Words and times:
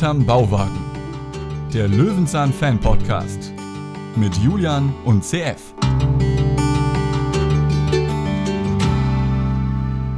Hinterm 0.00 0.24
Bauwagen. 0.24 0.80
Der 1.74 1.86
Löwenzahn 1.86 2.54
Fan 2.54 2.80
Podcast 2.80 3.52
mit 4.16 4.34
Julian 4.38 4.94
und 5.04 5.22
CF. 5.22 5.74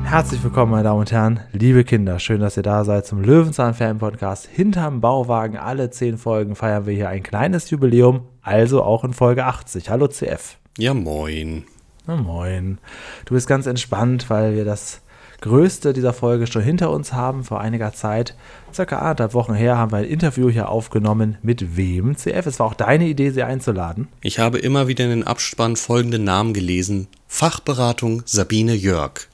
Herzlich 0.05 0.45
willkommen, 0.45 0.71
meine 0.71 0.85
Damen 0.85 1.01
und 1.01 1.11
Herren, 1.11 1.41
liebe 1.51 1.83
Kinder. 1.83 2.21
Schön, 2.21 2.41
dass 2.41 2.57
ihr 2.57 2.63
da 2.63 2.85
seid 2.85 3.07
zum 3.07 3.23
Löwenzahn 3.23 3.75
Fan 3.75 3.99
Podcast. 3.99 4.47
Hinterm 4.47 5.01
Bauwagen, 5.01 5.57
alle 5.57 5.91
zehn 5.91 6.17
Folgen 6.17 6.55
feiern 6.55 6.87
wir 6.87 6.95
hier 6.95 7.09
ein 7.09 7.25
kleines 7.25 7.69
Jubiläum, 7.71 8.29
also 8.41 8.85
auch 8.85 9.03
in 9.03 9.13
Folge 9.13 9.47
80. 9.47 9.91
Hallo 9.91 10.07
CF. 10.07 10.59
Ja, 10.79 10.95
moin. 10.95 11.65
Na, 12.07 12.15
moin. 12.15 12.79
Du 13.25 13.35
bist 13.35 13.49
ganz 13.49 13.67
entspannt, 13.67 14.31
weil 14.31 14.55
wir 14.55 14.65
das 14.65 15.02
größte 15.43 15.93
dieser 15.93 16.15
Folge 16.15 16.47
schon 16.47 16.63
hinter 16.63 16.91
uns 16.91 17.13
haben. 17.13 17.45
Vor 17.45 17.61
einiger 17.61 17.93
Zeit, 17.93 18.35
circa 18.73 18.99
anderthalb 19.01 19.35
Wochen 19.35 19.55
her, 19.55 19.77
haben 19.77 19.93
wir 19.93 19.99
ein 19.99 20.05
Interview 20.05 20.49
hier 20.49 20.71
aufgenommen. 20.71 21.37
Mit 21.43 21.77
wem? 21.77 22.17
CF, 22.17 22.47
es 22.47 22.59
war 22.59 22.67
auch 22.67 22.75
deine 22.75 23.07
Idee, 23.07 23.31
sie 23.31 23.43
einzuladen. 23.43 24.09
Ich 24.23 24.39
habe 24.39 24.59
immer 24.59 24.89
wieder 24.89 25.05
in 25.05 25.11
den 25.11 25.27
Abspann 25.27 25.77
folgende 25.77 26.19
Namen 26.19 26.55
gelesen. 26.55 27.09
Fachberatung 27.29 28.23
Sabine 28.25 28.75
Jörg. 28.75 29.29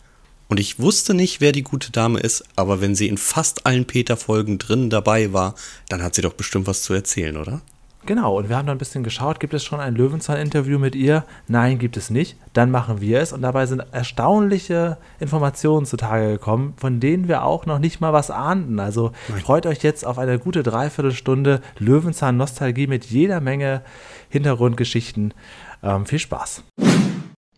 Und 0.48 0.58
ich 0.58 0.80
wusste 0.80 1.14
nicht, 1.14 1.40
wer 1.40 1.52
die 1.52 1.62
gute 1.62 1.92
Dame 1.92 2.20
ist, 2.20 2.42
aber 2.56 2.80
wenn 2.80 2.94
sie 2.94 3.06
in 3.06 3.18
fast 3.18 3.66
allen 3.66 3.84
Peter-Folgen 3.84 4.58
drin 4.58 4.88
dabei 4.88 5.32
war, 5.32 5.54
dann 5.88 6.02
hat 6.02 6.14
sie 6.14 6.22
doch 6.22 6.32
bestimmt 6.32 6.66
was 6.66 6.82
zu 6.82 6.94
erzählen, 6.94 7.36
oder? 7.36 7.60
Genau, 8.08 8.38
und 8.38 8.48
wir 8.48 8.56
haben 8.56 8.66
dann 8.66 8.76
ein 8.76 8.78
bisschen 8.78 9.04
geschaut, 9.04 9.38
gibt 9.38 9.52
es 9.52 9.62
schon 9.62 9.80
ein 9.80 9.94
Löwenzahn-Interview 9.94 10.78
mit 10.78 10.94
ihr? 10.94 11.26
Nein, 11.46 11.78
gibt 11.78 11.98
es 11.98 12.08
nicht. 12.08 12.38
Dann 12.54 12.70
machen 12.70 13.02
wir 13.02 13.20
es 13.20 13.34
und 13.34 13.42
dabei 13.42 13.66
sind 13.66 13.82
erstaunliche 13.92 14.96
Informationen 15.20 15.84
zutage 15.84 16.30
gekommen, 16.30 16.72
von 16.78 17.00
denen 17.00 17.28
wir 17.28 17.44
auch 17.44 17.66
noch 17.66 17.78
nicht 17.78 18.00
mal 18.00 18.14
was 18.14 18.30
ahnten. 18.30 18.80
Also 18.80 19.12
Nein. 19.28 19.40
freut 19.40 19.66
euch 19.66 19.82
jetzt 19.82 20.06
auf 20.06 20.16
eine 20.16 20.38
gute 20.38 20.62
Dreiviertelstunde 20.62 21.60
Löwenzahn-Nostalgie 21.80 22.86
mit 22.86 23.04
jeder 23.04 23.42
Menge 23.42 23.82
Hintergrundgeschichten. 24.30 25.34
Ähm, 25.82 26.06
viel 26.06 26.18
Spaß. 26.18 26.62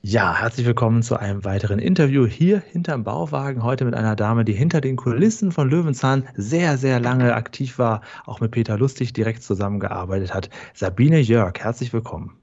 Ja, 0.02 0.34
herzlich 0.34 0.64
willkommen 0.64 1.02
zu 1.02 1.18
einem 1.18 1.44
weiteren 1.44 1.78
Interview 1.78 2.24
hier 2.24 2.60
hinterm 2.60 3.04
Bauwagen. 3.04 3.62
Heute 3.62 3.84
mit 3.84 3.94
einer 3.94 4.16
Dame, 4.16 4.46
die 4.46 4.54
hinter 4.54 4.80
den 4.80 4.96
Kulissen 4.96 5.52
von 5.52 5.68
Löwenzahn 5.68 6.26
sehr, 6.34 6.78
sehr 6.78 6.98
lange 7.00 7.34
aktiv 7.34 7.78
war, 7.78 8.00
auch 8.24 8.40
mit 8.40 8.50
Peter 8.50 8.78
Lustig 8.78 9.12
direkt 9.12 9.42
zusammengearbeitet 9.42 10.32
hat. 10.32 10.48
Sabine 10.72 11.20
Jörg, 11.20 11.52
herzlich 11.58 11.92
willkommen. 11.92 12.34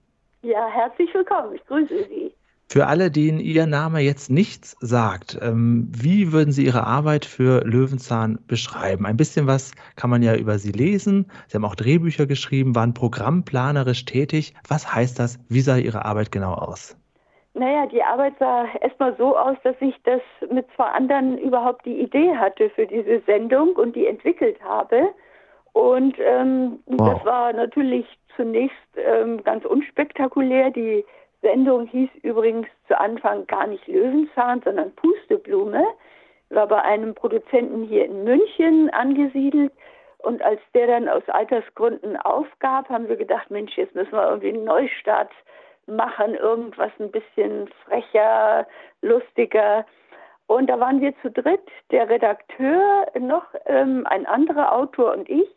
Ja, 0.44 0.68
herzlich 0.68 1.10
willkommen. 1.16 1.56
Ich 1.56 1.66
grüße 1.66 2.06
Sie. 2.08 2.32
Für 2.70 2.86
alle, 2.86 3.10
denen 3.10 3.40
Ihr 3.40 3.66
Name 3.66 4.02
jetzt 4.02 4.30
nichts 4.30 4.76
sagt, 4.80 5.40
ähm, 5.42 5.90
wie 5.92 6.32
würden 6.32 6.52
Sie 6.52 6.64
Ihre 6.64 6.86
Arbeit 6.86 7.26
für 7.26 7.66
Löwenzahn 7.66 8.38
beschreiben? 8.46 9.08
Ein 9.08 9.18
bisschen 9.18 9.48
was 9.48 9.72
kann 9.96 10.12
man 10.12 10.22
ja 10.22 10.36
über 10.36 10.60
Sie 10.60 10.74
lesen. 10.74 11.26
Sie 11.48 11.56
haben 11.56 11.66
auch 11.66 11.74
Drehbücher 11.74 12.28
geschrieben, 12.28 12.76
waren 12.76 12.94
programmplanerisch 12.94 14.06
tätig. 14.06 14.54
Was 14.68 14.94
heißt 14.94 15.18
das? 15.18 15.40
Wie 15.50 15.62
sah 15.62 15.78
Ihre 15.78 16.06
Arbeit 16.06 16.32
genau 16.32 16.54
aus? 16.54 16.96
Naja, 17.58 17.88
die 17.88 18.04
Arbeit 18.04 18.36
sah 18.38 18.66
erstmal 18.82 19.16
so 19.18 19.36
aus, 19.36 19.58
dass 19.64 19.76
ich 19.80 19.96
das 20.04 20.22
mit 20.52 20.68
zwei 20.76 20.86
anderen 20.86 21.40
überhaupt 21.40 21.86
die 21.86 22.00
Idee 22.00 22.36
hatte 22.36 22.70
für 22.70 22.86
diese 22.86 23.20
Sendung 23.22 23.76
und 23.76 23.96
die 23.96 24.06
entwickelt 24.06 24.62
habe. 24.64 25.10
Und 25.74 26.18
ähm, 26.20 26.80
wow. 26.86 27.14
das 27.14 27.26
war 27.26 27.54
natürlich 27.54 28.06
zunächst 28.36 28.78
ähm, 28.96 29.44
ganz 29.44 29.66
unspektakulär. 29.66 30.70
Die 30.70 31.04
Sendung 31.42 31.88
hieß 31.88 32.10
übrigens 32.22 32.68
zu 32.88 33.00
Anfang 33.00 33.48
gar 33.48 33.66
nicht 33.66 33.88
Löwenzahn, 33.88 34.62
sondern 34.64 34.94
Pusteblume. 34.96 35.84
War 36.50 36.68
bei 36.68 36.82
einem 36.82 37.16
Produzenten 37.16 37.84
hier 37.86 38.06
in 38.06 38.24
München 38.24 38.92
angesiedelt. 38.92 39.74
Und 40.20 40.44
als 40.44 40.62
der 40.76 40.88
dann 40.88 41.10
aus 41.10 41.24
Altersgründen 41.28 42.18
aufgab, 42.18 42.90
haben 42.90 43.08
wir 43.10 43.16
gedacht, 43.16 43.50
Mensch, 43.50 43.76
jetzt 43.78 43.96
müssen 43.96 44.14
wir 44.14 44.30
irgendwie 44.30 44.50
einen 44.50 44.64
Neustart 44.64 45.32
machen, 45.88 46.36
irgendwas 46.36 46.92
ein 47.00 47.12
bisschen 47.12 47.70
frecher, 47.86 48.68
lustiger. 49.02 49.86
Und 50.48 50.70
da 50.70 50.80
waren 50.80 51.02
wir 51.02 51.14
zu 51.22 51.30
dritt, 51.30 51.68
der 51.92 52.10
Redakteur, 52.10 53.08
noch 53.20 53.46
ähm, 53.66 54.06
ein 54.08 54.26
anderer 54.26 54.74
Autor 54.74 55.14
und 55.14 55.30
ich. 55.30 55.50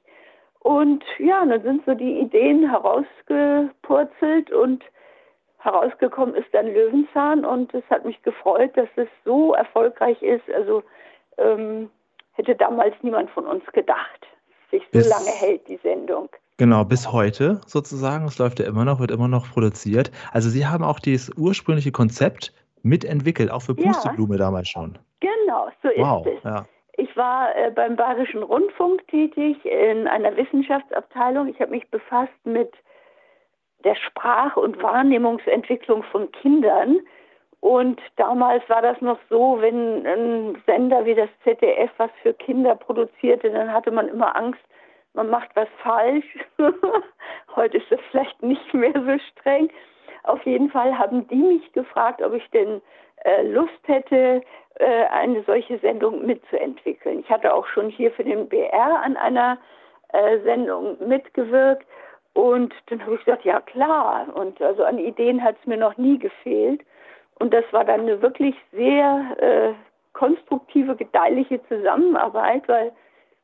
Und 0.60 1.04
ja, 1.18 1.44
dann 1.44 1.62
sind 1.62 1.84
so 1.86 1.94
die 1.94 2.20
Ideen 2.20 2.68
herausgepurzelt 2.68 4.50
und 4.50 4.84
herausgekommen 5.58 6.34
ist 6.34 6.52
dann 6.52 6.72
Löwenzahn 6.72 7.44
und 7.44 7.72
es 7.74 7.84
hat 7.90 8.04
mich 8.04 8.20
gefreut, 8.22 8.76
dass 8.76 8.88
es 8.96 9.08
so 9.24 9.54
erfolgreich 9.54 10.20
ist. 10.22 10.48
Also 10.50 10.82
ähm, 11.38 11.90
hätte 12.32 12.54
damals 12.54 12.94
niemand 13.02 13.30
von 13.30 13.46
uns 13.46 13.64
gedacht, 13.72 14.26
sich 14.70 14.82
so 14.92 15.00
lange 15.08 15.30
hält 15.30 15.66
die 15.68 15.78
Sendung. 15.82 16.28
Genau, 16.56 16.84
bis 16.84 17.10
heute 17.10 17.60
sozusagen. 17.66 18.26
Es 18.26 18.38
läuft 18.38 18.58
ja 18.58 18.66
immer 18.66 18.84
noch, 18.84 19.00
wird 19.00 19.10
immer 19.10 19.28
noch 19.28 19.50
produziert. 19.50 20.10
Also 20.32 20.50
Sie 20.50 20.66
haben 20.66 20.84
auch 20.84 20.98
dieses 20.98 21.30
ursprüngliche 21.38 21.90
Konzept 21.90 22.52
mitentwickelt, 22.82 23.50
auch 23.50 23.62
für 23.62 23.74
Pusteblume 23.74 24.34
ja, 24.34 24.44
damals 24.44 24.68
schon. 24.68 24.98
Genau, 25.20 25.68
so 25.82 25.88
wow, 25.96 26.26
ist 26.26 26.38
es. 26.38 26.44
Ja. 26.44 26.66
Ich 26.96 27.16
war 27.16 27.56
äh, 27.56 27.70
beim 27.70 27.96
Bayerischen 27.96 28.42
Rundfunk 28.42 29.06
tätig 29.08 29.56
in 29.64 30.06
einer 30.06 30.36
Wissenschaftsabteilung. 30.36 31.48
Ich 31.48 31.58
habe 31.60 31.70
mich 31.70 31.88
befasst 31.88 32.32
mit 32.44 32.70
der 33.84 33.94
Sprach- 33.94 34.56
und 34.56 34.82
Wahrnehmungsentwicklung 34.82 36.02
von 36.12 36.30
Kindern. 36.32 36.98
Und 37.60 38.00
damals 38.16 38.66
war 38.68 38.80
das 38.80 39.00
noch 39.00 39.18
so, 39.28 39.58
wenn 39.60 40.06
ein 40.06 40.62
Sender 40.66 41.04
wie 41.04 41.14
das 41.14 41.28
ZDF 41.44 41.90
was 41.98 42.10
für 42.22 42.32
Kinder 42.32 42.74
produzierte, 42.74 43.50
dann 43.50 43.72
hatte 43.72 43.90
man 43.90 44.08
immer 44.08 44.34
Angst, 44.34 44.60
man 45.12 45.28
macht 45.28 45.50
was 45.54 45.68
falsch. 45.82 46.24
Heute 47.56 47.78
ist 47.78 47.90
es 47.90 48.00
vielleicht 48.10 48.42
nicht 48.42 48.72
mehr 48.72 48.92
so 48.94 49.18
streng. 49.32 49.68
Auf 50.22 50.44
jeden 50.44 50.70
Fall 50.70 50.96
haben 50.96 51.26
die 51.28 51.36
mich 51.36 51.72
gefragt, 51.72 52.22
ob 52.22 52.32
ich 52.34 52.48
denn 52.50 52.80
äh, 53.24 53.42
Lust 53.42 53.80
hätte, 53.86 54.42
äh, 54.76 55.04
eine 55.10 55.42
solche 55.42 55.78
Sendung 55.78 56.24
mitzuentwickeln. 56.24 57.20
Ich 57.20 57.30
hatte 57.30 57.52
auch 57.52 57.66
schon 57.66 57.90
hier 57.90 58.10
für 58.12 58.24
den 58.24 58.48
BR 58.48 59.02
an 59.02 59.16
einer 59.16 59.58
äh, 60.12 60.38
Sendung 60.40 60.96
mitgewirkt 61.06 61.86
und 62.32 62.72
dann 62.86 63.02
habe 63.02 63.16
ich 63.16 63.24
gesagt, 63.24 63.44
ja 63.44 63.60
klar. 63.60 64.26
Und 64.34 64.60
also 64.62 64.84
an 64.84 64.98
Ideen 64.98 65.42
hat 65.42 65.56
es 65.60 65.66
mir 65.66 65.76
noch 65.76 65.96
nie 65.96 66.18
gefehlt. 66.18 66.82
Und 67.40 67.54
das 67.54 67.64
war 67.72 67.84
dann 67.84 68.00
eine 68.00 68.20
wirklich 68.22 68.54
sehr 68.70 69.36
äh, 69.38 69.72
konstruktive, 70.12 70.94
gedeihliche 70.94 71.60
Zusammenarbeit, 71.68 72.68
weil 72.68 72.92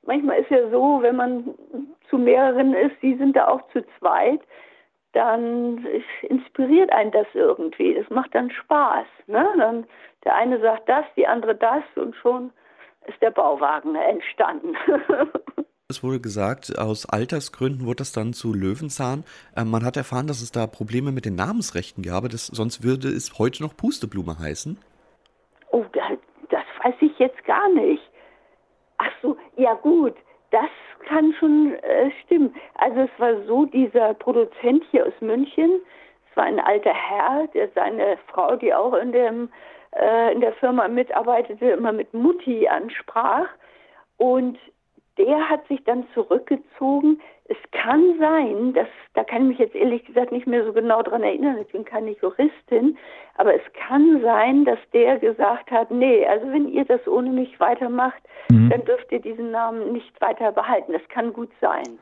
manchmal 0.03 0.39
ist 0.39 0.51
ja 0.51 0.69
so, 0.71 0.99
wenn 1.01 1.17
man 1.17 1.55
zu 2.11 2.19
mehreren 2.19 2.75
ist, 2.75 2.95
sie 3.01 3.17
sind 3.17 3.35
da 3.35 3.49
auch 3.49 3.67
zu 3.73 3.83
zweit, 3.99 4.41
dann 5.13 5.85
inspiriert 6.23 6.93
einen 6.93 7.11
das 7.11 7.27
irgendwie. 7.33 7.95
Das 7.95 8.09
macht 8.11 8.35
dann 8.35 8.51
Spaß. 8.51 9.07
Ne? 9.29 9.49
Dann 9.57 9.87
der 10.25 10.35
eine 10.35 10.61
sagt 10.61 10.89
das, 10.89 11.07
die 11.17 11.27
andere 11.27 11.55
das 11.55 11.83
und 11.95 12.15
schon 12.17 12.53
ist 13.07 13.21
der 13.23 13.31
Bauwagen 13.31 13.95
entstanden. 13.95 14.77
Es 15.89 16.03
wurde 16.03 16.19
gesagt, 16.19 16.77
aus 16.77 17.09
Altersgründen 17.09 17.87
wurde 17.87 17.99
das 17.99 18.11
dann 18.11 18.33
zu 18.33 18.53
Löwenzahn. 18.53 19.23
Ähm, 19.57 19.71
man 19.71 19.85
hat 19.85 19.97
erfahren, 19.97 20.27
dass 20.27 20.43
es 20.43 20.51
da 20.51 20.67
Probleme 20.67 21.13
mit 21.13 21.25
den 21.25 21.37
Namensrechten 21.37 22.03
gab, 22.03 22.29
das, 22.29 22.49
sonst 22.49 22.83
würde 22.83 23.07
es 23.07 23.39
heute 23.39 23.63
noch 23.63 23.77
Pusteblume 23.77 24.37
heißen. 24.37 24.81
Oh, 25.71 25.85
das, 25.93 26.19
das 26.51 26.65
weiß 26.83 26.97
ich 27.03 27.17
jetzt 27.21 27.45
gar 27.45 27.69
nicht. 27.69 28.03
Ach 28.99 29.13
so, 29.23 29.37
ja 29.57 29.75
gut, 29.75 30.17
das 30.51 30.71
kann 31.07 31.33
schon 31.39 31.75
äh, 31.75 32.11
stimmen. 32.25 32.53
Also 32.75 33.03
es 33.03 33.21
war 33.21 33.45
so, 33.47 33.67
dieser 33.67 34.15
Produzent 34.15 34.83
hier 34.91 35.07
aus 35.07 35.15
München, 35.21 35.71
es 36.29 36.37
war 36.37 36.47
ein 36.47 36.59
alter 36.59 36.95
Herr, 36.95 37.47
der 37.55 37.69
seine 37.77 38.19
Frau, 38.27 38.57
die 38.57 38.75
auch 38.75 38.95
in, 38.95 39.13
dem, 39.13 39.51
äh, 39.93 40.33
in 40.33 40.41
der 40.41 40.55
Firma 40.55 40.89
mitarbeitete, 40.89 41.71
immer 41.71 41.93
mit 41.93 42.13
Mutti 42.13 42.67
ansprach. 42.67 43.47
Und 44.17 44.59
der 45.19 45.49
hat 45.49 45.67
sich 45.69 45.83
dann 45.85 46.05
zurückgezogen. 46.15 47.21
Es 47.45 47.57
kann 47.73 48.19
sein, 48.19 48.73
dass, 48.75 48.89
da 49.15 49.25
kann 49.25 49.43
ich 49.43 49.49
mich 49.49 49.59
jetzt 49.59 49.75
ehrlich 49.75 50.05
gesagt 50.05 50.33
nicht 50.33 50.47
mehr 50.47 50.65
so 50.65 50.73
genau 50.73 51.03
dran 51.03 51.23
erinnern, 51.23 51.59
ich 51.59 51.73
bin 51.73 51.85
keine 51.85 52.17
Juristin, 52.21 52.99
aber 53.37 53.55
es 53.55 53.63
kann 53.87 54.21
sein, 54.23 54.65
dass 54.65 54.79
der 54.93 55.19
gesagt 55.19 55.71
hat, 55.71 55.91
nee, 55.91 56.27
also 56.27 56.47
wenn 56.51 56.69
ihr 56.69 56.85
das 56.85 57.07
ohne 57.07 57.31
mich 57.31 57.59
weitermacht, 57.61 58.23
mhm. 58.51 58.71
dann 58.71 58.85
dürft 58.85 59.11
ihr 59.13 59.21
diesen 59.21 59.51
Namen 59.51 59.93
nicht 59.93 60.21
weiter 60.21 60.53
behalten. 60.53 60.93
Das 60.93 61.07
kann 61.09 61.33
gut 61.33 61.51
sein. 61.61 61.99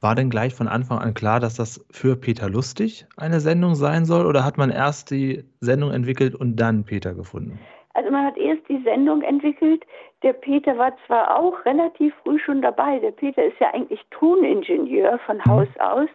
War 0.00 0.14
denn 0.14 0.28
gleich 0.28 0.54
von 0.54 0.68
Anfang 0.68 0.98
an 0.98 1.14
klar, 1.14 1.40
dass 1.40 1.56
das 1.56 1.84
für 1.90 2.16
Peter 2.16 2.50
Lustig 2.50 3.06
eine 3.16 3.40
Sendung 3.40 3.74
sein 3.74 4.04
soll 4.04 4.26
oder 4.26 4.44
hat 4.44 4.58
man 4.58 4.70
erst 4.70 5.10
die 5.10 5.44
Sendung 5.60 5.90
entwickelt 5.90 6.34
und 6.34 6.56
dann 6.56 6.84
Peter 6.84 7.14
gefunden? 7.14 7.58
Also 7.96 8.10
man 8.10 8.26
hat 8.26 8.36
erst 8.36 8.68
die 8.68 8.82
Sendung 8.82 9.22
entwickelt. 9.22 9.82
Der 10.22 10.34
Peter 10.34 10.76
war 10.76 10.94
zwar 11.06 11.34
auch 11.34 11.64
relativ 11.64 12.14
früh 12.22 12.38
schon 12.38 12.60
dabei. 12.60 12.98
Der 12.98 13.10
Peter 13.10 13.42
ist 13.42 13.58
ja 13.58 13.72
eigentlich 13.72 14.04
Toningenieur 14.10 15.18
von 15.20 15.42
Haus 15.46 15.68
aus. 15.78 16.08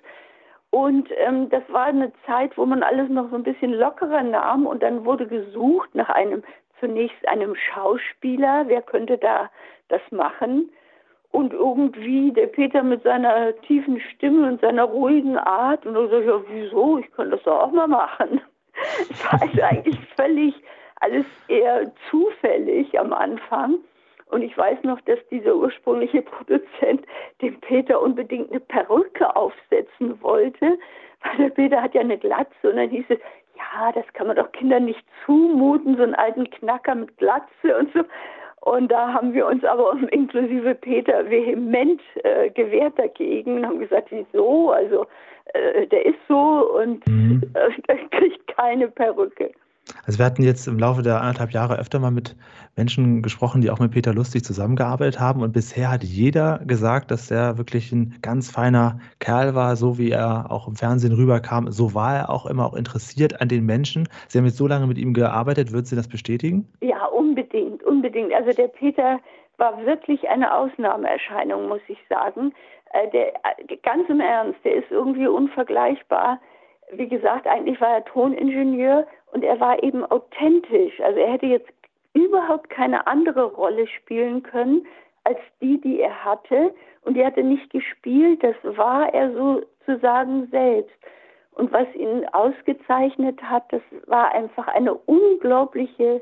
Und 0.69 1.09
ähm, 1.17 1.49
das 1.49 1.63
war 1.69 1.85
eine 1.85 2.11
Zeit, 2.27 2.55
wo 2.55 2.67
man 2.67 2.83
alles 2.83 3.09
noch 3.09 3.31
so 3.31 3.35
ein 3.35 3.43
bisschen 3.43 3.73
lockerer 3.73 4.21
nahm 4.21 4.67
und 4.67 4.83
dann 4.83 5.05
wurde 5.05 5.25
gesucht 5.25 5.89
nach 5.95 6.09
einem, 6.09 6.43
zunächst 6.79 7.27
einem 7.27 7.55
Schauspieler, 7.55 8.65
wer 8.67 8.83
könnte 8.83 9.17
da 9.17 9.49
das 9.89 10.01
machen. 10.11 10.69
Und 11.31 11.51
irgendwie 11.51 12.31
der 12.31 12.47
Peter 12.47 12.83
mit 12.83 13.01
seiner 13.01 13.59
tiefen 13.61 13.99
Stimme 14.13 14.47
und 14.47 14.61
seiner 14.61 14.83
ruhigen 14.83 15.37
Art. 15.37 15.83
Und 15.85 15.95
dann 15.95 16.05
ich, 16.05 16.27
ja, 16.27 16.41
wieso? 16.47 16.99
Ich 16.99 17.11
kann 17.13 17.31
das 17.31 17.41
doch 17.41 17.59
auch 17.59 17.71
mal 17.71 17.87
machen. 17.87 18.39
Es 19.09 19.25
war 19.25 19.41
also 19.41 19.61
eigentlich 19.69 19.99
völlig 20.15 20.53
alles 21.01 21.25
eher 21.47 21.91
zufällig 22.09 22.97
am 22.99 23.13
Anfang. 23.13 23.79
Und 24.27 24.43
ich 24.43 24.57
weiß 24.57 24.83
noch, 24.83 25.01
dass 25.01 25.19
dieser 25.29 25.55
ursprüngliche 25.55 26.21
Produzent 26.21 27.05
dem 27.41 27.59
Peter 27.59 28.01
unbedingt 28.01 28.49
eine 28.49 28.61
Perücke 28.61 29.35
aufsetzen 29.35 30.21
wollte, 30.21 30.77
weil 31.23 31.37
der 31.37 31.49
Peter 31.49 31.81
hat 31.81 31.93
ja 31.93 32.01
eine 32.01 32.17
Glatze 32.17 32.69
und 32.69 32.77
dann 32.77 32.89
hieß 32.89 33.05
es, 33.09 33.19
ja, 33.55 33.91
das 33.91 34.05
kann 34.13 34.27
man 34.27 34.37
doch 34.37 34.51
Kindern 34.53 34.85
nicht 34.85 35.03
zumuten, 35.25 35.97
so 35.97 36.03
einen 36.03 36.15
alten 36.15 36.49
Knacker 36.49 36.95
mit 36.95 37.15
Glatze 37.17 37.77
und 37.77 37.91
so. 37.93 38.03
Und 38.61 38.91
da 38.91 39.13
haben 39.13 39.33
wir 39.33 39.47
uns 39.47 39.63
aber 39.63 39.97
inklusive 40.11 40.75
Peter 40.75 41.29
vehement 41.29 42.01
äh, 42.23 42.49
gewehrt 42.51 42.97
dagegen 42.97 43.57
und 43.57 43.65
haben 43.65 43.79
gesagt, 43.79 44.09
wieso? 44.11 44.71
Also 44.71 45.07
äh, 45.53 45.87
der 45.87 46.05
ist 46.05 46.19
so 46.27 46.71
und 46.79 47.05
mhm. 47.07 47.41
äh, 47.53 47.97
kriegt 48.11 48.47
keine 48.55 48.87
Perücke. 48.87 49.51
Also 50.05 50.19
wir 50.19 50.25
hatten 50.25 50.43
jetzt 50.43 50.67
im 50.67 50.79
Laufe 50.79 51.01
der 51.01 51.21
anderthalb 51.21 51.51
Jahre 51.51 51.77
öfter 51.77 51.99
mal 51.99 52.11
mit 52.11 52.35
Menschen 52.75 53.21
gesprochen, 53.21 53.61
die 53.61 53.69
auch 53.69 53.79
mit 53.79 53.91
Peter 53.91 54.13
Lustig 54.13 54.43
zusammengearbeitet 54.43 55.19
haben. 55.19 55.41
Und 55.41 55.53
bisher 55.53 55.91
hat 55.91 56.03
jeder 56.03 56.59
gesagt, 56.65 57.11
dass 57.11 57.29
er 57.31 57.57
wirklich 57.57 57.91
ein 57.91 58.15
ganz 58.21 58.51
feiner 58.51 58.99
Kerl 59.19 59.55
war, 59.55 59.75
so 59.75 59.97
wie 59.97 60.11
er 60.11 60.51
auch 60.51 60.67
im 60.67 60.75
Fernsehen 60.75 61.13
rüberkam. 61.13 61.71
So 61.71 61.93
war 61.93 62.15
er 62.15 62.29
auch 62.29 62.45
immer 62.45 62.65
auch 62.65 62.75
interessiert 62.75 63.41
an 63.41 63.47
den 63.47 63.65
Menschen. 63.65 64.07
Sie 64.27 64.37
haben 64.37 64.45
jetzt 64.45 64.57
so 64.57 64.67
lange 64.67 64.87
mit 64.87 64.97
ihm 64.97 65.13
gearbeitet. 65.13 65.71
Würden 65.71 65.85
Sie 65.85 65.95
das 65.95 66.07
bestätigen? 66.07 66.67
Ja, 66.81 67.05
unbedingt, 67.07 67.83
unbedingt. 67.83 68.33
Also 68.33 68.51
der 68.51 68.67
Peter 68.67 69.19
war 69.57 69.85
wirklich 69.85 70.27
eine 70.29 70.53
Ausnahmeerscheinung, 70.53 71.67
muss 71.67 71.81
ich 71.87 71.99
sagen. 72.09 72.53
Äh, 72.93 73.09
der, 73.11 73.33
äh, 73.35 73.77
ganz 73.83 74.09
im 74.09 74.19
Ernst, 74.19 74.59
der 74.63 74.75
ist 74.75 74.91
irgendwie 74.91 75.27
unvergleichbar 75.27 76.39
wie 76.93 77.07
gesagt, 77.07 77.47
eigentlich 77.47 77.79
war 77.79 77.95
er 77.95 78.05
Toningenieur 78.05 79.07
und 79.31 79.43
er 79.43 79.59
war 79.59 79.81
eben 79.83 80.05
authentisch. 80.05 80.99
Also 81.01 81.19
er 81.19 81.33
hätte 81.33 81.45
jetzt 81.47 81.69
überhaupt 82.13 82.69
keine 82.69 83.07
andere 83.07 83.43
Rolle 83.43 83.87
spielen 83.87 84.43
können 84.43 84.85
als 85.23 85.39
die, 85.61 85.79
die 85.79 85.99
er 85.99 86.23
hatte. 86.23 86.73
Und 87.03 87.15
die 87.15 87.25
hatte 87.25 87.43
nicht 87.43 87.69
gespielt, 87.71 88.43
das 88.43 88.55
war 88.63 89.13
er 89.13 89.31
sozusagen 89.33 90.47
selbst. 90.47 90.95
Und 91.53 91.71
was 91.71 91.87
ihn 91.95 92.25
ausgezeichnet 92.31 93.41
hat, 93.43 93.63
das 93.71 93.81
war 94.07 94.33
einfach 94.33 94.67
eine 94.67 94.93
unglaubliche 94.93 96.21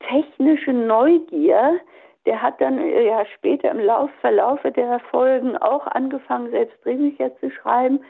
technische 0.00 0.72
Neugier. 0.72 1.80
Der 2.26 2.42
hat 2.42 2.60
dann 2.60 2.78
ja 2.90 3.24
später 3.26 3.70
im 3.70 3.80
Lauf, 3.80 4.10
Verlaufe 4.20 4.70
der 4.72 5.00
Folgen 5.10 5.56
auch 5.56 5.86
angefangen, 5.86 6.50
selbst 6.50 6.76
Drehbücher 6.84 7.36
zu 7.38 7.50
schreiben. 7.50 8.00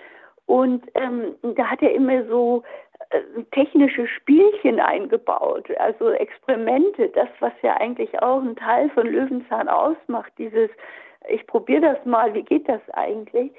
Und 0.47 0.85
ähm, 0.95 1.35
da 1.55 1.67
hat 1.67 1.83
er 1.83 1.93
immer 1.93 2.25
so 2.25 2.63
äh, 2.63 2.88
technische 3.53 4.07
Spielchen 4.07 4.81
eingebaut, 4.81 5.71
also 5.79 6.11
Experimente, 6.11 7.09
das, 7.09 7.29
was 7.41 7.53
ja 7.63 7.77
eigentlich 7.79 8.21
auch 8.23 8.43
ein 8.43 8.57
Teil 8.57 8.91
von 8.91 9.07
Löwenzahn 9.07 9.69
ausmacht, 9.69 10.33
dieses, 10.37 10.71
ich 11.29 11.47
probiere 11.47 11.81
das 11.81 12.05
mal, 12.05 12.35
wie 12.35 12.43
geht 12.43 12.69
das 12.69 12.83
eigentlich? 12.93 13.53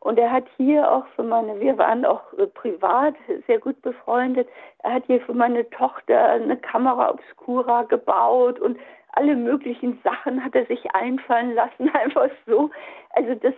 Und 0.00 0.18
er 0.18 0.30
hat 0.32 0.44
hier 0.56 0.90
auch 0.90 1.06
für 1.14 1.22
meine, 1.22 1.60
wir 1.60 1.78
waren 1.78 2.04
auch 2.04 2.32
äh, 2.36 2.46
privat 2.46 3.14
sehr 3.46 3.58
gut 3.58 3.80
befreundet, 3.82 4.48
er 4.82 4.94
hat 4.94 5.04
hier 5.06 5.20
für 5.20 5.34
meine 5.34 5.68
Tochter 5.70 6.32
eine 6.32 6.56
Kamera 6.56 7.10
Obscura 7.10 7.82
gebaut 7.84 8.58
und 8.60 8.78
alle 9.12 9.36
möglichen 9.36 10.00
Sachen 10.02 10.42
hat 10.42 10.54
er 10.54 10.66
sich 10.66 10.94
einfallen 10.94 11.54
lassen, 11.54 11.88
einfach 11.94 12.30
so. 12.46 12.70
Also 13.10 13.34
das, 13.34 13.54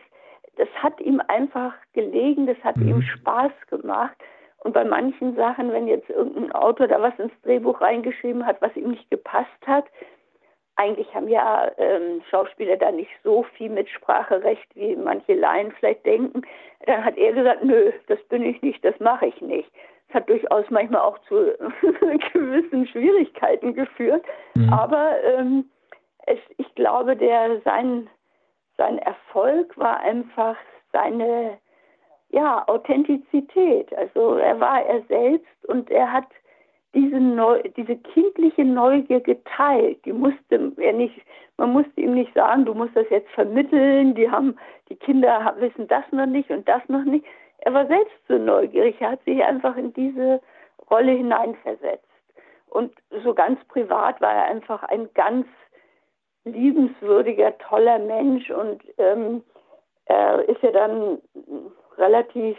das 0.57 0.69
hat 0.83 1.01
ihm 1.01 1.21
einfach 1.29 1.75
gelegen, 1.93 2.47
das 2.47 2.59
hat 2.63 2.77
mhm. 2.77 2.89
ihm 2.89 3.03
Spaß 3.03 3.53
gemacht. 3.69 4.17
Und 4.65 4.73
bei 4.73 4.85
manchen 4.85 5.37
Sachen, 5.37 5.73
wenn 5.73 5.87
jetzt 5.87 6.11
irgendein 6.11 6.53
Autor 6.53 6.89
da 6.89 7.01
was 7.01 7.17
ins 7.19 7.33
Drehbuch 7.43 7.81
reingeschrieben 7.81 8.45
hat, 8.47 8.61
was 8.61 8.75
ihm 8.77 8.91
nicht 8.91 9.11
gepasst 9.11 9.49
hat, 9.67 9.85
eigentlich 10.77 11.15
haben 11.15 11.29
ja 11.29 11.71
ähm, 11.77 12.23
Schauspieler 12.31 12.77
da 12.77 12.91
nicht 12.91 13.11
so 13.23 13.45
viel 13.57 13.71
Mitspracherecht, 13.71 14.75
wie 14.75 14.97
manche 14.97 15.35
Laien 15.35 15.71
vielleicht 15.79 16.05
denken. 16.05 16.43
Dann 16.87 17.05
hat 17.05 17.17
er 17.17 17.33
gesagt, 17.33 17.63
nö, 17.63 17.93
das 18.09 18.19
bin 18.25 18.43
ich 18.43 18.61
nicht, 18.63 18.85
das 18.85 18.99
mache 18.99 19.27
ich 19.27 19.41
nicht. 19.41 19.71
Das 20.09 20.17
hat 20.17 20.29
durchaus 20.29 20.65
manchmal 20.71 21.03
auch 21.03 21.19
zu 21.29 21.35
gewissen 22.33 22.87
Schwierigkeiten 22.89 23.75
geführt. 23.75 24.25
Mhm. 24.55 24.73
Aber 24.73 25.23
ähm, 25.23 25.71
es, 26.27 26.39
ich 26.57 26.75
glaube, 26.75 27.17
der 27.17 27.61
sein 27.61 28.09
sein 28.77 28.99
Erfolg 28.99 29.77
war 29.79 30.01
einfach 30.01 30.57
seine 30.93 31.59
ja, 32.31 32.65
Authentizität. 32.67 33.97
Also 33.97 34.37
er 34.37 34.59
war 34.61 34.83
er 34.85 35.03
selbst 35.09 35.65
und 35.69 35.91
er 35.91 36.13
hat 36.13 36.27
diese, 36.95 37.19
Neu 37.19 37.63
diese 37.77 37.97
kindliche 37.97 38.65
Neugier 38.65 39.21
geteilt. 39.21 40.05
Die 40.05 40.13
musste 40.13 40.73
er 40.77 40.93
nicht, 40.93 41.21
man 41.57 41.73
musste 41.73 42.01
ihm 42.01 42.15
nicht 42.15 42.33
sagen, 42.35 42.65
du 42.65 42.75
musst 42.75 42.97
das 42.97 43.07
jetzt 43.11 43.31
vermitteln, 43.31 44.15
die 44.15 44.31
haben, 44.31 44.57
die 44.89 44.97
Kinder 44.97 45.55
wissen 45.59 45.89
das 45.89 46.05
noch 46.13 46.27
nicht 46.27 46.51
und 46.51 46.69
das 46.69 46.83
noch 46.89 47.05
nicht. 47.05 47.25
Er 47.59 47.75
war 47.75 47.87
selbst 47.87 48.15
so 48.29 48.39
neugierig, 48.39 48.97
er 49.01 49.13
hat 49.13 49.25
sich 49.25 49.43
einfach 49.43 49.77
in 49.77 49.93
diese 49.95 50.41
Rolle 50.91 51.13
hineinversetzt. 51.13 52.05
Und 52.69 52.93
so 53.23 53.35
ganz 53.35 53.63
privat 53.67 54.21
war 54.21 54.35
er 54.35 54.45
einfach 54.45 54.83
ein 54.85 55.09
ganz 55.15 55.47
liebenswürdiger, 56.45 57.57
toller 57.59 57.99
Mensch 57.99 58.51
und 58.51 58.83
ähm, 58.99 59.43
er 60.07 60.47
ist 60.49 60.63
ja 60.63 60.73
dann 60.73 61.19
relativ 61.99 62.57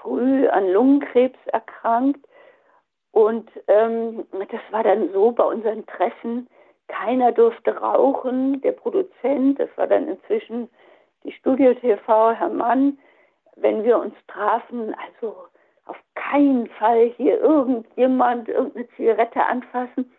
früh 0.00 0.48
an 0.48 0.70
Lungenkrebs 0.70 1.38
erkrankt 1.46 2.24
und 3.12 3.50
ähm, 3.68 4.26
das 4.32 4.60
war 4.70 4.82
dann 4.82 5.10
so 5.12 5.32
bei 5.32 5.44
unseren 5.44 5.86
Treffen, 5.86 6.48
keiner 6.88 7.32
durfte 7.32 7.76
rauchen, 7.76 8.60
der 8.60 8.72
Produzent, 8.72 9.58
das 9.58 9.70
war 9.76 9.86
dann 9.86 10.08
inzwischen 10.08 10.68
die 11.24 11.32
Studio 11.32 11.74
TV, 11.74 12.32
Herr 12.32 12.50
Mann, 12.50 12.98
wenn 13.56 13.84
wir 13.84 13.98
uns 13.98 14.14
trafen, 14.28 14.94
also 14.94 15.34
auf 15.86 15.96
keinen 16.14 16.66
Fall 16.68 17.12
hier 17.16 17.40
irgendjemand 17.40 18.48
irgendeine 18.48 18.88
Zigarette 18.90 19.42
anfassen. 19.44 20.12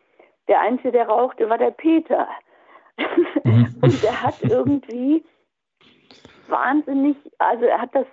Der 0.47 0.61
Einzige, 0.61 0.93
der 0.93 1.07
rauchte, 1.07 1.49
war 1.49 1.57
der 1.57 1.71
Peter. 1.71 2.27
Mhm. 3.43 3.75
und 3.81 4.03
er 4.03 4.23
hat 4.23 4.41
irgendwie 4.41 5.23
wahnsinnig, 6.47 7.17
also 7.37 7.65
er 7.65 7.81
hat 7.81 7.93
das, 7.93 8.07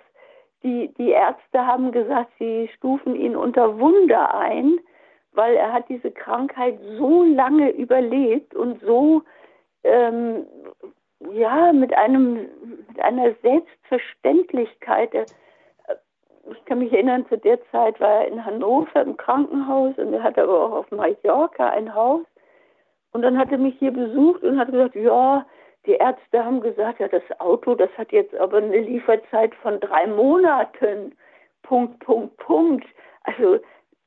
die, 0.63 0.93
die 0.97 1.11
Ärzte 1.11 1.65
haben 1.65 1.91
gesagt, 1.91 2.31
sie 2.39 2.69
stufen 2.75 3.15
ihn 3.15 3.35
unter 3.35 3.79
Wunder 3.79 4.33
ein, 4.35 4.79
weil 5.33 5.55
er 5.55 5.73
hat 5.73 5.89
diese 5.89 6.11
Krankheit 6.11 6.79
so 6.97 7.23
lange 7.23 7.69
überlebt 7.71 8.55
und 8.55 8.81
so 8.81 9.21
ähm, 9.83 10.45
ja 11.33 11.71
mit 11.71 11.93
einem 11.93 12.47
mit 12.87 12.99
einer 12.99 13.33
Selbstverständlichkeit. 13.41 15.13
Er, 15.13 15.25
ich 16.51 16.65
kann 16.65 16.79
mich 16.79 16.93
erinnern, 16.93 17.25
zu 17.27 17.37
der 17.37 17.59
Zeit 17.71 17.99
war 17.99 18.21
er 18.21 18.27
in 18.27 18.45
Hannover 18.45 19.01
im 19.01 19.17
Krankenhaus 19.17 19.97
und 19.97 20.13
er 20.13 20.23
hatte 20.23 20.43
aber 20.43 20.65
auch 20.65 20.71
auf 20.71 20.91
Mallorca 20.91 21.69
ein 21.69 21.93
Haus. 21.93 22.25
Und 23.11 23.21
dann 23.21 23.37
hat 23.37 23.51
er 23.51 23.57
mich 23.57 23.77
hier 23.79 23.91
besucht 23.91 24.43
und 24.43 24.59
hat 24.59 24.71
gesagt, 24.71 24.95
ja, 24.95 25.45
die 25.85 25.93
Ärzte 25.93 26.43
haben 26.43 26.61
gesagt, 26.61 26.99
ja, 26.99 27.07
das 27.07 27.23
Auto, 27.39 27.75
das 27.75 27.89
hat 27.97 28.11
jetzt 28.11 28.35
aber 28.35 28.57
eine 28.57 28.79
Lieferzeit 28.79 29.53
von 29.55 29.79
drei 29.79 30.07
Monaten. 30.07 31.15
Punkt, 31.63 31.99
Punkt, 31.99 32.37
Punkt. 32.37 32.85
Also 33.23 33.59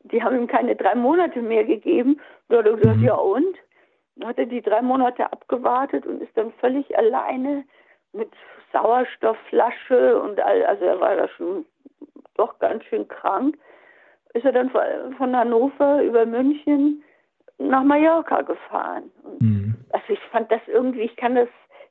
die 0.03 0.23
haben 0.23 0.37
ihm 0.37 0.47
keine 0.47 0.77
drei 0.77 0.95
Monate 0.95 1.41
mehr 1.41 1.65
gegeben. 1.65 2.21
Und 2.49 2.57
dann 2.57 2.59
hat 2.59 2.67
er 2.67 2.77
gesagt, 2.77 2.97
mhm. 2.99 3.05
ja 3.05 3.15
und? 3.15 3.57
Dann 4.17 4.29
hat 4.29 4.39
er 4.39 4.47
die 4.47 4.63
drei 4.63 4.83
Monate 4.83 5.33
abgewartet 5.33 6.07
und 6.07 6.23
ist 6.23 6.37
dann 6.37 6.53
völlig 6.61 6.97
alleine 6.97 7.65
mit 8.13 8.31
Sauerstoffflasche 8.73 10.21
und 10.21 10.41
all, 10.41 10.65
also 10.65 10.85
er 10.85 11.01
war 11.01 11.17
da 11.17 11.29
schon 11.29 11.65
doch 12.35 12.59
ganz 12.59 12.85
schön 12.85 13.07
krank. 13.09 13.57
Ist 14.35 14.45
er 14.45 14.53
dann 14.53 14.71
von 14.71 15.37
Hannover 15.37 16.03
über 16.03 16.27
München 16.27 17.03
nach 17.59 17.83
Mallorca 17.83 18.43
gefahren. 18.43 19.11
Mhm. 19.41 19.75
Also 19.91 20.13
ich 20.13 20.21
fand 20.31 20.51
das 20.51 20.61
irgendwie, 20.67 21.03
ich 21.03 21.17
kann 21.17 21.35
das 21.35 21.49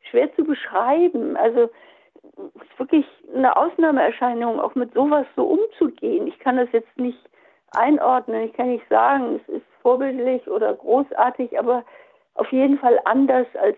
schwer 0.10 0.34
zu 0.36 0.44
beschreiben. 0.44 1.36
Also 1.38 1.70
es 2.56 2.62
ist 2.62 2.80
wirklich 2.80 3.06
eine 3.36 3.56
Ausnahmeerscheinung, 3.56 4.60
auch 4.60 4.76
mit 4.76 4.94
sowas 4.94 5.26
so 5.36 5.44
umzugehen. 5.44 6.28
Ich 6.28 6.40
kann 6.40 6.58
das 6.58 6.70
jetzt 6.72 6.98
nicht 6.98 7.20
einordnen. 7.72 8.44
Ich 8.44 8.54
kann 8.54 8.70
nicht 8.70 8.88
sagen, 8.90 9.40
es 9.42 9.56
ist 9.56 9.66
vorbildlich 9.82 10.48
oder 10.48 10.74
großartig, 10.74 11.58
aber 11.58 11.84
auf 12.36 12.52
jeden 12.52 12.78
Fall 12.78 13.00
anders 13.06 13.48
als 13.62 13.78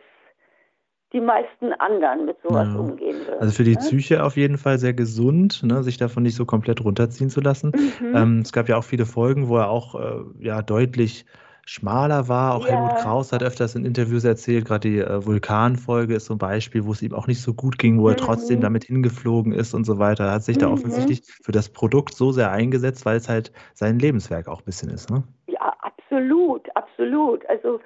die 1.12 1.22
meisten 1.22 1.74
anderen 1.74 2.26
mit 2.26 2.38
sowas 2.44 2.68
ja. 2.72 2.80
umgehen 2.80 3.18
würden. 3.26 3.40
Also 3.40 3.54
für 3.54 3.64
die 3.64 3.74
ne? 3.74 3.80
Psyche 3.80 4.24
auf 4.24 4.38
jeden 4.38 4.58
Fall 4.58 4.78
sehr 4.78 4.94
gesund, 4.94 5.64
ne, 5.64 5.82
sich 5.82 5.98
davon 5.98 6.24
nicht 6.24 6.36
so 6.36 6.46
komplett 6.46 6.84
runterziehen 6.84 7.30
zu 7.30 7.42
lassen. 7.42 7.72
Mhm. 8.00 8.16
Ähm, 8.16 8.40
es 8.42 8.52
gab 8.52 8.70
ja 8.70 8.78
auch 8.78 8.84
viele 8.84 9.06
Folgen, 9.06 9.50
wo 9.50 9.58
er 9.58 9.70
auch 9.70 9.96
äh, 9.96 10.22
ja 10.40 10.62
deutlich 10.62 11.26
schmaler 11.70 12.28
war. 12.28 12.56
Auch 12.56 12.68
ja. 12.68 12.74
Helmut 12.74 12.96
Kraus 12.98 13.32
hat 13.32 13.44
öfters 13.44 13.76
in 13.76 13.86
Interviews 13.86 14.24
erzählt, 14.24 14.66
gerade 14.66 14.90
die 14.90 15.00
äh, 15.00 15.26
Vulkanfolge 15.26 16.16
ist 16.16 16.26
so 16.26 16.34
ein 16.34 16.40
Beispiel, 16.40 16.86
wo 16.86 16.92
es 16.92 17.02
ihm 17.02 17.14
auch 17.14 17.28
nicht 17.28 17.42
so 17.42 17.54
gut 17.54 17.78
ging, 17.78 18.00
wo 18.00 18.06
mhm. 18.06 18.10
er 18.10 18.18
trotzdem 18.18 18.62
damit 18.62 18.86
hingeflogen 18.86 19.54
ist 19.54 19.74
und 19.74 19.84
so 19.84 20.00
weiter. 20.00 20.26
Er 20.26 20.34
hat 20.34 20.44
sich 20.44 20.58
mhm. 20.58 20.62
da 20.62 20.72
offensichtlich 20.72 21.22
für 21.44 21.52
das 21.52 21.70
Produkt 21.70 22.16
so 22.16 22.32
sehr 22.32 22.52
eingesetzt, 22.52 23.06
weil 23.06 23.18
es 23.18 23.30
halt 23.30 23.52
sein 23.74 24.00
Lebenswerk 24.00 24.48
auch 24.48 24.62
ein 24.62 24.66
bisschen 24.66 24.90
ist. 24.90 25.12
Ne? 25.12 25.24
Ja, 25.48 25.74
absolut, 25.82 26.76
absolut. 26.76 27.48
Also 27.48 27.80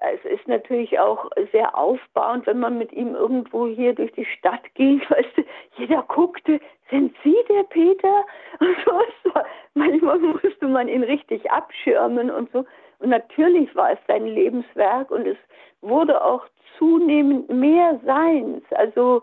es 0.00 0.24
ist 0.30 0.46
natürlich 0.48 0.98
auch 0.98 1.28
sehr 1.52 1.76
aufbauend, 1.76 2.46
wenn 2.46 2.60
man 2.60 2.78
mit 2.78 2.92
ihm 2.92 3.14
irgendwo 3.14 3.66
hier 3.66 3.94
durch 3.94 4.12
die 4.12 4.26
Stadt 4.38 4.62
ging. 4.74 5.00
Weißt 5.08 5.36
du, 5.36 5.42
jeder 5.76 6.02
guckte, 6.08 6.60
sind 6.90 7.14
Sie 7.22 7.36
der 7.48 7.64
Peter? 7.64 8.24
Und 8.60 9.12
so, 9.24 9.30
manchmal 9.74 10.18
musste 10.18 10.68
man 10.68 10.88
ihn 10.88 11.02
richtig 11.02 11.50
abschirmen 11.50 12.30
und 12.30 12.50
so. 12.52 12.64
Und 12.98 13.10
natürlich 13.10 13.74
war 13.74 13.92
es 13.92 13.98
sein 14.06 14.26
Lebenswerk 14.26 15.10
und 15.10 15.26
es 15.26 15.36
wurde 15.80 16.22
auch 16.22 16.44
zunehmend 16.78 17.48
mehr 17.48 18.00
seins. 18.04 18.64
Also, 18.70 19.22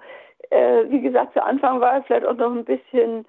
äh, 0.50 0.86
wie 0.90 1.02
gesagt, 1.02 1.34
zu 1.34 1.44
Anfang 1.44 1.80
war 1.82 1.94
er 1.94 2.04
vielleicht 2.04 2.26
auch 2.26 2.36
noch 2.36 2.52
ein 2.52 2.66
bisschen 2.66 3.26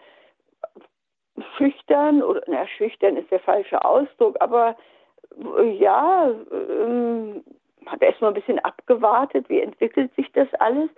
schüchtern 1.57 2.23
oder, 2.23 2.43
na, 2.47 2.67
schüchtern 2.67 3.17
ist 3.17 3.31
der 3.31 3.41
falsche 3.41 3.85
Ausdruck, 3.85 4.37
aber 4.41 4.77
ja, 5.79 6.31
ähm, 6.53 7.43
hat 7.87 8.03
erstmal 8.03 8.31
ein 8.31 8.35
bisschen 8.35 8.59
abgewartet, 8.61 9.49
wie 9.49 9.61
entwickelt 9.61 10.15
sich 10.15 10.31
das 10.33 10.49
alles. 10.59 10.91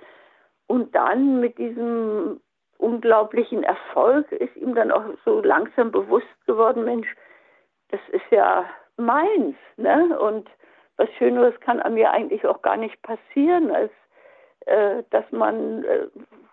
Und 0.66 0.94
dann 0.94 1.40
mit 1.40 1.58
diesem 1.58 2.40
unglaublichen 2.78 3.62
Erfolg 3.62 4.30
ist 4.32 4.54
ihm 4.56 4.74
dann 4.74 4.92
auch 4.92 5.04
so 5.24 5.40
langsam 5.40 5.90
bewusst 5.90 6.26
geworden, 6.46 6.84
Mensch, 6.84 7.08
das 7.88 8.00
ist 8.12 8.30
ja 8.30 8.64
meins, 8.96 9.56
ne? 9.76 10.18
Und 10.18 10.48
was 10.96 11.08
Schöneres 11.18 11.58
kann 11.60 11.80
an 11.80 11.94
mir 11.94 12.10
eigentlich 12.10 12.46
auch 12.46 12.62
gar 12.62 12.76
nicht 12.76 13.00
passieren, 13.02 13.70
als 13.70 13.90
äh, 14.66 15.02
dass 15.10 15.24
man 15.30 15.84
äh, 15.84 16.06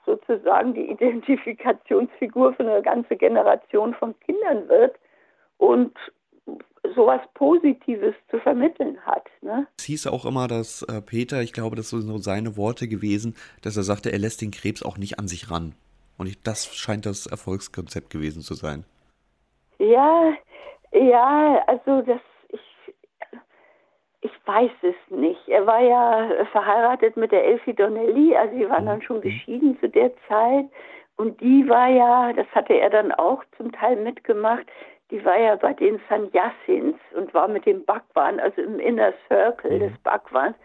sozusagen 0.06 0.74
die 0.74 0.90
Identifikationsfigur 0.92 2.54
für 2.54 2.64
eine 2.64 2.82
ganze 2.82 3.16
Generation 3.16 3.94
von 3.96 4.18
Kindern 4.20 4.68
wird 4.68 4.96
und 5.58 5.98
sowas 6.96 7.22
Positives 7.34 8.14
zu 8.30 8.40
vermitteln 8.40 8.98
hat. 9.06 9.26
Ne? 9.42 9.68
Es 9.78 9.86
hieß 9.86 10.08
auch 10.08 10.26
immer, 10.26 10.48
dass 10.48 10.82
äh, 10.84 11.02
Peter, 11.02 11.42
ich 11.42 11.54
glaube, 11.54 11.76
das 11.76 11.90
sind 11.90 12.02
so 12.02 12.18
seine 12.18 12.58
Worte 12.58 12.88
gewesen, 12.88 13.36
dass 13.62 13.78
er 13.78 13.84
sagte, 13.84 14.12
er 14.12 14.20
lässt 14.20 14.42
den 14.42 14.52
Krebs 14.52 14.84
auch 14.84 14.98
nicht 14.98 15.20
an 15.20 15.28
sich 15.28 15.50
ran. 15.50 15.74
Und 16.18 16.28
ich, 16.28 16.42
das 16.44 16.76
scheint 16.76 17.06
das 17.06 17.26
Erfolgskonzept 17.26 18.10
gewesen 18.10 18.42
zu 18.42 18.54
sein. 18.54 18.86
Ja, 19.80 20.34
ja, 20.92 21.64
also 21.68 22.02
das, 22.02 22.22
ich, 24.24 24.32
weiß 24.46 24.72
es 24.82 24.96
nicht. 25.10 25.48
Er 25.48 25.66
war 25.66 25.82
ja 25.82 26.46
verheiratet 26.52 27.18
mit 27.18 27.32
der 27.32 27.46
Elfie 27.46 27.74
Donnelly, 27.74 28.36
also 28.36 28.56
sie 28.56 28.70
waren 28.70 28.86
dann 28.86 29.02
schon 29.02 29.18
mhm. 29.18 29.22
geschieden 29.22 29.80
zu 29.80 29.90
der 29.90 30.12
Zeit. 30.28 30.66
Und 31.16 31.40
die 31.42 31.68
war 31.70 31.90
ja, 31.90 32.34
das 32.34 32.48
hatte 32.54 32.74
er 32.74 32.90
dann 32.90 33.12
auch 33.12 33.44
zum 33.58 33.72
Teil 33.72 33.98
mitgemacht, 33.98 34.66
die 35.12 35.24
war 35.24 35.38
ja 35.38 35.56
bei 35.56 35.74
den 35.74 36.02
Sanyasins 36.10 36.98
und 37.16 37.34
war 37.34 37.48
mit 37.48 37.68
dem 37.68 37.86
Bhagwan, 37.86 38.40
also 38.40 38.62
im 38.62 38.80
Inner 38.80 39.14
Circle 39.28 39.72
mhm. 39.72 39.80
des 39.80 39.98
Bhagwans. 40.00 40.56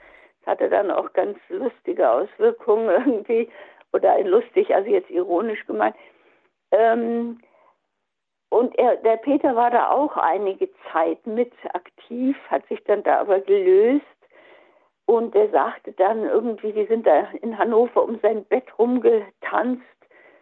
Das 0.40 0.54
hatte 0.54 0.70
dann 0.70 0.90
auch 0.90 1.12
ganz 1.12 1.38
lustige 1.50 2.10
Auswirkungen 2.10 2.88
irgendwie, 3.06 3.48
oder 3.92 4.18
lustig, 4.22 4.74
also 4.74 4.88
jetzt 4.88 5.10
ironisch 5.10 5.66
gemeint. 5.66 5.96
Ähm, 6.70 7.40
und 8.50 8.78
er, 8.78 8.96
der 8.96 9.16
Peter 9.16 9.54
war 9.54 9.70
da 9.70 9.90
auch 9.90 10.16
einige 10.16 10.68
Zeit 10.90 11.26
mit 11.26 11.52
aktiv, 11.74 12.36
hat 12.48 12.66
sich 12.68 12.82
dann 12.84 13.02
da 13.02 13.20
aber 13.20 13.40
gelöst. 13.40 14.04
Und 15.06 15.34
er 15.34 15.48
sagte 15.50 15.92
dann 15.92 16.24
irgendwie, 16.24 16.72
die 16.72 16.86
sind 16.86 17.06
da 17.06 17.28
in 17.40 17.56
Hannover 17.56 18.04
um 18.04 18.18
sein 18.20 18.44
Bett 18.44 18.66
rumgetanzt 18.78 19.82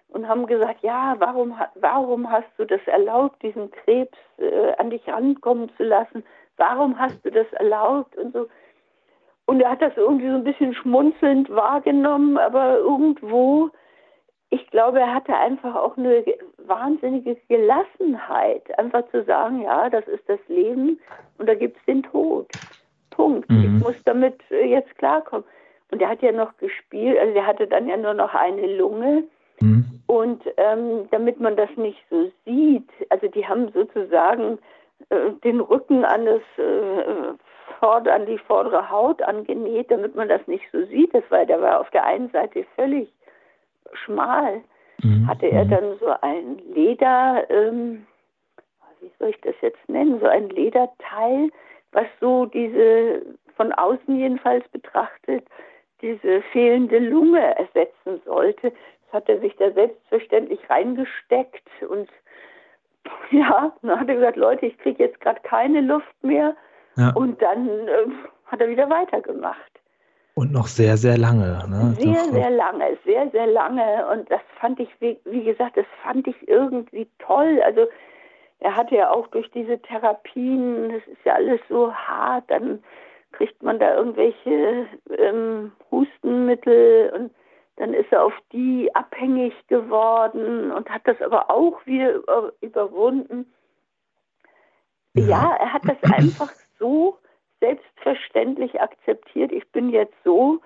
und 0.08 0.28
haben 0.28 0.46
gesagt, 0.46 0.82
ja, 0.82 1.14
warum, 1.18 1.56
warum 1.76 2.30
hast 2.30 2.48
du 2.58 2.64
das 2.64 2.80
erlaubt, 2.86 3.42
diesen 3.42 3.70
Krebs 3.70 4.18
äh, 4.38 4.72
an 4.78 4.90
dich 4.90 5.06
rankommen 5.08 5.70
zu 5.76 5.84
lassen? 5.84 6.25
Warum 6.56 6.98
hast 6.98 7.25
du 7.25 7.30
das 7.30 7.46
erlaubt? 7.52 8.16
Und 8.16 8.32
so. 8.32 8.48
Und 9.46 9.60
er 9.60 9.70
hat 9.70 9.82
das 9.82 9.96
irgendwie 9.96 10.28
so 10.28 10.34
ein 10.34 10.44
bisschen 10.44 10.75
schmunzelnd 10.75 11.48
wahrgenommen, 11.50 12.36
aber 12.38 12.78
irgendwo, 12.78 13.70
ich 14.56 14.70
glaube, 14.70 15.00
er 15.00 15.14
hatte 15.14 15.34
einfach 15.34 15.75
auch 15.75 15.96
eine 15.96 16.25
wahnsinnige 16.66 17.36
Gelassenheit, 17.48 18.78
einfach 18.78 19.08
zu 19.10 19.25
sagen, 19.25 19.62
ja, 19.62 19.88
das 19.88 20.06
ist 20.08 20.28
das 20.28 20.40
Leben 20.48 21.00
und 21.38 21.48
da 21.48 21.54
gibt 21.54 21.76
es 21.78 21.84
den 21.84 22.02
Tod. 22.02 22.48
Punkt. 23.10 23.48
Mhm. 23.50 23.62
Ich 23.62 23.84
muss 23.84 23.96
damit 24.04 24.40
äh, 24.50 24.66
jetzt 24.66 24.96
klarkommen. 24.98 25.44
Und 25.90 26.02
er 26.02 26.08
hat 26.08 26.20
ja 26.20 26.32
noch 26.32 26.56
gespielt, 26.58 27.16
also 27.18 27.34
er 27.34 27.46
hatte 27.46 27.66
dann 27.66 27.88
ja 27.88 27.96
nur 27.96 28.12
noch 28.12 28.34
eine 28.34 28.76
Lunge 28.76 29.25
Mhm. 29.60 29.84
Und 30.06 30.42
ähm, 30.56 31.08
damit 31.10 31.40
man 31.40 31.56
das 31.56 31.70
nicht 31.76 32.02
so 32.10 32.30
sieht, 32.44 32.88
also 33.10 33.28
die 33.28 33.46
haben 33.46 33.70
sozusagen 33.72 34.58
äh, 35.08 35.30
den 35.44 35.60
Rücken 35.60 36.04
an, 36.04 36.26
das, 36.26 36.42
äh, 36.58 37.34
vorder, 37.78 38.14
an 38.14 38.26
die 38.26 38.38
vordere 38.38 38.90
Haut 38.90 39.22
angenäht, 39.22 39.90
damit 39.90 40.14
man 40.14 40.28
das 40.28 40.46
nicht 40.46 40.64
so 40.72 40.84
sieht. 40.86 41.14
Das 41.14 41.25
war, 41.30 41.44
der 41.44 41.60
war 41.60 41.80
auf 41.80 41.90
der 41.90 42.04
einen 42.04 42.30
Seite 42.30 42.64
völlig 42.76 43.08
schmal. 43.93 44.62
Mhm. 45.02 45.26
Hatte 45.26 45.50
er 45.50 45.64
mhm. 45.64 45.71
dann 45.71 45.99
so 45.99 46.14
ein 46.23 46.59
Leder, 46.75 47.45
ähm, 47.50 48.07
wie 49.00 49.11
soll 49.19 49.31
ich 49.31 49.40
das 49.43 49.55
jetzt 49.61 49.88
nennen, 49.88 50.21
so 50.21 50.26
ein 50.26 50.49
Lederteil, 50.49 51.50
was 51.93 52.07
so 52.21 52.47
diese, 52.47 53.23
von 53.57 53.73
außen 53.73 54.16
jedenfalls 54.16 54.66
betrachtet, 54.69 55.47
diese 56.02 56.43
fehlende 56.52 56.99
Lunge 56.99 57.57
ersetzen 57.57 58.21
sollte. 58.25 58.71
Das 58.71 59.12
hat 59.12 59.28
er 59.28 59.40
sich 59.40 59.55
da 59.57 59.71
selbstverständlich 59.71 60.61
reingesteckt 60.69 61.69
und 61.88 62.09
ja, 63.31 63.73
dann 63.83 64.00
hat 64.00 64.09
er 64.09 64.16
gesagt, 64.16 64.37
Leute, 64.37 64.66
ich 64.66 64.78
kriege 64.78 65.05
jetzt 65.05 65.21
gerade 65.21 65.40
keine 65.43 65.81
Luft 65.81 66.23
mehr. 66.23 66.57
Ja. 66.97 67.12
Und 67.14 67.40
dann 67.43 67.69
äh, 67.88 68.07
hat 68.47 68.61
er 68.61 68.69
wieder 68.69 68.88
weitergemacht. 68.88 69.75
Und 70.38 70.52
noch 70.52 70.66
sehr, 70.66 70.99
sehr 70.99 71.16
lange. 71.16 71.64
Ne? 71.66 71.95
Sehr, 71.99 72.12
Doch, 72.12 72.31
sehr 72.31 72.50
lange, 72.50 72.99
sehr, 73.07 73.31
sehr 73.31 73.47
lange. 73.47 74.07
Und 74.12 74.31
das 74.31 74.43
fand 74.61 74.78
ich, 74.78 74.90
wie, 75.00 75.19
wie 75.25 75.45
gesagt, 75.45 75.78
das 75.78 75.87
fand 76.02 76.26
ich 76.28 76.37
irgendwie 76.47 77.09
toll. 77.19 77.62
Also 77.64 77.87
er 78.61 78.76
hatte 78.76 78.97
ja 78.97 79.11
auch 79.11 79.28
durch 79.28 79.50
diese 79.52 79.81
Therapien, 79.81 80.90
das 80.90 81.07
ist 81.07 81.25
ja 81.25 81.37
alles 81.37 81.61
so 81.71 81.90
hart, 81.90 82.45
dann 82.50 82.85
kriegt 83.33 83.62
man 83.62 83.78
da 83.78 83.97
irgendwelche 83.97 84.87
ähm, 85.16 85.73
Hustenmittel 85.90 87.12
und 87.14 87.35
dann 87.76 87.95
ist 87.95 88.12
er 88.12 88.23
auf 88.23 88.35
die 88.52 88.95
abhängig 88.95 89.55
geworden 89.69 90.71
und 90.71 90.90
hat 90.90 91.02
das 91.05 91.21
aber 91.23 91.50
auch 91.50 91.87
wieder 91.87 92.12
über, 92.12 92.52
überwunden. 92.61 93.50
Ja. 95.14 95.25
ja, 95.25 95.57
er 95.61 95.73
hat 95.73 95.83
das 95.87 96.12
einfach 96.12 96.52
so 96.78 97.16
selbstverständlich 97.60 98.80
akzeptiert. 98.80 99.52
Ich 99.52 99.70
bin 99.72 99.90
jetzt 99.90 100.14
so, 100.25 100.60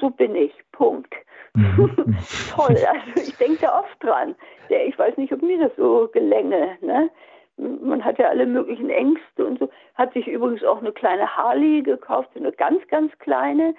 so 0.00 0.10
bin 0.10 0.34
ich. 0.34 0.52
Punkt. 0.72 1.12
Mhm. 1.54 2.16
Toll. 2.54 2.76
Also 2.86 3.22
ich 3.22 3.36
denke 3.36 3.58
da 3.62 3.80
oft 3.80 4.02
dran. 4.02 4.34
Ich 4.68 4.98
weiß 4.98 5.16
nicht, 5.16 5.32
ob 5.32 5.42
mir 5.42 5.58
das 5.58 5.76
so 5.76 6.08
gelänge. 6.12 6.76
Ne? 6.80 7.10
Man 7.56 8.04
hat 8.04 8.18
ja 8.18 8.28
alle 8.28 8.46
möglichen 8.46 8.90
Ängste 8.90 9.44
und 9.44 9.58
so. 9.58 9.68
Hat 9.94 10.12
sich 10.12 10.26
übrigens 10.28 10.62
auch 10.64 10.78
eine 10.78 10.92
kleine 10.92 11.36
Harley 11.36 11.82
gekauft, 11.82 12.30
eine 12.36 12.52
ganz, 12.52 12.86
ganz 12.88 13.16
kleine 13.18 13.74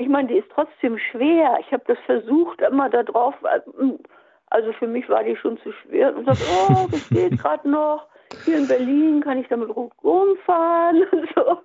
ich 0.00 0.08
meine, 0.08 0.28
die 0.28 0.38
ist 0.38 0.50
trotzdem 0.54 0.98
schwer. 0.98 1.58
Ich 1.60 1.70
habe 1.72 1.84
das 1.86 1.98
versucht, 2.06 2.62
immer 2.62 2.88
da 2.88 3.02
drauf. 3.02 3.34
Also 4.48 4.72
für 4.72 4.86
mich 4.86 5.06
war 5.10 5.22
die 5.22 5.36
schon 5.36 5.58
zu 5.58 5.72
schwer. 5.72 6.16
Und 6.16 6.24
sagte, 6.24 6.42
oh, 6.68 6.86
das 6.90 7.08
geht 7.10 7.38
gerade 7.42 7.68
noch. 7.68 8.06
Hier 8.44 8.56
in 8.56 8.66
Berlin 8.66 9.20
kann 9.20 9.38
ich 9.38 9.48
damit 9.48 9.68
rumfahren 9.76 11.02
und 11.12 11.28
so. 11.34 11.58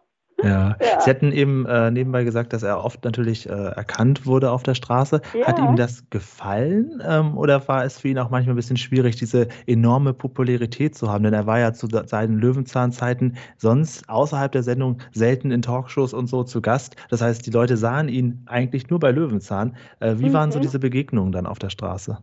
Ja. 0.43 0.75
ja. 0.81 0.99
Sie 0.99 1.09
hatten 1.09 1.31
eben 1.31 1.65
äh, 1.65 1.91
nebenbei 1.91 2.23
gesagt, 2.23 2.51
dass 2.53 2.63
er 2.63 2.83
oft 2.83 3.03
natürlich 3.05 3.49
äh, 3.49 3.53
erkannt 3.53 4.25
wurde 4.25 4.51
auf 4.51 4.63
der 4.63 4.75
Straße. 4.75 5.21
Ja. 5.33 5.47
Hat 5.47 5.59
ihm 5.59 5.75
das 5.75 6.09
gefallen 6.09 7.01
ähm, 7.07 7.37
oder 7.37 7.65
war 7.67 7.85
es 7.85 7.99
für 7.99 8.09
ihn 8.09 8.19
auch 8.19 8.29
manchmal 8.29 8.53
ein 8.53 8.57
bisschen 8.57 8.77
schwierig, 8.77 9.15
diese 9.15 9.47
enorme 9.65 10.13
Popularität 10.13 10.95
zu 10.95 11.11
haben? 11.11 11.23
Denn 11.23 11.33
er 11.33 11.47
war 11.47 11.59
ja 11.59 11.73
zu 11.73 11.87
seinen 11.87 12.37
Löwenzahnzeiten 12.37 13.37
sonst 13.57 14.09
außerhalb 14.09 14.51
der 14.51 14.63
Sendung 14.63 14.97
selten 15.11 15.51
in 15.51 15.61
Talkshows 15.61 16.13
und 16.13 16.27
so 16.27 16.43
zu 16.43 16.61
Gast. 16.61 16.95
Das 17.09 17.21
heißt, 17.21 17.45
die 17.45 17.51
Leute 17.51 17.77
sahen 17.77 18.09
ihn 18.09 18.43
eigentlich 18.45 18.89
nur 18.89 18.99
bei 18.99 19.11
Löwenzahn. 19.11 19.75
Äh, 19.99 20.15
wie 20.17 20.29
mhm. 20.29 20.33
waren 20.33 20.51
so 20.51 20.59
mhm. 20.59 20.63
diese 20.63 20.79
Begegnungen 20.79 21.31
dann 21.31 21.45
auf 21.45 21.59
der 21.59 21.69
Straße? 21.69 22.17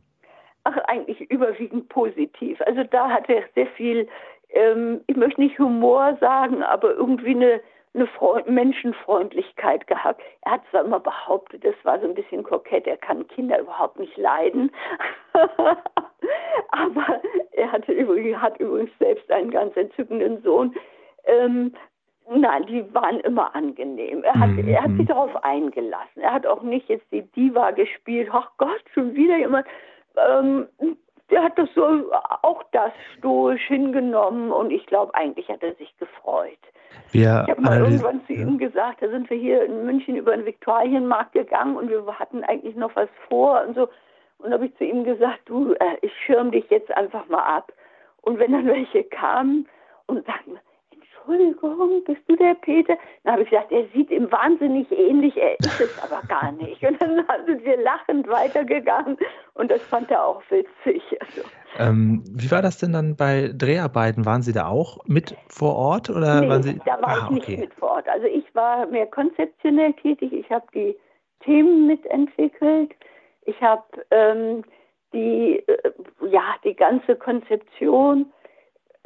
Ach, 0.64 0.76
eigentlich 0.87 1.21
überwiegend 1.31 1.88
positiv. 1.88 2.61
Also 2.66 2.85
da 2.85 3.09
hat 3.09 3.28
er 3.28 3.42
sehr 3.54 3.66
viel, 3.69 4.07
ähm, 4.50 5.00
ich 5.07 5.16
möchte 5.16 5.40
nicht 5.40 5.59
Humor 5.59 6.16
sagen, 6.21 6.62
aber 6.62 6.95
irgendwie 6.95 7.35
eine 7.35 7.61
eine 7.94 8.06
Freund 8.06 8.49
Menschenfreundlichkeit 8.49 9.87
gehabt. 9.87 10.22
Er 10.42 10.52
hat 10.52 10.62
zwar 10.70 10.84
immer 10.84 11.00
behauptet, 11.00 11.64
das 11.64 11.75
war 11.82 12.00
so 12.00 12.06
ein 12.06 12.14
bisschen 12.14 12.42
kokett, 12.42 12.87
er 12.87 12.96
kann 12.96 13.26
Kinder 13.28 13.61
überhaupt 13.61 13.99
nicht 13.99 14.16
leiden. 14.16 14.70
Aber 16.70 17.20
er 17.52 17.72
hatte 17.72 17.92
übrigens, 17.92 18.40
hat 18.40 18.58
übrigens 18.58 18.90
selbst 18.99 19.30
einen 19.30 19.50
ganz 19.50 19.76
entzückenden 19.76 20.42
Sohn. 20.42 20.75
Ähm, 21.25 21.75
Nein, 22.30 22.66
die 22.66 22.94
waren 22.94 23.20
immer 23.20 23.54
angenehm. 23.54 24.22
Er 24.22 24.38
hat, 24.38 24.50
mhm. 24.50 24.68
er 24.68 24.82
hat 24.82 24.90
sich 24.92 25.00
mhm. 25.00 25.06
darauf 25.06 25.44
eingelassen. 25.44 26.22
Er 26.22 26.32
hat 26.32 26.46
auch 26.46 26.62
nicht 26.62 26.88
jetzt 26.88 27.11
die 27.11 27.22
Diva 27.22 27.72
gespielt. 27.72 28.28
Ach 28.32 28.50
Gott, 28.58 28.82
schon 28.94 29.14
wieder 29.14 29.37
jemand. 29.38 29.66
Ähm, 30.16 30.68
der 31.30 31.42
hat 31.42 31.58
das 31.58 31.68
so 31.75 32.12
auch 32.42 32.62
das 32.72 32.92
stoisch 33.16 33.66
hingenommen 33.66 34.52
und 34.52 34.70
ich 34.70 34.87
glaube, 34.87 35.14
eigentlich 35.14 35.49
hat 35.49 35.62
er 35.62 35.75
sich 35.75 35.96
gefreut. 35.99 36.58
Wir 37.12 37.44
ich 37.46 37.50
habe 37.50 37.61
mal 37.61 37.80
irgendwann 37.80 38.25
zu 38.26 38.32
ihm 38.32 38.58
gesagt, 38.58 39.02
da 39.02 39.08
sind 39.08 39.28
wir 39.28 39.37
hier 39.37 39.64
in 39.64 39.84
München 39.84 40.16
über 40.16 40.34
den 40.34 40.46
Viktualienmarkt 40.46 41.32
gegangen 41.32 41.76
und 41.76 41.90
wir 41.90 42.18
hatten 42.18 42.42
eigentlich 42.44 42.75
noch 42.75 42.94
was 42.96 43.08
vor 43.28 43.62
und 43.66 43.75
so. 43.75 43.88
Und 44.38 44.50
da 44.50 44.54
habe 44.54 44.66
ich 44.66 44.76
zu 44.76 44.84
ihm 44.84 45.04
gesagt, 45.04 45.40
du, 45.44 45.75
äh, 45.75 45.96
ich 46.00 46.12
schirm 46.25 46.50
dich 46.50 46.68
jetzt 46.70 46.90
einfach 46.96 47.28
mal 47.28 47.42
ab. 47.42 47.72
Und 48.22 48.38
wenn 48.38 48.52
dann 48.52 48.66
welche 48.66 49.04
kamen 49.04 49.68
und 50.06 50.25
sagten, 50.26 50.58
Entschuldigung, 51.23 52.02
bist 52.05 52.23
du 52.29 52.37
der 52.37 52.55
Peter? 52.55 52.97
Dann 53.25 53.35
habe 53.35 53.43
ich 53.43 53.50
gesagt, 53.50 53.71
er 53.71 53.85
sieht 53.95 54.11
ihm 54.11 54.31
wahnsinnig 54.31 54.91
ähnlich, 54.91 55.37
er 55.37 55.59
ist 55.61 55.81
es 55.81 56.02
aber 56.02 56.26
gar 56.26 56.52
nicht. 56.52 56.83
Und 56.83 57.00
dann 57.00 57.25
sind 57.47 57.64
wir 57.64 57.81
lachend 57.83 58.29
weitergegangen 58.29 59.17
und 59.55 59.71
das 59.71 59.83
fand 59.83 60.11
er 60.11 60.25
auch 60.25 60.43
witzig. 60.50 61.02
Also. 61.21 61.43
Ähm, 61.79 62.25
wie 62.29 62.50
war 62.50 62.62
das 62.62 62.79
denn 62.79 62.93
dann 62.93 63.17
bei 63.17 63.50
Dreharbeiten? 63.55 64.26
Waren 64.26 64.43
Sie 64.43 64.52
da 64.52 64.67
auch 64.67 64.99
mit 65.07 65.37
vor 65.49 65.76
Ort? 65.76 66.11
Oder 66.11 66.41
nee, 66.41 66.49
waren 66.49 66.62
Sie... 66.62 66.79
da 66.85 67.00
war 67.00 67.09
ah, 67.09 67.25
ich 67.25 67.31
nicht 67.31 67.49
okay. 67.49 67.57
mit 67.59 67.75
vor 67.75 67.93
Ort. 67.93 68.09
Also 68.09 68.26
ich 68.26 68.55
war 68.55 68.87
mehr 68.87 69.07
konzeptionell 69.07 69.93
tätig, 69.95 70.33
ich 70.33 70.50
habe 70.50 70.67
die 70.75 70.97
Themen 71.41 71.87
mitentwickelt, 71.87 72.93
ich 73.45 73.61
habe 73.61 73.85
ähm, 74.11 74.64
die, 75.12 75.62
äh, 75.67 75.93
ja, 76.29 76.55
die 76.64 76.75
ganze 76.75 77.17
Konzeption 77.17 78.26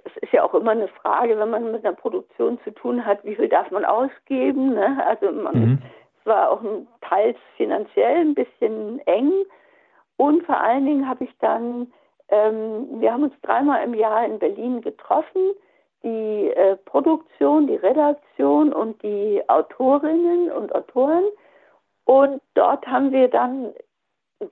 es 0.07 0.17
ist 0.23 0.33
ja 0.33 0.45
auch 0.45 0.55
immer 0.55 0.71
eine 0.71 0.89
Frage, 0.89 1.39
wenn 1.39 1.51
man 1.51 1.73
mit 1.73 1.85
einer 1.85 1.97
Produktion 1.97 2.59
zu 2.65 2.71
tun 2.73 3.05
hat, 3.05 3.25
wie 3.25 3.35
viel 3.35 3.49
darf 3.49 3.71
man 3.71 3.85
ausgeben. 3.85 4.75
Ne? 4.75 5.05
Also 5.07 5.33
man, 5.33 5.55
mhm. 5.55 5.83
es 6.21 6.27
war 6.27 6.51
auch 6.51 6.61
teils 7.01 7.37
finanziell 7.57 8.21
ein 8.21 8.35
bisschen 8.35 9.01
eng. 9.07 9.33
Und 10.17 10.45
vor 10.45 10.59
allen 10.59 10.87
Dingen 10.87 11.09
habe 11.09 11.25
ich 11.25 11.31
dann, 11.41 11.93
ähm, 12.29 13.01
wir 13.01 13.13
haben 13.13 13.25
uns 13.25 13.35
dreimal 13.43 13.83
im 13.85 13.95
Jahr 13.95 14.25
in 14.25 14.39
Berlin 14.39 14.81
getroffen, 14.81 15.53
die 16.03 16.51
äh, 16.51 16.77
Produktion, 16.77 17.67
die 17.67 17.77
Redaktion 17.77 18.73
und 18.73 19.03
die 19.03 19.43
Autorinnen 19.49 20.51
und 20.53 20.75
Autoren. 20.75 21.25
Und 22.05 22.41
dort 22.55 22.87
haben 22.87 23.11
wir 23.11 23.29
dann 23.29 23.73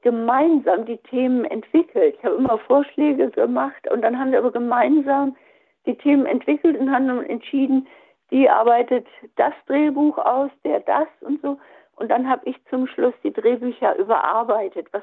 gemeinsam 0.03 0.87
die 0.87 0.97
Themen 0.99 1.45
entwickelt. 1.45 2.17
Ich 2.19 2.25
habe 2.25 2.37
immer 2.37 2.59
Vorschläge 2.59 3.31
gemacht 3.31 3.89
und 3.91 4.03
dann 4.03 4.19
haben 4.19 4.33
wir 4.33 4.39
aber 4.39 4.51
gemeinsam 4.51 5.37
die 5.87 5.97
Themen 5.97 6.27
entwickelt 6.27 6.79
und 6.79 6.91
haben 6.91 7.25
entschieden, 7.25 7.87
die 8.31 8.49
arbeitet 8.49 9.07
das 9.37 9.53
Drehbuch 9.67 10.19
aus, 10.19 10.51
der 10.65 10.81
das 10.81 11.09
und 11.21 11.41
so. 11.43 11.59
Und 11.97 12.11
dann 12.11 12.29
habe 12.29 12.43
ich 12.49 12.57
zum 12.71 12.87
Schluss 12.87 13.15
die 13.23 13.33
Drehbücher 13.33 13.97
überarbeitet, 13.97 14.89
was 14.93 15.03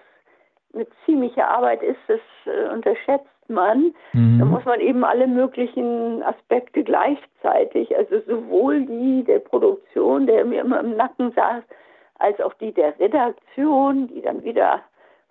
eine 0.73 0.87
ziemliche 1.05 1.47
Arbeit 1.47 1.83
ist, 1.83 1.99
das 2.07 2.19
äh, 2.45 2.69
unterschätzt 2.69 3.27
man. 3.47 3.93
Mhm. 4.13 4.39
Da 4.39 4.45
muss 4.45 4.65
man 4.65 4.79
eben 4.79 5.03
alle 5.03 5.27
möglichen 5.27 6.23
Aspekte 6.23 6.83
gleichzeitig, 6.83 7.95
also 7.95 8.19
sowohl 8.21 8.85
die 8.85 9.23
der 9.23 9.39
Produktion, 9.39 10.27
der 10.27 10.45
mir 10.45 10.61
immer 10.61 10.79
im 10.79 10.95
Nacken 10.95 11.31
saß, 11.33 11.63
als 12.19 12.39
auch 12.39 12.53
die 12.55 12.71
der 12.71 12.97
Redaktion, 12.99 14.07
die 14.07 14.21
dann 14.21 14.43
wieder 14.43 14.81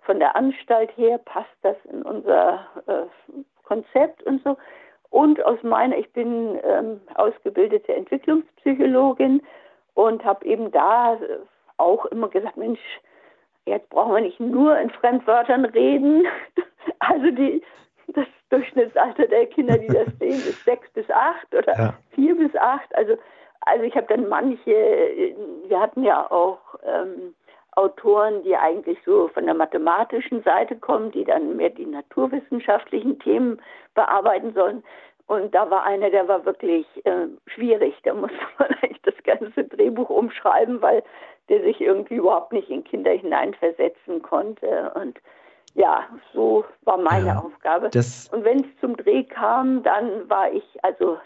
von 0.01 0.19
der 0.19 0.35
Anstalt 0.35 0.95
her 0.97 1.19
passt 1.19 1.55
das 1.61 1.75
in 1.85 2.01
unser 2.03 2.65
äh, 2.87 3.03
Konzept 3.63 4.23
und 4.23 4.43
so. 4.43 4.57
Und 5.11 5.43
aus 5.43 5.61
meiner, 5.61 5.97
ich 5.97 6.11
bin 6.13 6.57
ähm, 6.63 7.01
ausgebildete 7.15 7.93
Entwicklungspsychologin 7.93 9.41
und 9.93 10.23
habe 10.23 10.45
eben 10.45 10.71
da 10.71 11.15
äh, 11.15 11.37
auch 11.77 12.05
immer 12.07 12.29
gesagt, 12.29 12.55
Mensch, 12.55 12.79
jetzt 13.65 13.89
brauchen 13.89 14.15
wir 14.15 14.21
nicht 14.21 14.39
nur 14.39 14.77
in 14.79 14.89
Fremdwörtern 14.89 15.65
reden. 15.65 16.25
Also 16.97 17.29
die, 17.29 17.61
das 18.07 18.25
Durchschnittsalter 18.49 19.27
der 19.27 19.45
Kinder, 19.47 19.77
die 19.77 19.87
das 19.87 20.07
sehen, 20.19 20.33
ist 20.33 20.65
sechs 20.65 20.89
bis 20.93 21.09
acht 21.11 21.53
oder 21.53 21.77
ja. 21.77 21.93
vier 22.11 22.35
bis 22.35 22.55
acht. 22.55 22.93
Also, 22.95 23.17
also 23.61 23.83
ich 23.83 23.95
habe 23.95 24.07
dann 24.07 24.27
manche, 24.27 24.71
wir 25.67 25.79
hatten 25.79 26.03
ja 26.03 26.29
auch 26.31 26.59
ähm, 26.83 27.35
Autoren, 27.73 28.43
die 28.43 28.55
eigentlich 28.55 28.97
so 29.05 29.29
von 29.29 29.45
der 29.45 29.53
mathematischen 29.53 30.43
Seite 30.43 30.75
kommen, 30.75 31.11
die 31.11 31.23
dann 31.23 31.55
mehr 31.55 31.69
die 31.69 31.85
naturwissenschaftlichen 31.85 33.17
Themen 33.19 33.61
bearbeiten 33.95 34.53
sollen. 34.53 34.83
Und 35.27 35.55
da 35.55 35.69
war 35.69 35.83
einer, 35.83 36.09
der 36.09 36.27
war 36.27 36.45
wirklich 36.45 36.85
äh, 37.05 37.27
schwierig. 37.47 37.95
Da 38.03 38.13
musste 38.13 38.37
man 38.59 38.69
eigentlich 38.81 39.01
das 39.03 39.15
ganze 39.23 39.63
Drehbuch 39.63 40.09
umschreiben, 40.09 40.81
weil 40.81 41.03
der 41.47 41.61
sich 41.61 41.79
irgendwie 41.79 42.15
überhaupt 42.15 42.51
nicht 42.51 42.69
in 42.69 42.83
Kinder 42.83 43.11
hineinversetzen 43.11 44.21
konnte. 44.21 44.91
Und 44.95 45.17
ja, 45.73 46.03
so 46.33 46.65
war 46.83 46.97
meine 46.97 47.27
ja, 47.27 47.39
Aufgabe. 47.39 47.89
Und 48.31 48.43
wenn 48.43 48.65
es 48.65 48.79
zum 48.81 48.97
Dreh 48.97 49.23
kam, 49.23 49.83
dann 49.83 50.29
war 50.29 50.51
ich, 50.51 50.63
also 50.83 51.17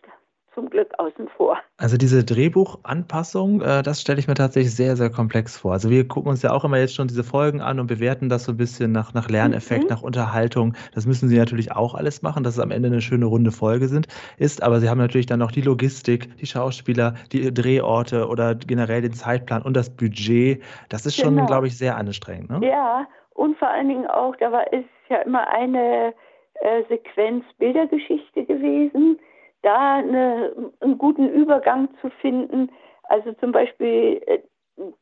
zum 0.56 0.70
Glück 0.70 0.92
außen 0.98 1.28
vor. 1.38 1.58
Also 1.78 1.98
diese 1.98 2.24
Drehbuchanpassung, 2.24 3.62
äh, 3.62 3.84
das 3.84 4.02
stelle 4.02 4.18
ich 4.20 4.28
mir 4.28 4.34
tatsächlich 4.34 4.74
sehr, 4.74 4.96
sehr 4.96 5.12
komplex 5.12 5.58
vor. 5.58 5.74
Also 5.74 5.90
wir 5.90 6.08
gucken 6.08 6.32
uns 6.32 6.42
ja 6.42 6.52
auch 6.52 6.64
immer 6.64 6.78
jetzt 6.78 6.96
schon 6.96 7.08
diese 7.08 7.24
Folgen 7.24 7.62
an 7.62 7.80
und 7.80 7.88
bewerten 7.88 8.30
das 8.30 8.46
so 8.46 8.54
ein 8.54 8.58
bisschen 8.58 8.92
nach, 8.92 9.14
nach 9.14 9.30
Lerneffekt, 9.30 9.84
mhm. 9.84 9.90
nach 9.90 10.02
Unterhaltung. 10.02 10.74
Das 10.96 11.06
müssen 11.06 11.30
Sie 11.30 11.38
natürlich 11.38 11.74
auch 11.74 11.94
alles 11.94 12.22
machen, 12.22 12.44
dass 12.44 12.56
es 12.56 12.60
am 12.60 12.72
Ende 12.72 12.88
eine 12.88 13.02
schöne 13.02 13.26
runde 13.26 13.52
Folge 13.52 13.88
sind, 13.88 14.08
ist. 14.38 14.64
Aber 14.64 14.80
Sie 14.80 14.90
haben 14.90 14.98
natürlich 14.98 15.28
dann 15.28 15.40
noch 15.40 15.52
die 15.52 15.62
Logistik, 15.62 16.36
die 16.38 16.48
Schauspieler, 16.48 17.14
die 17.32 17.54
Drehorte 17.54 18.28
oder 18.28 18.56
generell 18.56 19.02
den 19.02 19.14
Zeitplan 19.14 19.62
und 19.62 19.76
das 19.76 19.90
Budget. 19.90 20.64
Das 20.90 21.06
ist 21.06 21.18
schon, 21.18 21.36
genau. 21.36 21.48
glaube 21.48 21.68
ich, 21.68 21.78
sehr 21.78 21.98
anstrengend. 21.98 22.50
Ne? 22.50 22.68
Ja, 22.68 23.06
und 23.34 23.58
vor 23.58 23.68
allen 23.70 23.90
Dingen 23.90 24.08
auch, 24.08 24.36
da 24.38 24.52
war 24.52 24.72
ist 24.72 24.86
ja 25.10 25.18
immer 25.18 25.48
eine 25.50 26.14
äh, 26.62 26.84
Sequenz 26.88 27.44
Bildergeschichte 27.60 28.46
gewesen 28.46 29.20
da 29.66 29.96
eine, 29.96 30.72
einen 30.82 30.98
guten 30.98 31.28
Übergang 31.30 31.90
zu 32.02 32.10
finden. 32.22 32.72
Also 33.04 33.34
zum 33.34 33.52
Beispiel 33.52 34.22
äh, 34.28 34.40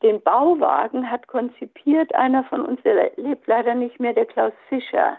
den 0.02 0.22
Bauwagen 0.22 1.10
hat 1.10 1.26
konzipiert 1.26 2.14
einer 2.14 2.44
von 2.44 2.64
uns, 2.64 2.80
der 2.82 3.10
lebt 3.16 3.46
leider 3.46 3.74
nicht 3.74 3.98
mehr, 4.00 4.12
der 4.12 4.26
Klaus 4.26 4.52
Fischer. 4.68 5.18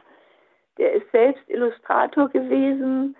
Der 0.78 0.94
ist 0.94 1.10
selbst 1.12 1.44
Illustrator 1.50 2.30
gewesen, 2.30 3.16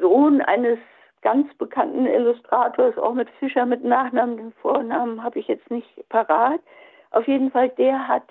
Sohn 0.00 0.40
eines 0.42 0.78
ganz 1.22 1.52
bekannten 1.54 2.06
Illustrators, 2.06 2.96
auch 2.98 3.14
mit 3.14 3.28
Fischer 3.38 3.66
mit 3.66 3.84
Nachnamen, 3.84 4.36
den 4.36 4.52
Vornamen 4.52 5.22
habe 5.22 5.38
ich 5.38 5.48
jetzt 5.48 5.70
nicht 5.70 5.88
parat. 6.08 6.60
Auf 7.10 7.26
jeden 7.26 7.50
Fall, 7.50 7.70
der 7.70 8.06
hat 8.06 8.24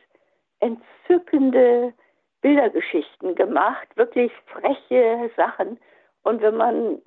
entzückende 0.59 1.93
Bildergeschichten 2.41 3.35
gemacht, 3.35 3.87
wirklich 3.95 4.31
freche 4.45 5.29
Sachen. 5.35 5.79
Und 6.27 6.41
wenn 6.41 6.57
man 6.57 7.01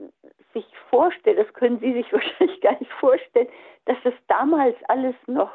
sich 0.55 0.65
vorstellt, 0.89 1.39
das 1.39 1.53
können 1.53 1.79
Sie 1.81 1.93
sich 1.93 2.11
wahrscheinlich 2.13 2.59
gar 2.63 2.79
nicht 2.79 2.91
vorstellen, 2.93 3.49
dass 3.85 3.99
das 4.03 4.15
damals 4.29 4.75
alles 4.89 5.15
noch 5.27 5.51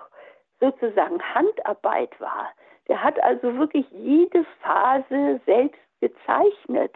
sozusagen 0.60 1.20
Handarbeit 1.34 2.12
war. 2.22 2.50
Der 2.88 3.04
hat 3.04 3.20
also 3.24 3.58
wirklich 3.58 3.88
jede 3.90 4.46
Phase 4.62 5.42
selbst 5.48 5.80
gezeichnet. 6.00 6.94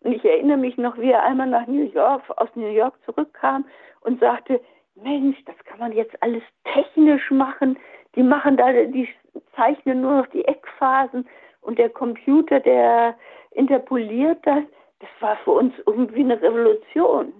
Und 0.00 0.12
ich 0.12 0.22
erinnere 0.22 0.58
mich 0.58 0.76
noch, 0.76 0.98
wie 0.98 1.10
er 1.10 1.22
einmal 1.22 1.46
nach 1.46 1.66
New 1.66 1.86
York, 1.90 2.22
aus 2.36 2.50
New 2.54 2.68
York 2.68 2.94
zurückkam 3.06 3.64
und 4.02 4.20
sagte, 4.20 4.60
Mensch, 4.96 5.38
das 5.46 5.56
kann 5.64 5.78
man 5.78 5.92
jetzt 5.92 6.22
alles 6.22 6.42
technisch 6.64 7.30
machen. 7.30 7.78
Die 8.14 8.22
machen 8.22 8.58
da, 8.58 8.70
die 8.72 9.08
zeichnen 9.56 10.02
nur 10.02 10.18
noch 10.18 10.26
die 10.26 10.44
Eckphasen 10.44 11.26
und 11.62 11.78
der 11.78 11.88
Computer, 11.88 12.60
der 12.60 13.16
interpoliert 13.52 14.38
das 14.46 14.64
das 15.00 15.10
war 15.20 15.36
für 15.38 15.52
uns 15.52 15.74
irgendwie 15.86 16.20
eine 16.20 16.40
Revolution. 16.40 17.32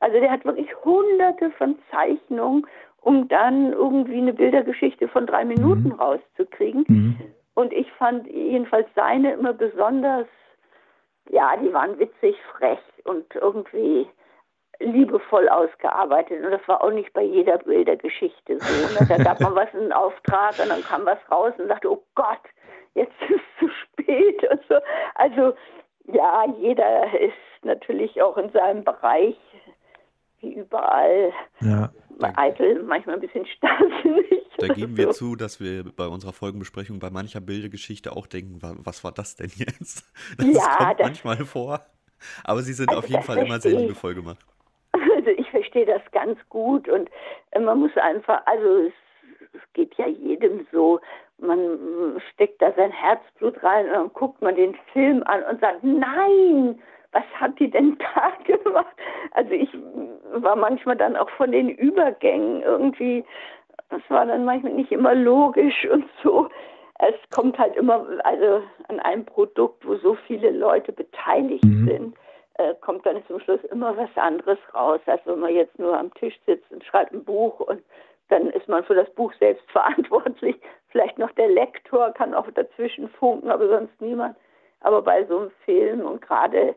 Also 0.00 0.18
der 0.18 0.30
hat 0.30 0.44
wirklich 0.44 0.68
hunderte 0.84 1.50
von 1.52 1.78
Zeichnungen, 1.90 2.66
um 3.00 3.28
dann 3.28 3.72
irgendwie 3.72 4.18
eine 4.18 4.32
Bildergeschichte 4.32 5.08
von 5.08 5.26
drei 5.26 5.44
Minuten 5.44 5.88
mhm. 5.88 5.92
rauszukriegen. 5.92 6.84
Mhm. 6.88 7.20
Und 7.54 7.72
ich 7.72 7.90
fand 7.92 8.26
jedenfalls 8.26 8.88
seine 8.94 9.32
immer 9.32 9.52
besonders, 9.52 10.26
ja, 11.28 11.56
die 11.56 11.72
waren 11.72 11.98
witzig, 11.98 12.36
frech 12.56 12.78
und 13.04 13.34
irgendwie 13.34 14.08
liebevoll 14.78 15.48
ausgearbeitet. 15.48 16.42
Und 16.44 16.52
das 16.52 16.66
war 16.66 16.82
auch 16.82 16.90
nicht 16.90 17.12
bei 17.12 17.22
jeder 17.22 17.58
Bildergeschichte 17.58 18.58
so. 18.58 19.04
Ne? 19.04 19.08
Da 19.08 19.22
gab 19.22 19.40
man 19.40 19.54
was 19.54 19.72
in 19.74 19.92
Auftrag 19.92 20.58
und 20.58 20.70
dann 20.70 20.82
kam 20.82 21.04
was 21.04 21.18
raus 21.30 21.52
und 21.58 21.68
dachte, 21.68 21.90
oh 21.90 22.02
Gott, 22.14 22.40
jetzt 22.94 23.12
ist 23.28 23.30
es 23.34 23.58
zu 23.58 23.68
spät 23.68 24.50
und 24.50 24.60
so. 24.68 24.76
Also 25.14 25.54
ja, 26.12 26.44
jeder 26.60 27.20
ist 27.20 27.34
natürlich 27.62 28.20
auch 28.22 28.36
in 28.36 28.50
seinem 28.50 28.84
Bereich, 28.84 29.36
wie 30.40 30.54
überall, 30.54 31.32
ja. 31.60 31.90
eitel, 32.36 32.82
manchmal 32.82 33.16
ein 33.16 33.20
bisschen 33.20 33.46
starrsinnig. 33.46 34.46
Da 34.58 34.68
geben 34.68 34.96
wir 34.96 35.06
so. 35.06 35.12
zu, 35.12 35.36
dass 35.36 35.60
wir 35.60 35.84
bei 35.84 36.06
unserer 36.06 36.32
Folgenbesprechung 36.32 36.98
bei 36.98 37.10
mancher 37.10 37.40
Bildergeschichte 37.40 38.12
auch 38.12 38.26
denken, 38.26 38.58
was 38.60 39.04
war 39.04 39.12
das 39.12 39.36
denn 39.36 39.50
jetzt? 39.54 40.04
Das 40.36 40.46
ja, 40.46 40.76
kommt 40.76 41.00
das 41.00 41.06
manchmal 41.06 41.36
vor. 41.44 41.80
Aber 42.44 42.60
sie 42.62 42.74
sind 42.74 42.90
also 42.90 43.00
auf 43.00 43.08
jeden 43.08 43.22
Fall 43.22 43.38
immer 43.38 43.60
sehr 43.60 43.72
liebevoll 43.72 44.14
gemacht. 44.14 44.44
Also 44.92 45.30
ich 45.30 45.48
verstehe 45.50 45.86
das 45.86 46.02
ganz 46.12 46.38
gut 46.48 46.88
und 46.88 47.08
äh, 47.52 47.60
man 47.60 47.80
muss 47.80 47.96
einfach, 47.96 48.42
also 48.46 48.86
es, 48.86 48.92
es 49.52 49.72
geht 49.72 49.94
ja 49.96 50.06
jedem 50.08 50.66
so, 50.72 51.00
man 51.40 52.20
steckt 52.32 52.60
da 52.62 52.72
sein 52.76 52.90
Herzblut 52.90 53.62
rein 53.62 53.86
und 53.86 53.92
dann 53.92 54.12
guckt 54.12 54.42
man 54.42 54.54
den 54.54 54.74
Film 54.92 55.22
an 55.24 55.42
und 55.44 55.60
sagt, 55.60 55.82
nein, 55.82 56.80
was 57.12 57.24
hat 57.34 57.58
die 57.58 57.70
denn 57.70 57.96
da 58.14 58.32
gemacht? 58.44 58.94
Also 59.32 59.52
ich 59.52 59.70
war 60.32 60.56
manchmal 60.56 60.96
dann 60.96 61.16
auch 61.16 61.30
von 61.30 61.52
den 61.52 61.68
Übergängen 61.68 62.62
irgendwie, 62.62 63.24
das 63.90 64.02
war 64.08 64.26
dann 64.26 64.44
manchmal 64.44 64.74
nicht 64.74 64.92
immer 64.92 65.14
logisch 65.14 65.86
und 65.90 66.04
so. 66.22 66.48
Es 66.98 67.14
kommt 67.30 67.58
halt 67.58 67.76
immer, 67.76 68.06
also 68.24 68.62
an 68.88 69.00
einem 69.00 69.24
Produkt, 69.24 69.86
wo 69.86 69.96
so 69.96 70.14
viele 70.26 70.50
Leute 70.50 70.92
beteiligt 70.92 71.64
mhm. 71.64 71.88
sind, 71.88 72.16
äh, 72.54 72.74
kommt 72.82 73.06
dann 73.06 73.24
zum 73.26 73.40
Schluss 73.40 73.64
immer 73.70 73.96
was 73.96 74.10
anderes 74.16 74.58
raus, 74.74 75.00
als 75.06 75.22
wenn 75.24 75.40
man 75.40 75.54
jetzt 75.54 75.78
nur 75.78 75.98
am 75.98 76.12
Tisch 76.14 76.38
sitzt 76.46 76.70
und 76.70 76.84
schreibt 76.84 77.12
ein 77.12 77.24
Buch 77.24 77.58
und 77.60 77.82
dann 78.30 78.50
ist 78.50 78.68
man 78.68 78.84
für 78.84 78.94
das 78.94 79.10
Buch 79.10 79.32
selbst 79.38 79.68
verantwortlich. 79.70 80.56
Vielleicht 80.88 81.18
noch 81.18 81.30
der 81.32 81.48
Lektor 81.48 82.12
kann 82.12 82.34
auch 82.34 82.50
dazwischen 82.50 83.08
funken, 83.08 83.50
aber 83.50 83.68
sonst 83.68 84.00
niemand. 84.00 84.36
Aber 84.80 85.02
bei 85.02 85.24
so 85.26 85.38
einem 85.38 85.50
Film 85.64 86.00
und 86.00 86.22
gerade 86.22 86.74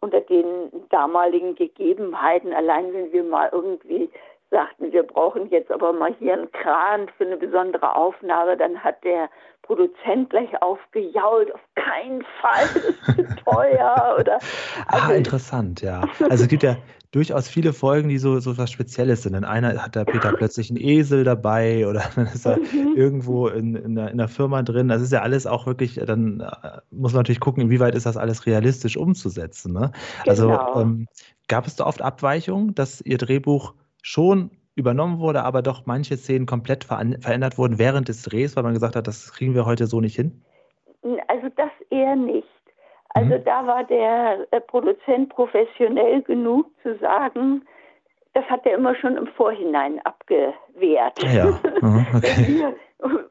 unter 0.00 0.20
den 0.20 0.70
damaligen 0.90 1.54
Gegebenheiten, 1.54 2.52
allein 2.52 2.92
wenn 2.92 3.12
wir 3.12 3.24
mal 3.24 3.50
irgendwie 3.52 4.10
sagten, 4.50 4.92
wir 4.92 5.02
brauchen 5.02 5.48
jetzt 5.50 5.70
aber 5.72 5.92
mal 5.92 6.14
hier 6.18 6.34
einen 6.34 6.52
Kran 6.52 7.08
für 7.16 7.24
eine 7.24 7.36
besondere 7.36 7.96
Aufnahme, 7.96 8.56
dann 8.56 8.82
hat 8.82 9.02
der 9.02 9.28
Produzent 9.62 10.30
gleich 10.30 10.62
aufgejault, 10.62 11.52
auf 11.54 11.60
keinen 11.74 12.22
Fall, 12.40 12.68
das 12.74 12.84
ist 12.84 13.04
zu 13.16 13.36
teuer. 13.44 14.16
Oder, 14.20 14.38
ah, 14.86 14.94
also 14.94 15.12
ah, 15.12 15.16
interessant, 15.16 15.80
ja. 15.80 16.02
Also 16.28 16.44
es 16.44 16.48
gibt 16.48 16.62
ja 16.62 16.76
durchaus 17.12 17.46
viele 17.46 17.72
Folgen, 17.74 18.08
die 18.08 18.18
so, 18.18 18.40
so 18.40 18.58
was 18.58 18.72
Spezielles 18.72 19.22
sind. 19.22 19.34
In 19.34 19.44
einer 19.44 19.80
hat 19.82 19.94
der 19.94 20.04
Peter 20.04 20.32
plötzlich 20.32 20.70
einen 20.70 20.80
Esel 20.80 21.24
dabei 21.24 21.86
oder 21.86 22.02
dann 22.16 22.26
ist 22.26 22.46
er 22.46 22.56
mhm. 22.56 22.96
irgendwo 22.96 23.48
in, 23.48 23.76
in, 23.76 23.98
einer, 23.98 24.10
in, 24.10 24.18
einer, 24.18 24.28
Firma 24.28 24.62
drin. 24.62 24.88
Das 24.88 25.02
ist 25.02 25.12
ja 25.12 25.20
alles 25.20 25.46
auch 25.46 25.66
wirklich, 25.66 26.00
dann 26.06 26.40
äh, 26.40 26.78
muss 26.90 27.12
man 27.12 27.20
natürlich 27.20 27.40
gucken, 27.40 27.62
inwieweit 27.62 27.94
ist 27.94 28.06
das 28.06 28.16
alles 28.16 28.46
realistisch 28.46 28.96
umzusetzen. 28.96 29.74
Ne? 29.74 29.92
Also, 30.26 30.48
genau. 30.48 30.58
Also 30.58 30.80
ähm, 30.80 31.06
gab 31.48 31.66
es 31.66 31.76
da 31.76 31.86
oft 31.86 32.00
Abweichungen, 32.00 32.74
dass 32.74 33.02
Ihr 33.02 33.18
Drehbuch 33.18 33.74
schon 34.00 34.50
übernommen 34.74 35.18
wurde, 35.18 35.44
aber 35.44 35.60
doch 35.60 35.84
manche 35.84 36.16
Szenen 36.16 36.46
komplett 36.46 36.84
verändert 36.84 37.58
wurden 37.58 37.78
während 37.78 38.08
des 38.08 38.22
Drehs, 38.22 38.56
weil 38.56 38.62
man 38.62 38.72
gesagt 38.72 38.96
hat, 38.96 39.06
das 39.06 39.32
kriegen 39.32 39.54
wir 39.54 39.66
heute 39.66 39.86
so 39.86 40.00
nicht 40.00 40.16
hin? 40.16 40.42
Also 41.28 41.48
das 41.56 41.70
eher 41.90 42.16
nicht. 42.16 42.48
Also 43.14 43.36
mhm. 43.36 43.44
da 43.44 43.66
war 43.66 43.84
der 43.84 44.46
äh, 44.50 44.60
Produzent 44.60 45.28
professionell 45.30 46.22
genug 46.22 46.66
zu 46.82 46.96
sagen, 46.98 47.66
das 48.34 48.44
hat 48.46 48.64
er 48.64 48.74
immer 48.74 48.94
schon 48.94 49.16
im 49.16 49.26
Vorhinein 49.26 50.00
abgewehrt. 50.04 51.22
Ja, 51.22 51.44
mhm, 51.82 52.06
okay. 52.16 52.32
Wenn 52.36 52.58
wir 52.58 52.74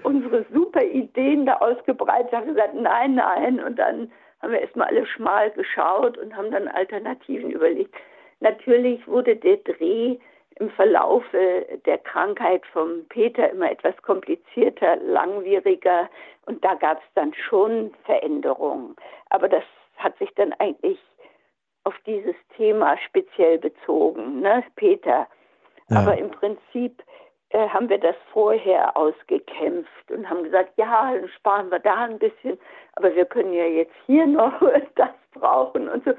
unsere 0.03 0.45
super 0.53 0.83
Ideen 0.83 1.45
da 1.45 1.55
ausgebreitet 1.55 2.31
haben, 2.31 2.47
gesagt, 2.47 2.75
nein, 2.75 3.15
nein, 3.15 3.59
und 3.63 3.79
dann 3.79 4.11
haben 4.41 4.51
wir 4.51 4.61
erstmal 4.61 4.87
alle 4.87 5.05
schmal 5.05 5.51
geschaut 5.51 6.17
und 6.17 6.35
haben 6.35 6.51
dann 6.51 6.67
Alternativen 6.67 7.51
überlegt. 7.51 7.95
Natürlich 8.39 9.07
wurde 9.07 9.35
der 9.35 9.57
Dreh 9.57 10.17
im 10.59 10.69
Verlaufe 10.71 11.65
der 11.85 11.97
Krankheit 11.99 12.65
vom 12.67 13.05
Peter 13.09 13.49
immer 13.49 13.71
etwas 13.71 13.95
komplizierter, 14.01 14.97
langwieriger 14.97 16.09
und 16.45 16.63
da 16.63 16.75
gab 16.75 16.99
es 16.99 17.13
dann 17.15 17.33
schon 17.33 17.93
Veränderungen. 18.05 18.95
Aber 19.29 19.47
das 19.47 19.63
hat 19.97 20.17
sich 20.17 20.29
dann 20.35 20.53
eigentlich 20.53 20.99
auf 21.83 21.95
dieses 22.05 22.35
Thema 22.55 22.97
speziell 22.97 23.57
bezogen, 23.57 24.41
ne, 24.41 24.63
Peter. 24.75 25.27
Ja. 25.89 25.99
Aber 25.99 26.17
im 26.17 26.29
Prinzip 26.31 27.03
äh, 27.49 27.67
haben 27.67 27.89
wir 27.89 27.97
das 27.97 28.15
vorher 28.31 28.95
ausgekämpft 28.95 30.11
und 30.11 30.29
haben 30.29 30.43
gesagt, 30.43 30.73
ja, 30.77 31.13
dann 31.13 31.27
sparen 31.29 31.69
wir 31.69 31.79
da 31.79 32.05
ein 32.05 32.19
bisschen, 32.19 32.57
aber 32.93 33.15
wir 33.15 33.25
können 33.25 33.53
ja 33.53 33.65
jetzt 33.65 33.95
hier 34.05 34.25
noch 34.27 34.53
das 34.95 35.09
brauchen 35.33 35.89
und 35.89 36.03
so. 36.05 36.11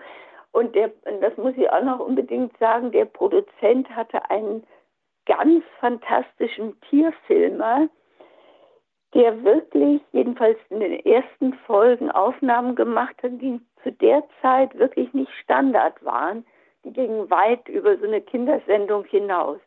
Und 0.52 0.74
der, 0.74 0.90
das 1.20 1.36
muss 1.36 1.54
ich 1.56 1.68
auch 1.70 1.82
noch 1.82 2.00
unbedingt 2.00 2.56
sagen, 2.58 2.92
der 2.92 3.06
Produzent 3.06 3.88
hatte 3.90 4.30
einen 4.30 4.64
ganz 5.26 5.64
fantastischen 5.80 6.78
Tierfilmer, 6.82 7.88
der 9.14 9.42
wirklich, 9.44 10.00
jedenfalls 10.12 10.58
in 10.70 10.80
den 10.80 11.04
ersten 11.04 11.54
Folgen 11.66 12.10
Aufnahmen 12.10 12.74
gemacht 12.74 13.16
hat, 13.22 13.32
die 13.32 13.60
zu 13.82 13.92
der 13.92 14.22
Zeit 14.40 14.76
wirklich 14.78 15.12
nicht 15.12 15.30
Standard 15.42 16.02
waren. 16.04 16.44
Die 16.84 16.92
gingen 16.92 17.30
weit 17.30 17.68
über 17.68 17.96
so 17.98 18.06
eine 18.06 18.20
Kindersendung 18.20 19.04
hinaus. 19.04 19.58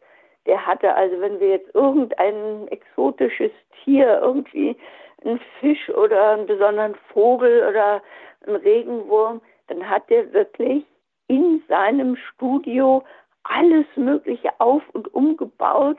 Der 0.45 0.65
hatte 0.65 0.93
also, 0.93 1.19
wenn 1.21 1.39
wir 1.39 1.49
jetzt 1.49 1.73
irgendein 1.73 2.67
exotisches 2.67 3.51
Tier, 3.83 4.19
irgendwie 4.21 4.75
einen 5.23 5.39
Fisch 5.59 5.89
oder 5.89 6.31
einen 6.31 6.45
besonderen 6.45 6.95
Vogel 7.11 7.67
oder 7.67 8.01
einen 8.45 8.57
Regenwurm, 8.57 9.41
dann 9.67 9.89
hat 9.89 10.09
er 10.09 10.31
wirklich 10.33 10.85
in 11.27 11.63
seinem 11.67 12.15
Studio 12.15 13.03
alles 13.43 13.85
Mögliche 13.95 14.49
auf 14.59 14.81
und 14.93 15.13
umgebaut, 15.13 15.97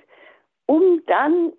um 0.67 1.03
dann 1.07 1.53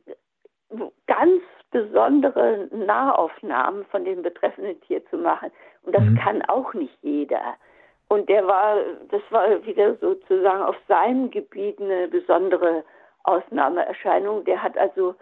ganz 1.07 1.41
besondere 1.71 2.67
Nahaufnahmen 2.71 3.85
von 3.85 4.05
dem 4.05 4.21
betreffenden 4.21 4.79
Tier 4.81 5.05
zu 5.07 5.17
machen. 5.17 5.51
Und 5.83 5.95
das 5.95 6.03
mhm. 6.03 6.17
kann 6.17 6.41
auch 6.43 6.73
nicht 6.73 6.97
jeder. 7.01 7.55
Und 8.09 8.29
der 8.29 8.47
war, 8.47 8.77
das 9.09 9.21
war 9.29 9.65
wieder 9.65 9.95
sozusagen 9.95 10.63
auf 10.63 10.75
seinem 10.87 11.29
Gebiet 11.29 11.79
eine 11.81 12.07
besondere 12.07 12.83
Ausnahmeerscheinung. 13.23 14.45
Der 14.45 14.63
hat 14.63 14.77
also 14.77 15.15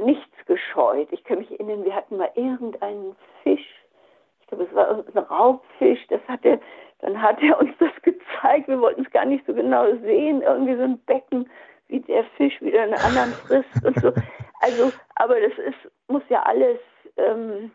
nichts 0.00 0.36
gescheut. 0.46 1.08
Ich 1.10 1.22
kann 1.24 1.38
mich 1.38 1.50
erinnern, 1.50 1.84
wir 1.84 1.94
hatten 1.94 2.16
mal 2.16 2.30
irgendeinen 2.34 3.14
Fisch, 3.42 3.75
ich 4.46 4.50
glaube, 4.50 4.64
es 4.64 4.74
war 4.76 4.88
ein 4.90 5.24
Raubfisch, 5.24 6.06
das 6.08 6.20
hat 6.28 6.44
er, 6.44 6.60
dann 7.00 7.20
hat 7.20 7.42
er 7.42 7.58
uns 7.58 7.72
das 7.80 7.90
gezeigt, 8.02 8.68
wir 8.68 8.80
wollten 8.80 9.02
es 9.02 9.10
gar 9.10 9.24
nicht 9.24 9.44
so 9.44 9.52
genau 9.52 9.86
sehen, 10.02 10.40
irgendwie 10.42 10.76
so 10.76 10.82
ein 10.82 10.98
Becken, 11.00 11.50
wie 11.88 11.98
der 12.00 12.22
Fisch 12.36 12.60
wieder 12.60 12.82
einen 12.82 12.94
anderen 12.94 13.32
frisst 13.32 13.84
und 13.84 13.98
so. 14.00 14.12
Also, 14.60 14.92
aber 15.16 15.40
das 15.40 15.52
ist, 15.58 15.90
muss 16.08 16.22
ja 16.28 16.42
alles 16.44 16.78
ähm, 17.16 17.72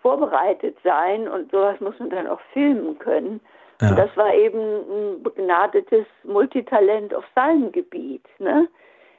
vorbereitet 0.00 0.76
sein 0.82 1.28
und 1.28 1.52
sowas 1.52 1.78
muss 1.80 1.98
man 2.00 2.10
dann 2.10 2.26
auch 2.26 2.40
filmen 2.52 2.98
können. 2.98 3.40
Ja. 3.80 3.90
Und 3.90 3.98
das 3.98 4.16
war 4.16 4.34
eben 4.34 4.58
ein 4.58 5.22
begnadetes 5.22 6.06
Multitalent 6.24 7.14
auf 7.14 7.24
seinem 7.36 7.70
Gebiet. 7.70 8.24
Ne? 8.40 8.68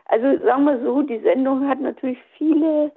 Also 0.06 0.38
sagen 0.43 0.65
wir 0.65 0.84
so, 0.84 1.02
die 1.02 1.19
Sendung 1.19 1.67
hat 1.67 1.80
natürlich 1.80 2.19
viele 2.38 2.91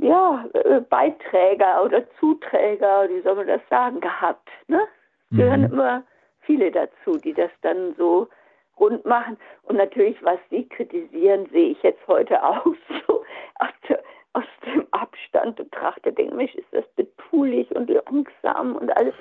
ja, 0.00 0.44
äh, 0.54 0.80
Beiträger 0.80 1.84
oder 1.84 2.02
Zuträger, 2.18 3.08
wie 3.08 3.20
soll 3.22 3.36
man 3.36 3.46
das 3.46 3.60
sagen, 3.68 4.00
gehabt. 4.00 4.48
Ne? 4.66 4.80
Es 5.30 5.36
gehören 5.36 5.62
mhm. 5.62 5.72
immer 5.72 6.02
viele 6.40 6.70
dazu, 6.70 7.18
die 7.18 7.34
das 7.34 7.50
dann 7.62 7.94
so 7.96 8.28
rund 8.78 9.04
machen. 9.04 9.36
Und 9.64 9.76
natürlich, 9.76 10.16
was 10.22 10.38
Sie 10.48 10.66
kritisieren, 10.68 11.46
sehe 11.52 11.72
ich 11.72 11.82
jetzt 11.82 12.06
heute 12.08 12.42
auch 12.42 12.64
so 12.64 13.24
aus, 13.58 13.68
der, 13.88 14.02
aus 14.32 14.44
dem 14.64 14.86
Abstand 14.92 15.56
betrachtet. 15.56 16.16
Denke 16.16 16.42
ich, 16.44 16.56
ist 16.56 16.72
das 16.72 16.84
betulich 16.96 17.70
und 17.76 17.90
langsam 17.90 18.76
und 18.76 18.96
alles. 18.96 19.14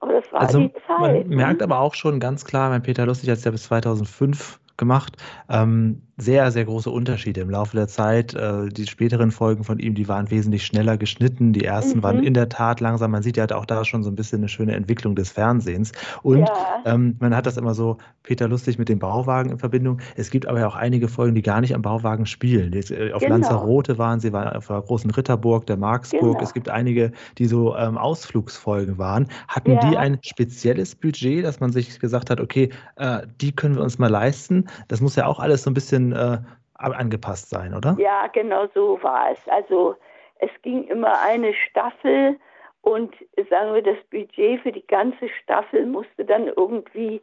Aber 0.00 0.14
das 0.14 0.32
war 0.32 0.40
also 0.40 0.60
die 0.60 0.72
Zeit. 0.86 0.98
Man 0.98 1.28
ne? 1.28 1.36
merkt 1.36 1.62
aber 1.62 1.78
auch 1.78 1.94
schon 1.94 2.20
ganz 2.20 2.46
klar, 2.46 2.70
mein 2.70 2.82
Peter 2.82 3.04
Lustig 3.04 3.28
hat 3.28 3.36
es 3.36 3.44
ja 3.44 3.50
bis 3.50 3.64
2005 3.64 4.58
gemacht. 4.78 5.16
Ähm, 5.50 6.02
sehr, 6.20 6.50
sehr 6.50 6.64
große 6.64 6.90
Unterschiede 6.90 7.40
im 7.40 7.50
Laufe 7.50 7.76
der 7.76 7.88
Zeit. 7.88 8.34
Äh, 8.34 8.68
die 8.68 8.86
späteren 8.86 9.30
Folgen 9.30 9.64
von 9.64 9.78
ihm, 9.78 9.94
die 9.94 10.08
waren 10.08 10.30
wesentlich 10.30 10.66
schneller 10.66 10.96
geschnitten. 10.96 11.52
Die 11.52 11.64
ersten 11.64 11.98
mhm. 11.98 12.02
waren 12.02 12.22
in 12.22 12.34
der 12.34 12.48
Tat 12.48 12.80
langsam. 12.80 13.10
Man 13.10 13.22
sieht 13.22 13.36
ja 13.36 13.46
auch 13.54 13.66
da 13.66 13.84
schon 13.84 14.02
so 14.02 14.10
ein 14.10 14.16
bisschen 14.16 14.40
eine 14.40 14.48
schöne 14.48 14.74
Entwicklung 14.74 15.14
des 15.14 15.30
Fernsehens. 15.30 15.92
Und 16.22 16.40
ja. 16.40 16.82
ähm, 16.84 17.16
man 17.20 17.34
hat 17.34 17.46
das 17.46 17.56
immer 17.56 17.74
so, 17.74 17.96
Peter 18.22 18.48
Lustig 18.48 18.78
mit 18.78 18.88
dem 18.88 18.98
Bauwagen 18.98 19.50
in 19.50 19.58
Verbindung. 19.58 20.00
Es 20.16 20.30
gibt 20.30 20.46
aber 20.46 20.60
ja 20.60 20.66
auch 20.66 20.76
einige 20.76 21.08
Folgen, 21.08 21.34
die 21.34 21.42
gar 21.42 21.60
nicht 21.60 21.74
am 21.74 21.82
Bauwagen 21.82 22.26
spielen. 22.26 22.72
Äh, 22.72 23.12
auf 23.12 23.22
genau. 23.22 23.36
Lanzarote 23.36 23.98
waren 23.98 24.20
sie, 24.20 24.32
waren 24.32 24.48
auf 24.56 24.66
der 24.66 24.80
großen 24.80 25.10
Ritterburg, 25.10 25.66
der 25.66 25.76
Marksburg. 25.76 26.20
Genau. 26.34 26.42
Es 26.42 26.52
gibt 26.52 26.68
einige, 26.68 27.12
die 27.38 27.46
so 27.46 27.76
ähm, 27.76 27.96
Ausflugsfolgen 27.96 28.98
waren. 28.98 29.26
Hatten 29.48 29.72
ja. 29.72 29.90
die 29.90 29.96
ein 29.96 30.18
spezielles 30.22 30.94
Budget, 30.94 31.44
dass 31.44 31.60
man 31.60 31.72
sich 31.72 31.98
gesagt 31.98 32.30
hat, 32.30 32.40
okay, 32.40 32.70
äh, 32.96 33.20
die 33.40 33.52
können 33.52 33.76
wir 33.76 33.82
uns 33.82 33.98
mal 33.98 34.10
leisten? 34.10 34.66
Das 34.88 35.00
muss 35.00 35.16
ja 35.16 35.26
auch 35.26 35.40
alles 35.40 35.62
so 35.62 35.70
ein 35.70 35.74
bisschen 35.74 36.09
äh, 36.12 36.38
angepasst 36.74 37.50
sein, 37.50 37.74
oder? 37.74 37.96
Ja, 37.98 38.26
genau 38.28 38.66
so 38.74 39.02
war 39.02 39.30
es. 39.32 39.48
Also 39.48 39.96
es 40.38 40.50
ging 40.62 40.84
immer 40.84 41.20
eine 41.20 41.52
Staffel 41.54 42.38
und 42.82 43.14
sagen 43.50 43.74
wir, 43.74 43.82
das 43.82 44.02
Budget 44.10 44.60
für 44.62 44.72
die 44.72 44.86
ganze 44.86 45.28
Staffel 45.28 45.84
musste 45.86 46.24
dann 46.24 46.46
irgendwie 46.46 47.20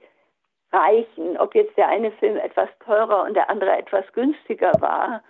reichen. 0.71 1.37
Ob 1.37 1.55
jetzt 1.55 1.75
der 1.77 1.87
eine 1.87 2.11
Film 2.11 2.37
etwas 2.37 2.69
teurer 2.85 3.23
und 3.23 3.33
der 3.33 3.49
andere 3.49 3.75
etwas 3.77 4.05
günstiger 4.13 4.71
war, 4.79 5.21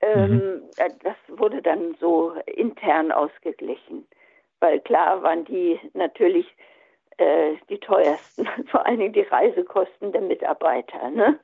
ähm, 0.00 0.30
mhm. 0.30 0.62
Äh, 0.76 0.90
das 1.02 1.16
wurde 1.38 1.62
dann 1.62 1.94
so 2.00 2.34
intern 2.46 3.12
ausgeglichen. 3.12 4.06
Weil 4.60 4.80
klar 4.80 5.22
waren 5.22 5.44
die 5.44 5.78
natürlich 5.94 6.46
äh, 7.18 7.54
die 7.68 7.78
teuersten, 7.78 8.46
vor 8.70 8.84
allen 8.84 8.98
Dingen 8.98 9.12
die 9.12 9.22
Reisekosten 9.22 10.12
der 10.12 10.22
Mitarbeiter. 10.22 11.10
Ne? 11.10 11.38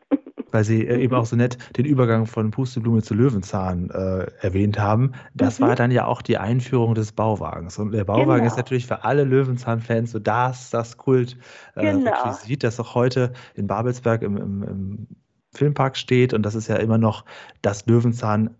Weil 0.52 0.64
Sie 0.64 0.86
äh, 0.86 1.02
eben 1.02 1.14
auch 1.14 1.26
so 1.26 1.34
nett 1.34 1.58
den 1.76 1.84
Übergang 1.84 2.26
von 2.26 2.50
Pusteblume 2.52 3.02
zu 3.02 3.14
Löwenzahn 3.14 3.90
äh, 3.90 4.26
erwähnt 4.40 4.78
haben. 4.78 5.12
Das 5.34 5.58
mhm. 5.58 5.64
war 5.64 5.76
dann 5.76 5.90
ja 5.90 6.06
auch 6.06 6.22
die 6.22 6.38
Einführung 6.38 6.94
des 6.94 7.12
Bauwagens. 7.12 7.78
Und 7.78 7.92
der 7.92 8.04
Bauwagen 8.04 8.42
genau. 8.42 8.46
ist 8.46 8.56
natürlich 8.56 8.86
für 8.86 9.04
alle 9.04 9.24
Löwenzahn-Fans 9.24 10.12
so 10.12 10.20
das, 10.20 10.70
das 10.70 10.96
Kult-Requisit, 10.96 12.50
äh, 12.50 12.66
das 12.66 12.78
auch 12.78 12.94
heute 12.94 13.32
in 13.54 13.66
Babelsberg 13.66 14.22
im, 14.22 14.36
im, 14.36 14.62
im 14.62 15.06
Filmpark 15.52 15.96
steht. 15.96 16.34
Und 16.34 16.44
das 16.44 16.54
ist 16.54 16.68
ja 16.68 16.76
immer 16.76 16.98
noch 16.98 17.24
das 17.60 17.86
Löwenzahn 17.86 18.50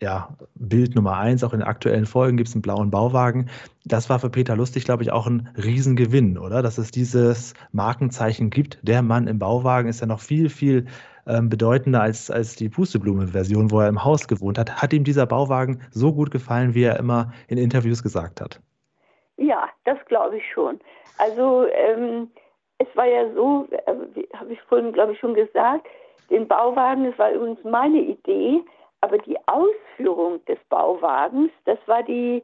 ja, 0.00 0.36
Bild 0.54 0.94
Nummer 0.94 1.16
eins, 1.16 1.44
auch 1.44 1.52
in 1.52 1.60
den 1.60 1.68
aktuellen 1.68 2.06
Folgen 2.06 2.36
gibt 2.36 2.48
es 2.48 2.54
einen 2.54 2.62
blauen 2.62 2.90
Bauwagen. 2.90 3.48
Das 3.84 4.10
war 4.10 4.18
für 4.18 4.30
Peter 4.30 4.56
Lustig, 4.56 4.84
glaube 4.84 5.02
ich, 5.02 5.12
auch 5.12 5.26
ein 5.26 5.48
Riesengewinn, 5.56 6.38
oder? 6.38 6.62
Dass 6.62 6.78
es 6.78 6.90
dieses 6.90 7.54
Markenzeichen 7.72 8.50
gibt. 8.50 8.78
Der 8.82 9.02
Mann 9.02 9.26
im 9.26 9.38
Bauwagen 9.38 9.88
ist 9.88 10.00
ja 10.00 10.06
noch 10.06 10.20
viel, 10.20 10.48
viel 10.48 10.86
ähm, 11.26 11.48
bedeutender 11.48 12.02
als, 12.02 12.30
als 12.30 12.56
die 12.56 12.68
Pusteblume-Version, 12.68 13.70
wo 13.70 13.80
er 13.80 13.88
im 13.88 14.04
Haus 14.04 14.28
gewohnt 14.28 14.58
hat. 14.58 14.82
Hat 14.82 14.92
ihm 14.92 15.04
dieser 15.04 15.26
Bauwagen 15.26 15.80
so 15.90 16.12
gut 16.12 16.30
gefallen, 16.30 16.74
wie 16.74 16.84
er 16.84 16.98
immer 16.98 17.32
in 17.48 17.58
Interviews 17.58 18.02
gesagt 18.02 18.40
hat? 18.40 18.60
Ja, 19.36 19.68
das 19.84 19.98
glaube 20.06 20.38
ich 20.38 20.44
schon. 20.52 20.80
Also 21.18 21.66
ähm, 21.72 22.30
es 22.78 22.88
war 22.94 23.06
ja 23.06 23.32
so, 23.34 23.68
äh, 23.70 24.22
habe 24.36 24.52
ich 24.52 24.60
vorhin, 24.62 24.92
glaube 24.92 25.12
ich, 25.12 25.18
schon 25.18 25.34
gesagt, 25.34 25.86
den 26.30 26.48
Bauwagen, 26.48 27.04
das 27.04 27.18
war 27.18 27.30
übrigens 27.30 27.62
meine 27.64 28.00
Idee, 28.00 28.62
aber 29.00 29.18
die 29.18 29.36
Ausführung 29.46 30.44
des 30.46 30.58
Bauwagens, 30.68 31.50
das 31.64 31.78
war 31.86 32.02
die 32.02 32.42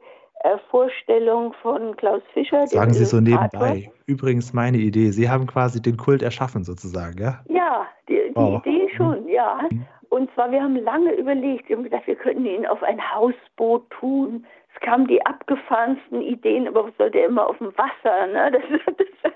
Vorstellung 0.69 1.53
von 1.61 1.95
Klaus 1.95 2.21
Fischer. 2.33 2.67
Sagen 2.67 2.93
Sie 2.93 3.05
so 3.05 3.19
nebenbei. 3.19 3.91
Übrigens 4.05 4.53
meine 4.53 4.77
Idee. 4.77 5.09
Sie 5.11 5.29
haben 5.29 5.47
quasi 5.47 5.81
den 5.81 5.97
Kult 5.97 6.21
erschaffen 6.21 6.63
sozusagen, 6.63 7.17
ja? 7.19 7.39
Ja, 7.47 7.87
die, 8.09 8.19
die 8.29 8.35
oh. 8.35 8.61
Idee 8.65 8.89
schon, 8.95 9.27
ja. 9.27 9.59
Mhm. 9.69 9.85
Und 10.09 10.31
zwar, 10.33 10.51
wir 10.51 10.61
haben 10.61 10.75
lange 10.75 11.13
überlegt, 11.13 11.69
wir 11.69 11.77
haben 11.77 11.83
gedacht, 11.83 12.05
wir 12.05 12.15
könnten 12.15 12.45
ihn 12.45 12.67
auf 12.67 12.83
ein 12.83 12.99
Hausboot 13.13 13.89
tun. 13.89 14.45
Es 14.73 14.81
kamen 14.81 15.07
die 15.07 15.25
abgefahrensten 15.25 16.21
Ideen, 16.21 16.67
aber 16.67 16.85
was 16.85 16.97
soll 16.97 17.09
der 17.09 17.25
immer 17.25 17.47
auf 17.47 17.57
dem 17.57 17.73
Wasser? 17.77 18.27
Ne? 18.27 18.51
Das, 18.97 18.97
das, 19.23 19.33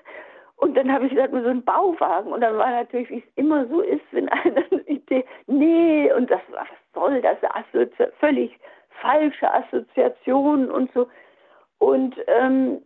und 0.58 0.76
dann 0.76 0.92
habe 0.92 1.06
ich 1.06 1.12
gesagt, 1.12 1.34
nur 1.34 1.44
so 1.44 1.50
ein 1.50 1.64
Bauwagen. 1.64 2.32
Und 2.34 2.42
dann 2.42 2.58
war 2.58 2.70
natürlich, 2.70 3.10
wie 3.10 3.20
es 3.20 3.32
immer 3.36 3.68
so 3.68 3.82
ist, 3.82 4.02
wenn 4.12 4.28
einer 4.30 4.64
eine 4.72 4.82
Idee, 4.82 5.24
nee, 5.46 6.12
und 6.12 6.30
das, 6.30 6.42
was 6.52 6.68
soll 6.94 7.22
das? 7.22 7.38
Assozi 7.44 8.12
völlig 8.20 8.60
falsche 9.02 9.54
Assoziationen 9.54 10.72
und 10.72 10.92
so. 10.94 11.08
Und 11.80 12.16
ähm, 12.28 12.82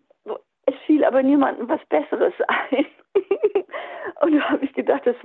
es 0.66 0.76
fiel 0.86 1.04
aber 1.04 1.24
niemandem 1.24 1.68
was 1.70 1.84
Besseres 1.90 2.34
ein. 2.48 2.86
und 4.22 4.36
da 4.36 4.50
habe 4.50 4.66
ich 4.66 4.74
gedacht, 4.74 5.06
das 5.06 5.16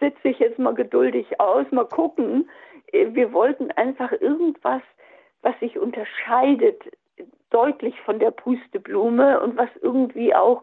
setze 0.00 0.28
ich 0.28 0.38
jetzt 0.38 0.58
mal 0.58 0.74
geduldig 0.74 1.40
aus, 1.40 1.66
mal 1.70 1.86
gucken. 1.86 2.48
Wir 2.92 3.32
wollten 3.32 3.70
einfach 3.72 4.12
irgendwas, 4.12 4.82
was 5.42 5.58
sich 5.60 5.78
unterscheidet, 5.78 6.82
deutlich 7.50 7.98
von 8.02 8.18
der 8.18 8.30
Pusteblume 8.30 9.40
und 9.40 9.56
was 9.56 9.68
irgendwie 9.80 10.34
auch 10.34 10.62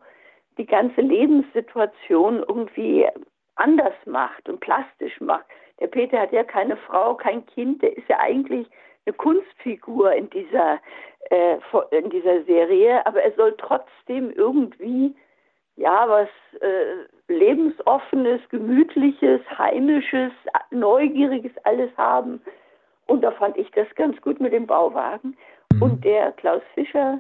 die 0.58 0.66
ganze 0.66 1.02
Lebenssituation 1.02 2.44
irgendwie 2.48 3.08
anders 3.56 3.94
macht 4.06 4.50
und 4.50 4.60
plastisch 4.60 5.20
macht. 5.22 5.46
Der 5.80 5.88
Peter 5.88 6.20
hat 6.20 6.32
ja 6.32 6.44
keine 6.44 6.78
Frau, 6.78 7.16
kein 7.16 7.46
Kind, 7.46 7.82
der 7.82 7.96
ist 7.98 8.08
ja 8.08 8.20
eigentlich 8.20 8.68
eine 9.06 9.16
Kunstfigur 9.16 10.14
in 10.14 10.30
dieser, 10.30 10.80
äh, 11.30 11.58
in 11.92 12.10
dieser 12.10 12.44
Serie, 12.44 13.06
aber 13.06 13.24
er 13.24 13.34
soll 13.34 13.56
trotzdem 13.58 14.32
irgendwie 14.32 15.16
ja 15.76 16.08
was 16.08 16.30
äh, 16.62 17.08
lebensoffenes, 17.28 18.42
gemütliches, 18.50 19.42
heimisches, 19.58 20.32
neugieriges 20.70 21.52
alles 21.64 21.90
haben. 21.98 22.42
Und 23.08 23.22
da 23.22 23.32
fand 23.32 23.58
ich 23.58 23.70
das 23.72 23.88
ganz 23.96 24.20
gut 24.22 24.40
mit 24.40 24.54
dem 24.54 24.68
Bauwagen. 24.68 25.36
Mhm. 25.74 25.82
Und 25.82 26.06
der 26.06 26.32
Klaus 26.34 26.62
Fischer, 26.76 27.20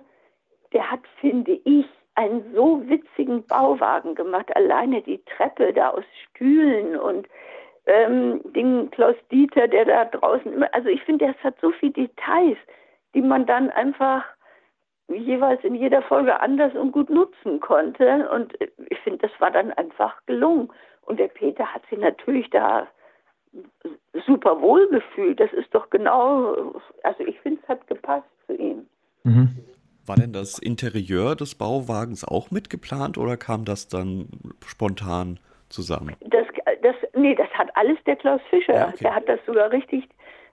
der 0.74 0.89
hat, 0.89 1.02
finde 1.20 1.60
ich, 1.63 1.86
einen 2.15 2.54
so 2.54 2.82
witzigen 2.88 3.46
Bauwagen 3.46 4.15
gemacht. 4.15 4.56
Alleine 4.56 5.02
die 5.02 5.24
Treppe 5.26 5.74
da 5.74 5.89
aus 5.89 6.04
Stühlen 6.30 6.98
und 6.98 7.28
ähm, 7.92 8.42
den 8.54 8.90
Klaus 8.92 9.16
Dieter, 9.32 9.68
der 9.68 9.86
da 9.86 10.06
draußen 10.06 10.54
immer, 10.54 10.74
also 10.74 10.90
ich 10.90 11.02
finde, 11.04 11.28
das 11.28 11.44
hat 11.44 11.56
so 11.62 11.72
viele 11.72 11.94
Details, 11.94 12.58
die 13.14 13.22
man 13.22 13.46
dann 13.46 13.70
einfach 13.70 14.24
jeweils 15.10 15.64
in 15.64 15.76
jeder 15.76 16.02
Folge 16.04 16.40
anders 16.40 16.74
und 16.74 16.94
gut 16.94 17.10
nutzen 17.10 17.60
konnte. 17.60 18.30
Und 18.30 18.54
ich 18.90 19.00
finde, 19.00 19.28
das 19.28 19.32
war 19.40 19.52
dann 19.52 19.72
einfach 19.74 20.16
gelungen. 20.26 20.70
Und 21.02 21.20
der 21.20 21.28
Peter 21.28 21.66
hat 21.66 21.82
sich 21.90 22.00
natürlich 22.00 22.50
da 22.50 22.88
super 24.26 24.62
wohl 24.62 24.88
gefühlt. 24.88 25.40
Das 25.40 25.52
ist 25.52 25.74
doch 25.76 25.90
genau, 25.90 26.74
also 27.04 27.24
ich 27.26 27.40
finde, 27.42 27.60
es 27.62 27.68
hat 27.68 27.86
gepasst 27.88 28.28
zu 28.48 28.54
ihm. 28.54 28.86
Mhm. 29.24 29.50
War 30.06 30.16
denn 30.16 30.34
das 30.34 30.58
Interieur 30.58 31.36
des 31.36 31.56
Bauwagens 31.56 32.24
auch 32.24 32.50
mitgeplant 32.50 33.18
oder 33.18 33.38
kam 33.38 33.66
das 33.66 33.88
dann 33.88 34.30
spontan 34.66 35.40
zusammen? 35.70 36.16
Das, 36.22 36.48
das, 36.82 36.96
nee, 37.13 37.36
das 37.36 37.50
hat 37.52 37.70
alles 37.76 37.98
der 38.06 38.15
Klaus 38.15 38.41
Fischer. 38.50 38.74
Ja, 38.74 38.88
okay. 38.88 38.98
Der 39.02 39.15
hat 39.15 39.30
das 39.30 39.39
sogar 39.46 39.72
richtig, 39.72 40.08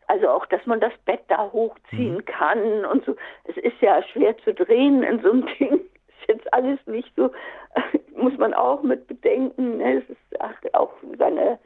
also 0.06 0.28
auch, 0.28 0.46
dass 0.46 0.64
man 0.66 0.80
das 0.80 0.92
Bett 1.04 1.20
da 1.28 1.50
hochziehen 1.52 2.16
mhm. 2.16 2.24
kann 2.24 2.84
und 2.84 3.04
so. 3.04 3.16
Es 3.44 3.56
ist 3.56 3.80
ja 3.80 4.02
schwer 4.12 4.36
zu 4.38 4.54
drehen 4.54 5.02
in 5.02 5.20
so 5.20 5.30
einem 5.30 5.46
Ding. 5.58 5.74
Ist 5.74 6.28
jetzt 6.28 6.52
alles 6.52 6.78
nicht 6.86 7.12
so, 7.16 7.30
muss 8.16 8.36
man 8.38 8.54
auch 8.54 8.82
mit 8.82 9.06
bedenken. 9.06 9.78
Ne? 9.78 10.02
Es 10.02 10.10
ist 10.10 10.74
auch 10.74 10.92
seine 11.18 11.58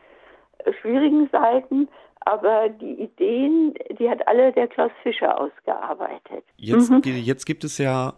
schwierigen 0.80 1.28
Seiten 1.30 1.88
aber 2.24 2.68
die 2.68 3.02
Ideen, 3.02 3.74
die 3.98 4.08
hat 4.08 4.26
alle 4.28 4.52
der 4.52 4.68
Klaus 4.68 4.92
Fischer 5.02 5.40
ausgearbeitet. 5.40 6.44
Jetzt, 6.56 6.90
mhm. 6.90 7.02
jetzt 7.04 7.46
gibt 7.46 7.64
es 7.64 7.78
ja 7.78 8.14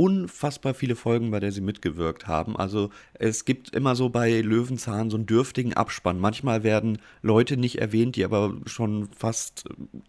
unfassbar 0.00 0.72
viele 0.72 0.96
Folgen, 0.96 1.30
bei 1.30 1.40
der 1.40 1.52
sie 1.52 1.60
mitgewirkt 1.60 2.26
haben. 2.26 2.56
Also 2.56 2.88
es 3.12 3.44
gibt 3.44 3.76
immer 3.76 3.94
so 3.94 4.08
bei 4.08 4.40
Löwenzahn 4.40 5.10
so 5.10 5.18
einen 5.18 5.26
dürftigen 5.26 5.74
Abspann. 5.74 6.18
Manchmal 6.18 6.62
werden 6.62 6.96
Leute 7.20 7.58
nicht 7.58 7.82
erwähnt, 7.82 8.16
die 8.16 8.24
aber 8.24 8.54
schon 8.64 9.10
fast 9.14 9.64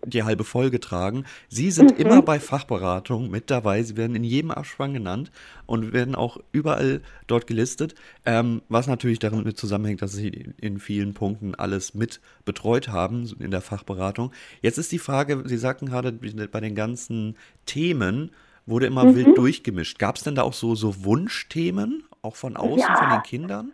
die 0.06 0.23
halbe 0.23 0.45
Folge 0.45 0.80
tragen. 0.80 1.25
Sie 1.49 1.71
sind 1.71 1.99
mhm. 1.99 2.06
immer 2.06 2.21
bei 2.21 2.39
Fachberatung 2.39 3.30
mit 3.30 3.49
dabei. 3.51 3.84
Sie 3.84 3.97
werden 3.97 4.15
in 4.15 4.23
jedem 4.23 4.51
Abspann 4.51 4.93
genannt 4.93 5.30
und 5.65 5.91
werden 5.91 6.15
auch 6.15 6.38
überall 6.54 7.01
dort 7.27 7.45
gelistet, 7.45 7.93
ähm, 8.25 8.62
was 8.69 8.88
natürlich 8.88 9.19
damit 9.19 9.58
zusammenhängt, 9.58 10.01
dass 10.01 10.13
sie 10.13 10.54
in 10.62 10.80
vielen 10.80 11.13
Punkten 11.13 11.54
alles 11.54 11.93
mit 11.95 12.21
betreut 12.45 12.88
haben 12.88 13.30
in 13.41 13.51
der 13.51 13.60
Fachberatung. 13.60 14.32
Jetzt 14.62 14.77
ist 14.77 14.93
die 14.93 14.99
Frage, 14.99 15.43
Sie 15.47 15.58
sagten 15.58 15.88
gerade 15.88 16.13
bei 16.13 16.62
den 16.62 16.75
ganzen 16.75 17.36
Themen, 17.65 18.32
wurde 18.65 18.88
immer 18.88 19.06
mhm. 19.06 19.15
wild 19.15 19.38
durchgemischt. 19.38 20.00
Gab 20.00 20.15
es 20.15 20.24
denn 20.24 20.36
da 20.36 20.43
auch 20.43 20.54
so, 20.54 20.76
so 20.76 21.06
Wunschthemen, 21.06 22.04
auch 22.21 22.36
von 22.36 22.58
außen, 22.58 22.80
ja. 22.80 22.95
von 22.95 23.10
den 23.10 23.24
Kindern? 23.24 23.71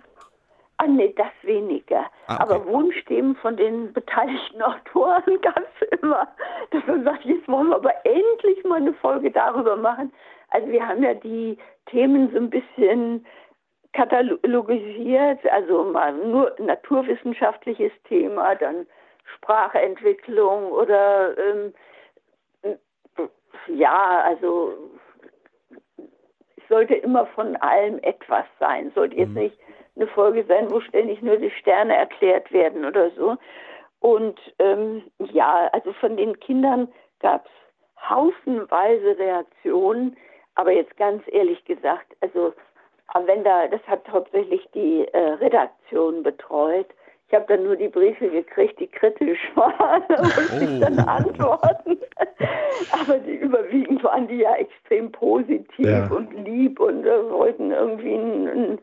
Ah, 0.77 0.85
nee, 0.85 1.13
das 1.17 1.31
weniger. 1.41 2.05
Ah, 2.27 2.35
okay. 2.35 2.43
Aber 2.43 2.65
Wunschthemen 2.67 3.35
von 3.37 3.57
den 3.57 3.93
beteiligten 3.93 4.61
Autoren 4.61 5.41
gab 5.41 5.59
es 5.81 5.99
immer. 5.99 6.27
Dass 6.71 6.85
man 6.85 7.03
sagt, 7.03 7.25
jetzt 7.25 7.47
wollen 7.47 7.69
wir 7.69 7.77
aber 7.77 7.93
endlich 8.05 8.63
mal 8.63 8.77
eine 8.77 8.93
Folge 8.93 9.31
darüber 9.31 9.75
machen. 9.75 10.13
Also 10.49 10.67
wir 10.69 10.87
haben 10.87 11.03
ja 11.03 11.13
die 11.15 11.57
Themen 11.87 12.29
so 12.31 12.37
ein 12.37 12.49
bisschen 12.49 13.25
katalogisiert, 13.93 15.39
also 15.51 15.85
mal 15.85 16.13
nur 16.13 16.55
naturwissenschaftliches 16.59 17.91
Thema, 18.07 18.55
dann 18.55 18.85
Sprachentwicklung 19.35 20.71
oder 20.71 21.35
ähm, 21.37 21.73
ja, 23.67 24.21
also 24.21 24.73
es 26.55 26.67
sollte 26.69 26.95
immer 26.95 27.25
von 27.27 27.55
allem 27.57 27.99
etwas 28.03 28.45
sein. 28.59 28.91
Sollte 28.95 29.15
jetzt 29.15 29.29
mhm. 29.29 29.43
nicht 29.43 29.57
eine 29.95 30.07
Folge 30.07 30.43
sein, 30.47 30.69
wo 30.69 30.79
ständig 30.79 31.21
nur 31.21 31.37
die 31.37 31.51
Sterne 31.51 31.95
erklärt 31.95 32.51
werden 32.51 32.85
oder 32.85 33.09
so. 33.11 33.37
Und 33.99 34.39
ähm, 34.59 35.03
ja, 35.19 35.69
also 35.71 35.93
von 35.93 36.17
den 36.17 36.39
Kindern 36.39 36.87
gab 37.19 37.45
es 37.45 38.09
haufenweise 38.09 39.17
Reaktionen, 39.17 40.15
aber 40.55 40.71
jetzt 40.71 40.95
ganz 40.97 41.23
ehrlich 41.27 41.63
gesagt, 41.65 42.15
also 42.21 42.53
wenn 43.25 43.43
da, 43.43 43.67
das 43.67 43.81
hat 43.87 44.07
hauptsächlich 44.09 44.67
die 44.73 45.07
äh, 45.11 45.17
Redaktion 45.17 46.23
betreut, 46.23 46.87
ich 47.27 47.33
habe 47.33 47.45
dann 47.47 47.63
nur 47.63 47.75
die 47.75 47.89
Briefe 47.89 48.29
gekriegt, 48.29 48.79
die 48.79 48.87
kritisch 48.87 49.39
waren. 49.55 50.03
Musste 50.09 50.63
ich 50.63 50.79
dann 50.79 50.99
oh. 50.99 51.09
antworten. 51.09 51.97
Aber 53.01 53.17
die 53.19 53.35
überwiegend 53.35 54.03
waren 54.03 54.27
die 54.27 54.37
ja 54.37 54.55
extrem 54.55 55.11
positiv 55.11 55.85
ja. 55.85 56.07
und 56.07 56.31
lieb 56.45 56.79
und 56.79 57.05
äh, 57.05 57.29
wollten 57.29 57.71
irgendwie 57.71 58.13
ein, 58.13 58.47
ein, 58.47 58.79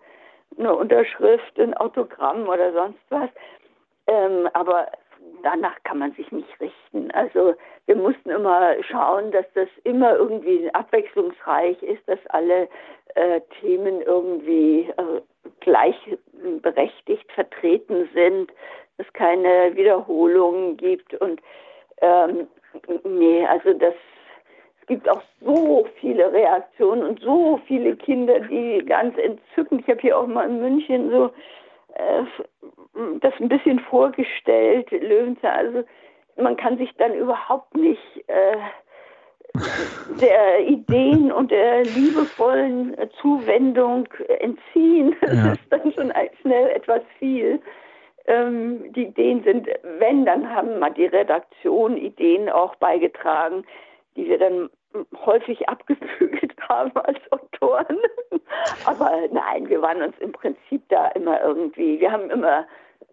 eine 0.59 0.75
Unterschrift, 0.75 1.59
ein 1.59 1.75
Autogramm 1.75 2.47
oder 2.47 2.73
sonst 2.73 3.01
was. 3.09 3.31
Ähm, 4.07 4.49
aber 4.53 4.89
danach 5.45 5.77
kann 5.85 5.99
man 5.99 6.13
sich 6.13 6.31
nicht 6.33 6.49
richten. 6.61 7.11
Also 7.13 7.55
wir 7.87 7.97
mussten 7.97 8.31
immer 8.31 8.75
schauen, 8.83 9.31
dass 9.31 9.47
das 9.55 9.69
immer 9.85 10.17
irgendwie 10.17 10.73
abwechslungsreich 10.73 11.83
ist, 11.83 12.03
dass 12.09 12.19
alle 12.29 12.69
äh, 13.15 13.41
Themen 13.61 14.01
irgendwie 14.01 14.91
äh, 14.97 15.21
gleichberechtigt 15.61 17.31
vertreten 17.33 18.09
sind, 18.15 18.51
dass 18.97 19.07
es 19.07 19.13
keine 19.13 19.77
Wiederholungen 19.77 20.77
gibt 20.77 21.15
und 21.15 21.41
ähm, 22.01 22.49
nee, 23.05 23.47
also 23.47 23.73
das 23.75 23.95
es 24.81 24.89
gibt 24.89 25.09
auch 25.09 25.23
so 25.41 25.87
viele 25.99 26.31
Reaktionen 26.31 27.05
und 27.05 27.21
so 27.21 27.59
viele 27.67 27.97
Kinder, 27.97 28.39
die 28.41 28.85
ganz 28.85 29.17
entzückend. 29.17 29.81
Ich 29.81 29.89
habe 29.89 30.01
hier 30.03 30.19
auch 30.19 30.27
mal 30.27 30.47
in 30.47 30.61
München 30.61 31.11
so 31.11 31.31
das 33.21 33.35
ein 33.41 33.49
bisschen 33.49 33.81
vorgestellt, 33.81 34.91
Löwenzahn. 34.91 35.51
Also 35.51 35.85
man 36.37 36.57
kann 36.57 36.79
sich 36.79 36.91
dann 36.97 37.15
überhaupt 37.15 37.77
nicht 37.77 38.25
äh, 38.29 38.57
der 40.21 40.67
Ideen 40.67 41.31
und 41.31 41.51
der 41.51 41.85
liebevollen 41.85 42.97
Zuwendung 43.21 44.09
entziehen. 44.41 45.15
Das 45.21 45.35
ja. 45.35 45.53
ist 45.53 45.63
dann 45.71 45.93
schon 45.93 46.13
schnell 46.41 46.69
etwas 46.71 47.03
viel. 47.19 47.61
Ähm, 48.27 48.93
die 48.95 49.05
Ideen 49.05 49.45
sind, 49.45 49.69
wenn, 49.99 50.25
dann 50.25 50.49
haben 50.49 50.79
mal 50.79 50.91
die 50.91 51.07
Redaktion 51.07 51.97
Ideen 51.97 52.49
auch 52.49 52.75
beigetragen, 52.77 53.65
die 54.17 54.29
wir 54.29 54.39
dann 54.39 54.71
häufig 55.25 55.69
abgebügelt 55.69 56.55
haben 56.69 56.93
als 56.97 57.19
Autoren. 57.31 57.99
Aber 58.85 59.11
nein, 59.33 59.69
wir 59.69 59.83
waren 59.83 60.03
uns 60.03 60.17
im 60.21 60.33
Prinzip 60.33 60.83
da 60.89 61.09
immer 61.09 61.41
irgendwie, 61.43 62.01
wir 62.01 62.11
haben 62.11 62.31
immer, 62.31 62.67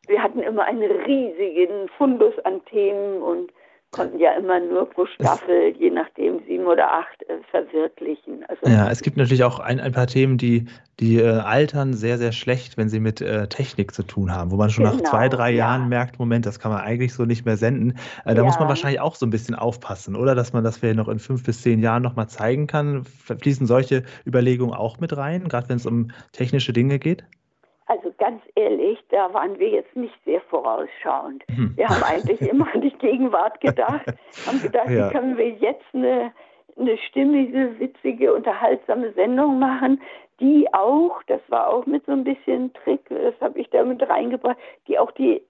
wir 0.08 0.22
hatten 0.22 0.40
immer 0.40 0.64
einen 0.64 0.92
riesigen 0.92 1.90
Fundus 1.98 2.38
an 2.46 2.64
Themen 2.66 3.22
und 3.22 3.52
konnten 3.92 4.20
ja 4.20 4.32
immer 4.34 4.60
nur 4.60 4.90
pro 4.90 5.06
Staffel, 5.06 5.76
je 5.78 5.90
nachdem 5.90 6.40
sieben 6.48 6.66
oder 6.66 6.92
acht, 6.92 7.24
äh, 7.24 7.38
verwirklichen. 7.52 8.44
Also 8.48 8.66
ja, 8.66 8.90
es 8.90 9.02
gibt 9.02 9.18
natürlich 9.18 9.44
auch 9.44 9.60
ein, 9.60 9.80
ein 9.82 9.92
paar 9.92 10.08
Themen, 10.08 10.38
die, 10.38 10.66
die 11.02 11.18
äh, 11.18 11.40
altern 11.40 11.94
sehr, 11.94 12.18
sehr 12.18 12.32
schlecht, 12.32 12.78
wenn 12.78 12.88
sie 12.88 13.02
mit 13.02 13.20
äh, 13.20 13.48
Technik 13.48 13.94
zu 13.94 14.04
tun 14.04 14.34
haben, 14.34 14.52
wo 14.52 14.56
man 14.56 14.70
schon 14.70 14.86
genau, 14.86 14.96
nach 14.96 15.10
zwei, 15.10 15.28
drei 15.28 15.52
ja. 15.52 15.58
Jahren 15.58 15.90
merkt, 15.90 16.20
Moment, 16.20 16.46
das 16.46 16.60
kann 16.60 16.72
man 16.72 16.82
eigentlich 16.82 17.14
so 17.14 17.26
nicht 17.26 17.46
mehr 17.46 17.58
senden. 17.58 17.98
Äh, 18.24 18.34
da 18.34 18.42
ja. 18.42 18.44
muss 18.44 18.58
man 18.58 18.70
wahrscheinlich 18.70 19.02
auch 19.02 19.16
so 19.16 19.26
ein 19.26 19.30
bisschen 19.30 19.56
aufpassen, 19.56 20.16
oder? 20.16 20.36
Dass 20.36 20.54
man 20.54 20.64
das 20.64 20.78
vielleicht 20.78 20.96
noch 20.98 21.10
in 21.10 21.20
fünf 21.20 21.44
bis 21.44 21.62
zehn 21.62 21.82
Jahren 21.82 22.02
nochmal 22.02 22.30
zeigen 22.30 22.68
kann. 22.68 23.04
Fließen 23.04 23.68
solche 23.68 24.04
Überlegungen 24.26 24.74
auch 24.74 25.00
mit 25.00 25.16
rein, 25.18 25.50
gerade 25.50 25.68
wenn 25.68 25.78
es 25.78 25.86
um 25.86 26.12
technische 26.32 26.72
Dinge 26.72 26.98
geht? 26.98 27.26
Da 29.12 29.34
waren 29.34 29.60
wir 29.60 29.70
jetzt 29.70 29.96
nicht 29.96 30.16
sehr 30.26 30.42
vorausschauend. 30.42 31.44
Mhm. 31.50 31.74
Wir 31.78 31.88
haben 31.88 32.04
eigentlich 32.04 32.42
immer 32.42 32.74
an 32.74 32.82
die 32.82 32.98
Gegenwart 32.98 33.60
gedacht, 33.62 34.06
haben 34.48 34.62
gedacht, 34.62 34.90
ja. 34.90 35.10
wie 35.10 35.14
können 35.14 35.38
wir 35.38 35.50
jetzt 35.50 35.86
eine, 35.94 36.32
eine 36.78 36.98
stimmige, 36.98 37.80
witzige, 37.80 38.34
unterhaltsame 38.34 39.12
Sendung 39.14 39.60
machen, 39.60 40.02
die 40.40 40.68
auch, 40.74 41.22
das 41.28 41.42
war 41.50 41.68
auch 41.70 41.86
mit 41.86 42.06
so 42.06 42.14
ein 42.14 42.24
bisschen 42.24 42.74
Trick, 42.74 43.02
das 43.10 43.36
habe 43.42 43.60
ich 43.60 43.70
da 43.70 43.84
mit 43.84 44.02
reingebracht, 44.02 44.58
die 44.88 44.98
auch 44.98 45.12
die 45.12 45.42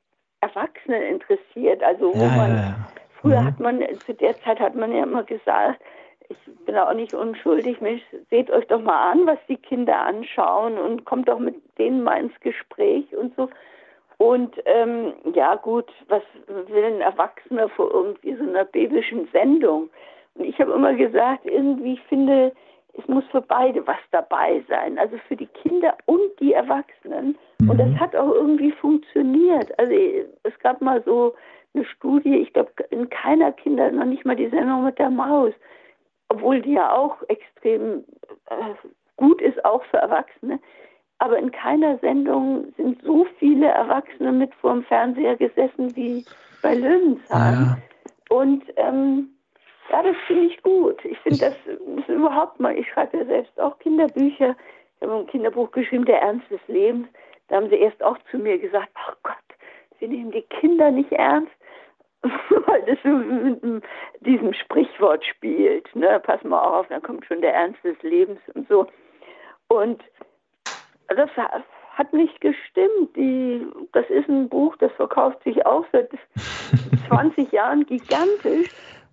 Erwachsenen 0.41 1.02
interessiert. 1.04 1.82
Also 1.82 2.13
wo 2.13 2.21
ja, 2.21 2.36
man, 2.36 2.56
ja, 2.56 2.76
früher 3.21 3.41
mhm. 3.41 3.45
hat 3.45 3.60
man, 3.60 4.00
zu 4.06 4.13
der 4.13 4.38
Zeit 4.41 4.60
hat 4.60 4.76
man 4.76 4.91
ja 4.91 5.04
immer 5.04 5.24
gesagt, 5.24 5.82
ich 6.31 6.65
bin 6.65 6.75
auch 6.75 6.93
nicht 6.93 7.13
unschuldig, 7.13 7.81
Mensch, 7.81 8.01
seht 8.29 8.49
euch 8.51 8.65
doch 8.67 8.81
mal 8.81 9.11
an, 9.11 9.25
was 9.25 9.39
die 9.47 9.57
Kinder 9.57 9.97
anschauen 9.99 10.77
und 10.77 11.05
kommt 11.05 11.27
doch 11.27 11.39
mit 11.39 11.55
denen 11.77 12.03
mal 12.03 12.19
ins 12.19 12.39
Gespräch 12.41 13.05
und 13.15 13.35
so. 13.35 13.49
Und 14.17 14.55
ähm, 14.65 15.13
ja 15.33 15.55
gut, 15.55 15.91
was 16.07 16.21
will 16.47 16.83
ein 16.83 17.01
Erwachsener 17.01 17.69
vor 17.69 17.91
irgendwie 17.91 18.35
so 18.35 18.43
einer 18.43 18.65
babischen 18.65 19.27
Sendung? 19.31 19.89
Und 20.35 20.45
ich 20.45 20.59
habe 20.59 20.73
immer 20.73 20.93
gesagt, 20.93 21.45
irgendwie 21.45 21.99
finde, 22.07 22.51
es 22.93 23.07
muss 23.07 23.23
für 23.31 23.41
beide 23.41 23.85
was 23.87 23.97
dabei 24.11 24.63
sein, 24.67 24.99
also 24.99 25.17
für 25.27 25.35
die 25.35 25.47
Kinder 25.47 25.95
und 26.05 26.21
die 26.39 26.53
Erwachsenen. 26.53 27.37
Mhm. 27.59 27.69
Und 27.69 27.79
das 27.79 27.87
mhm. 27.87 27.99
hat 27.99 28.15
auch 28.15 28.33
irgendwie 28.33 28.71
funktioniert. 28.71 29.77
Also 29.79 29.93
es 30.43 30.59
gab 30.59 30.81
mal 30.81 31.01
so 31.03 31.33
eine 31.73 31.85
Studie, 31.85 32.35
ich 32.35 32.53
glaube 32.53 32.71
in 32.89 33.09
keiner 33.09 33.51
Kinder, 33.51 33.89
noch 33.91 34.05
nicht 34.05 34.25
mal 34.25 34.35
die 34.35 34.49
Sendung 34.49 34.85
mit 34.85 34.99
der 34.99 35.09
Maus, 35.09 35.53
obwohl 36.31 36.61
die 36.61 36.73
ja 36.73 36.93
auch 36.93 37.17
extrem 37.27 38.03
äh, 38.49 38.73
gut 39.17 39.41
ist, 39.41 39.63
auch 39.65 39.83
für 39.85 39.97
Erwachsene. 39.97 40.59
Aber 41.19 41.37
in 41.37 41.51
keiner 41.51 41.97
Sendung 41.99 42.73
sind 42.77 43.01
so 43.03 43.27
viele 43.37 43.67
Erwachsene 43.67 44.31
mit 44.31 44.53
vor 44.55 44.73
dem 44.73 44.83
Fernseher 44.83 45.35
gesessen 45.35 45.95
wie 45.95 46.25
bei 46.61 46.73
Löwenzahn. 46.73 47.53
Ja. 47.53 48.35
Und 48.35 48.63
ähm, 48.77 49.29
ja, 49.91 50.01
das 50.01 50.15
finde 50.25 50.45
ich 50.45 50.63
gut. 50.63 51.03
Ich 51.03 51.17
finde 51.19 51.39
das, 51.39 51.53
das 51.65 52.07
überhaupt 52.07 52.59
mal, 52.59 52.75
ich 52.77 52.87
schreibe 52.89 53.17
ja 53.17 53.25
selbst 53.25 53.59
auch 53.59 53.77
Kinderbücher. 53.79 54.55
Ich 54.95 55.07
habe 55.07 55.19
ein 55.19 55.27
Kinderbuch 55.27 55.71
geschrieben, 55.71 56.05
Der 56.05 56.21
Ernst 56.21 56.49
des 56.49 56.61
Lebens. 56.67 57.07
Da 57.49 57.57
haben 57.57 57.69
sie 57.69 57.75
erst 57.75 58.01
auch 58.01 58.17
zu 58.31 58.37
mir 58.37 58.57
gesagt, 58.57 58.89
ach 58.95 59.15
Gott, 59.23 59.35
Sie 59.99 60.07
nehmen 60.07 60.31
die 60.31 60.41
Kinder 60.41 60.89
nicht 60.89 61.11
ernst. 61.11 61.51
weil 62.67 62.81
das 62.84 62.97
so 63.03 63.10
mit 63.10 63.84
diesem 64.19 64.53
Sprichwort 64.53 65.25
spielt. 65.25 65.93
Ne? 65.95 66.19
Pass 66.23 66.43
mal 66.43 66.60
auf, 66.60 66.88
dann 66.88 67.01
kommt 67.01 67.25
schon 67.25 67.41
der 67.41 67.53
Ernst 67.53 67.84
des 67.84 68.01
Lebens 68.03 68.39
und 68.53 68.67
so. 68.67 68.88
Und 69.67 70.03
das 71.07 71.29
hat 71.93 72.13
nicht 72.13 72.39
gestimmt. 72.41 73.15
Die, 73.15 73.65
das 73.93 74.10
ist 74.10 74.29
ein 74.29 74.49
Buch, 74.49 74.75
das 74.77 74.91
verkauft 74.93 75.43
sich 75.43 75.65
auch 75.65 75.86
seit 75.91 76.10
20 77.07 77.51
Jahren 77.51 77.86
gigantisch. 77.86 78.69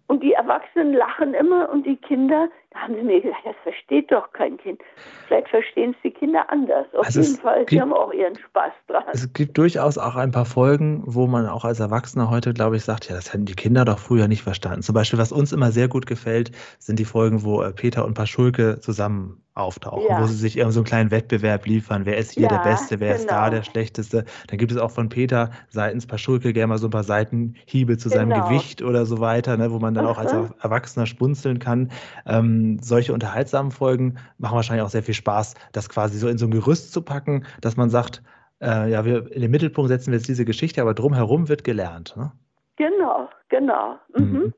Und 0.07 0.23
die 0.23 0.33
Erwachsenen 0.33 0.95
lachen 0.95 1.35
immer 1.35 1.69
und 1.69 1.85
die 1.85 1.97
Kinder, 1.97 2.49
da 2.71 2.81
haben 2.81 2.95
sie 2.95 3.03
mir 3.03 3.21
gesagt, 3.21 3.47
das 3.47 3.57
versteht 3.63 4.13
doch 4.13 4.31
kein 4.33 4.59
Kind. 4.59 4.81
Vielleicht 5.27 5.49
verstehen 5.49 5.93
es 5.93 5.97
die 6.05 6.11
Kinder 6.11 6.45
anders. 6.51 6.87
Auf 6.95 7.07
also 7.07 7.21
jeden 7.23 7.37
Fall, 7.37 7.61
gibt, 7.61 7.71
sie 7.71 7.81
haben 7.81 7.95
auch 7.95 8.13
ihren 8.13 8.37
Spaß 8.37 8.73
dran. 8.87 9.05
Es 9.13 9.33
gibt 9.33 9.57
durchaus 9.57 9.97
auch 9.97 10.17
ein 10.17 10.33
paar 10.33 10.45
Folgen, 10.45 11.03
wo 11.07 11.27
man 11.27 11.47
auch 11.47 11.65
als 11.65 11.81
Erwachsener 11.81 12.29
heute, 12.29 12.53
glaube 12.53 12.77
ich, 12.77 12.85
sagt, 12.85 13.09
ja, 13.09 13.15
das 13.15 13.33
hätten 13.33 13.47
die 13.47 13.55
Kinder 13.55 13.87
doch 13.87 13.99
früher 13.99 14.29
nicht 14.29 14.43
verstanden. 14.43 14.83
Zum 14.83 14.95
Beispiel, 14.95 15.19
was 15.19 15.33
uns 15.33 15.53
immer 15.53 15.73
sehr 15.73 15.89
gut 15.89 16.07
gefällt, 16.07 16.51
sind 16.79 16.99
die 16.99 17.07
Folgen, 17.07 17.43
wo 17.43 17.63
äh, 17.63 17.73
Peter 17.73 18.05
und 18.05 18.15
Paschulke 18.15 18.81
zusammen 18.81 19.43
auftauchen, 19.59 20.07
ja. 20.09 20.23
wo 20.23 20.27
sie 20.27 20.37
sich 20.37 20.57
irgendwie 20.57 20.75
so 20.75 20.81
einen 20.81 20.87
kleinen 20.87 21.11
Wettbewerb 21.11 21.67
liefern. 21.67 22.07
Wer 22.07 22.17
ist 22.17 22.33
hier 22.33 22.45
ja, 22.45 22.49
der 22.49 22.71
Beste, 22.71 23.01
wer 23.01 23.09
genau. 23.09 23.21
ist 23.21 23.31
da 23.31 23.45
genau. 23.45 23.57
der 23.57 23.63
Schlechteste? 23.65 24.25
Dann 24.47 24.59
gibt 24.59 24.71
es 24.71 24.79
auch 24.79 24.91
von 24.91 25.09
Peter 25.09 25.51
seitens 25.69 26.07
Paschulke 26.07 26.53
gerne 26.53 26.69
mal 26.69 26.79
so 26.79 26.87
ein 26.87 26.91
paar 26.91 27.03
Seitenhiebe 27.03 27.99
zu 27.99 28.09
genau. 28.09 28.21
seinem 28.21 28.45
Gewicht 28.45 28.83
oder 28.83 29.05
so 29.05 29.19
weiter, 29.19 29.57
ne, 29.57 29.73
wo 29.73 29.81
man 29.81 29.95
dann 29.95 30.07
auch 30.07 30.19
als 30.19 30.33
Erwachsener 30.61 31.07
spunzeln 31.07 31.59
kann. 31.59 31.91
Ähm, 32.25 32.58
solche 32.81 33.13
unterhaltsamen 33.13 33.73
Folgen 33.73 34.19
machen 34.39 34.57
wahrscheinlich 34.57 34.85
auch 34.85 34.91
sehr 34.91 35.03
viel 35.03 35.15
Spaß, 35.15 35.55
das 35.73 35.89
quasi 35.89 36.19
so 36.19 36.29
in 36.29 36.39
so 36.39 36.47
ein 36.47 36.51
Gerüst 36.51 36.93
zu 36.93 37.03
packen, 37.03 37.45
dass 37.61 37.77
man 37.77 37.91
sagt, 37.91 38.23
äh, 38.61 38.91
ja, 38.91 39.05
wir 39.05 39.31
in 39.33 39.43
den 39.43 39.51
Mittelpunkt 39.51 39.89
setzen 39.89 40.11
wir 40.11 40.19
jetzt 40.19 40.29
diese 40.29 40.45
Geschichte, 40.45 40.83
aber 40.83 40.95
drumherum 40.95 41.49
wird 41.49 41.65
gelernt. 41.65 42.17
Ne? 42.17 42.33
Genau, 42.77 43.29
genau. 43.49 43.99
Mhm. 44.17 44.25
Mhm. 44.25 44.55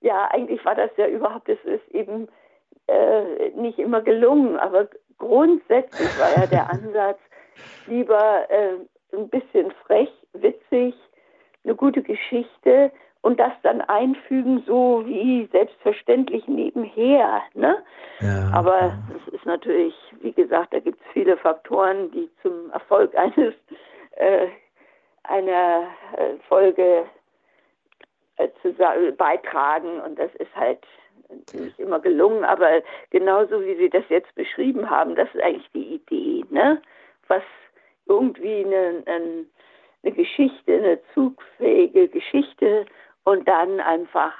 Ja, 0.00 0.28
eigentlich 0.30 0.64
war 0.64 0.74
das 0.74 0.90
ja 0.96 1.06
überhaupt, 1.06 1.48
es 1.48 1.62
ist 1.64 1.86
eben 1.94 2.28
äh, 2.86 3.50
nicht 3.50 3.78
immer 3.78 4.00
gelungen, 4.00 4.56
aber 4.56 4.88
grundsätzlich 5.18 6.08
war 6.18 6.38
ja 6.38 6.46
der 6.46 6.70
Ansatz, 6.72 7.18
lieber 7.86 8.50
äh, 8.50 8.76
ein 9.12 9.28
bisschen 9.28 9.70
frech, 9.86 10.10
witzig, 10.32 10.94
eine 11.64 11.74
gute 11.74 12.02
Geschichte 12.02 12.90
und 13.22 13.38
das 13.38 13.52
dann 13.62 13.80
einfügen, 13.82 14.62
so 14.66 15.02
wie 15.06 15.48
selbstverständlich 15.52 16.46
nebenher. 16.48 17.42
Ne? 17.54 17.82
Ja, 18.20 18.50
Aber 18.54 18.80
ja. 18.80 18.98
es 19.16 19.34
ist 19.34 19.46
natürlich, 19.46 19.94
wie 20.20 20.32
gesagt, 20.32 20.72
da 20.72 20.80
gibt 20.80 21.00
es 21.00 21.12
viele 21.12 21.36
Faktoren, 21.36 22.10
die 22.12 22.30
zum 22.42 22.70
Erfolg 22.70 23.14
eines 23.16 23.54
äh, 24.16 24.48
einer 25.24 25.86
äh, 26.16 26.36
Folge 26.48 27.04
äh, 28.36 29.12
beitragen 29.12 30.00
und 30.00 30.18
das 30.18 30.34
ist 30.36 30.54
halt 30.56 30.80
nicht 31.52 31.78
immer 31.78 32.00
gelungen, 32.00 32.44
aber 32.44 32.82
genauso 33.10 33.60
wie 33.60 33.76
Sie 33.76 33.88
das 33.88 34.02
jetzt 34.08 34.34
beschrieben 34.34 34.90
haben, 34.90 35.14
das 35.14 35.28
ist 35.32 35.42
eigentlich 35.42 35.70
die 35.72 35.94
Idee, 35.94 36.44
ne? 36.50 36.82
Was 37.28 37.42
irgendwie 38.06 38.64
eine, 38.64 39.04
eine 39.06 40.12
Geschichte, 40.12 40.72
eine 40.72 40.98
zugfähige 41.14 42.08
Geschichte 42.08 42.86
und 43.24 43.46
dann 43.46 43.80
einfach 43.80 44.32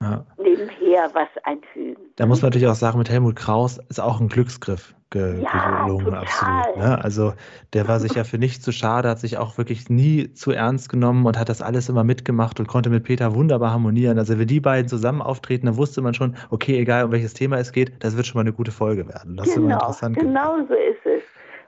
ja. 0.00 0.24
nebenher 0.36 1.10
was 1.14 1.28
einfügen. 1.44 2.02
Da 2.16 2.26
muss 2.26 2.42
man 2.42 2.50
natürlich 2.50 2.68
auch 2.68 2.74
sagen, 2.74 2.98
mit 2.98 3.08
Helmut 3.08 3.36
Kraus 3.36 3.78
ist 3.88 4.00
auch 4.00 4.20
ein 4.20 4.28
Glücksgriff 4.28 4.94
ge 5.10 5.42
ja, 5.42 5.84
gelungen, 5.84 6.14
absolut. 6.14 6.76
Ne? 6.76 6.98
Also 7.02 7.34
der 7.72 7.86
war 7.86 8.00
sich 8.00 8.14
ja 8.14 8.24
für 8.24 8.38
nichts 8.38 8.64
zu 8.64 8.72
schade, 8.72 9.08
hat 9.08 9.18
sich 9.18 9.38
auch 9.38 9.58
wirklich 9.58 9.88
nie 9.88 10.32
zu 10.32 10.50
ernst 10.50 10.88
genommen 10.88 11.26
und 11.26 11.38
hat 11.38 11.48
das 11.48 11.62
alles 11.62 11.88
immer 11.88 12.02
mitgemacht 12.02 12.58
und 12.58 12.66
konnte 12.66 12.90
mit 12.90 13.04
Peter 13.04 13.34
wunderbar 13.34 13.72
harmonieren. 13.72 14.18
Also 14.18 14.38
wenn 14.38 14.48
die 14.48 14.60
beiden 14.60 14.88
zusammen 14.88 15.22
auftreten, 15.22 15.66
dann 15.66 15.76
wusste 15.76 16.00
man 16.00 16.14
schon, 16.14 16.34
okay, 16.50 16.78
egal 16.78 17.04
um 17.04 17.12
welches 17.12 17.34
Thema 17.34 17.58
es 17.58 17.72
geht, 17.72 18.02
das 18.02 18.16
wird 18.16 18.26
schon 18.26 18.38
mal 18.38 18.42
eine 18.42 18.54
gute 18.54 18.72
Folge 18.72 19.06
werden. 19.06 19.36
Das 19.36 19.46
genau, 19.46 19.52
ist 19.52 19.56
immer 19.56 19.66
genau, 19.68 19.80
interessant. 19.80 20.16
Genau 20.18 20.56
so 20.66 20.74
ist 20.74 21.06
es. 21.06 21.22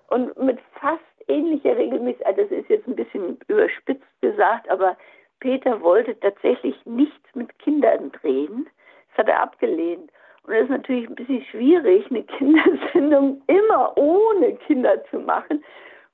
Und 0.08 0.36
mit 0.42 0.58
fast 0.80 1.00
ähnlicher 1.28 1.76
Regelmäßigkeit, 1.76 2.38
das 2.38 2.50
ist 2.50 2.68
jetzt 2.68 2.86
ein 2.88 2.96
bisschen 2.96 3.38
überspitzt 3.48 4.02
gesagt, 4.20 4.68
aber 4.70 4.96
Peter 5.40 5.80
wollte 5.80 6.18
tatsächlich 6.20 6.74
nichts 6.84 7.34
mit 7.34 7.58
Kindern 7.58 8.12
drehen. 8.12 8.68
Das 9.10 9.18
hat 9.18 9.28
er 9.28 9.42
abgelehnt. 9.42 10.10
Und 10.46 10.54
es 10.54 10.64
ist 10.64 10.70
natürlich 10.70 11.08
ein 11.08 11.14
bisschen 11.14 11.44
schwierig, 11.44 12.10
eine 12.10 12.22
Kindersendung 12.38 13.42
immer 13.46 13.96
ohne 13.96 14.54
Kinder 14.66 15.02
zu 15.10 15.18
machen. 15.20 15.64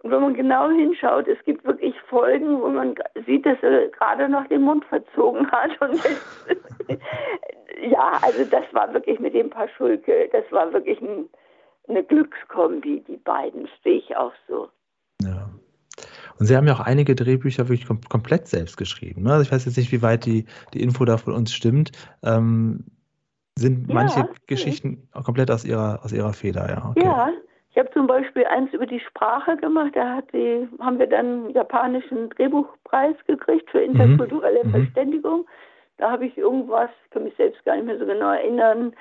Und 0.03 0.11
wenn 0.11 0.21
man 0.23 0.35
genau 0.35 0.71
hinschaut, 0.71 1.29
es 1.29 1.43
gibt 1.45 1.65
wirklich 1.65 1.95
Folgen, 2.09 2.63
wo 2.63 2.69
man 2.69 2.95
sieht, 3.27 3.45
dass 3.45 3.63
er 3.63 3.89
gerade 3.89 4.29
noch 4.29 4.47
den 4.47 4.63
Mund 4.63 4.85
verzogen 4.87 5.51
hat. 5.51 5.71
Ja, 7.83 8.19
also 8.23 8.45
das 8.45 8.65
war 8.73 8.93
wirklich 8.93 9.19
mit 9.21 9.33
dem 9.33 9.49
Paar 9.49 9.69
Schulke, 9.69 10.29
das 10.33 10.45
war 10.51 10.73
wirklich 10.73 11.01
ein, 11.01 11.31
eine 11.89 12.05
Glückskombi, 12.05 13.01
die 13.07 13.17
beiden, 13.17 13.69
stehe 13.81 13.99
ich 13.99 14.17
auch 14.17 14.33
so. 14.47 14.69
Und 16.41 16.47
Sie 16.47 16.57
haben 16.57 16.67
ja 16.67 16.73
auch 16.73 16.81
einige 16.81 17.15
Drehbücher 17.15 17.69
wirklich 17.69 17.87
kom 17.87 18.01
komplett 18.09 18.49
selbst 18.49 18.79
geschrieben. 18.79 19.25
Ne? 19.25 19.33
Also 19.33 19.43
ich 19.43 19.53
weiß 19.53 19.67
jetzt 19.67 19.77
nicht, 19.77 19.93
wie 19.93 20.01
weit 20.01 20.25
die, 20.25 20.47
die 20.73 20.83
Info 20.83 21.05
da 21.05 21.19
von 21.19 21.35
uns 21.35 21.53
stimmt. 21.53 21.93
Ähm, 22.25 22.87
sind 23.57 23.89
ja, 23.89 23.95
manche 23.95 24.27
Geschichten 24.47 25.07
auch 25.13 25.25
komplett 25.25 25.51
aus 25.51 25.67
ihrer, 25.67 26.01
aus 26.03 26.13
ihrer 26.13 26.33
Feder, 26.33 26.67
ja. 26.67 26.91
Okay. 26.91 27.05
Ja, 27.05 27.29
ich 27.71 27.77
habe 27.77 27.91
zum 27.93 28.07
Beispiel 28.07 28.47
eins 28.47 28.73
über 28.73 28.87
die 28.87 29.01
Sprache 29.01 29.59
gemacht. 29.59 29.93
Da 29.95 30.17
hat 30.17 30.33
die, 30.33 30.67
haben 30.81 30.99
wir 30.99 31.07
dann 31.09 31.27
einen 31.27 31.51
japanischen 31.51 32.31
Drehbuchpreis 32.31 33.17
gekriegt 33.27 33.71
für 33.71 33.81
interkulturelle 33.81 34.65
mhm. 34.65 34.71
Verständigung. 34.71 35.47
Da 35.99 36.11
habe 36.11 36.25
ich 36.25 36.39
irgendwas, 36.39 36.89
ich 37.05 37.11
kann 37.11 37.25
mich 37.25 37.37
selbst 37.37 37.63
gar 37.67 37.77
nicht 37.77 37.85
mehr 37.85 37.99
so 37.99 38.07
genau 38.07 38.31
erinnern, 38.31 38.95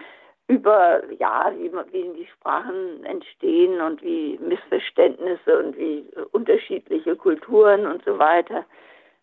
über 0.50 1.02
ja, 1.20 1.54
wie, 1.58 1.72
wie 1.92 2.18
die 2.18 2.28
Sprachen 2.38 3.04
entstehen 3.06 3.80
und 3.82 4.04
wie 4.04 4.38
Missverständnisse 4.40 5.60
und 5.60 5.78
wie 5.78 6.04
unterschiedliche 6.32 7.16
Kulturen 7.16 7.86
und 7.86 8.04
so 8.04 8.18
weiter 8.18 8.66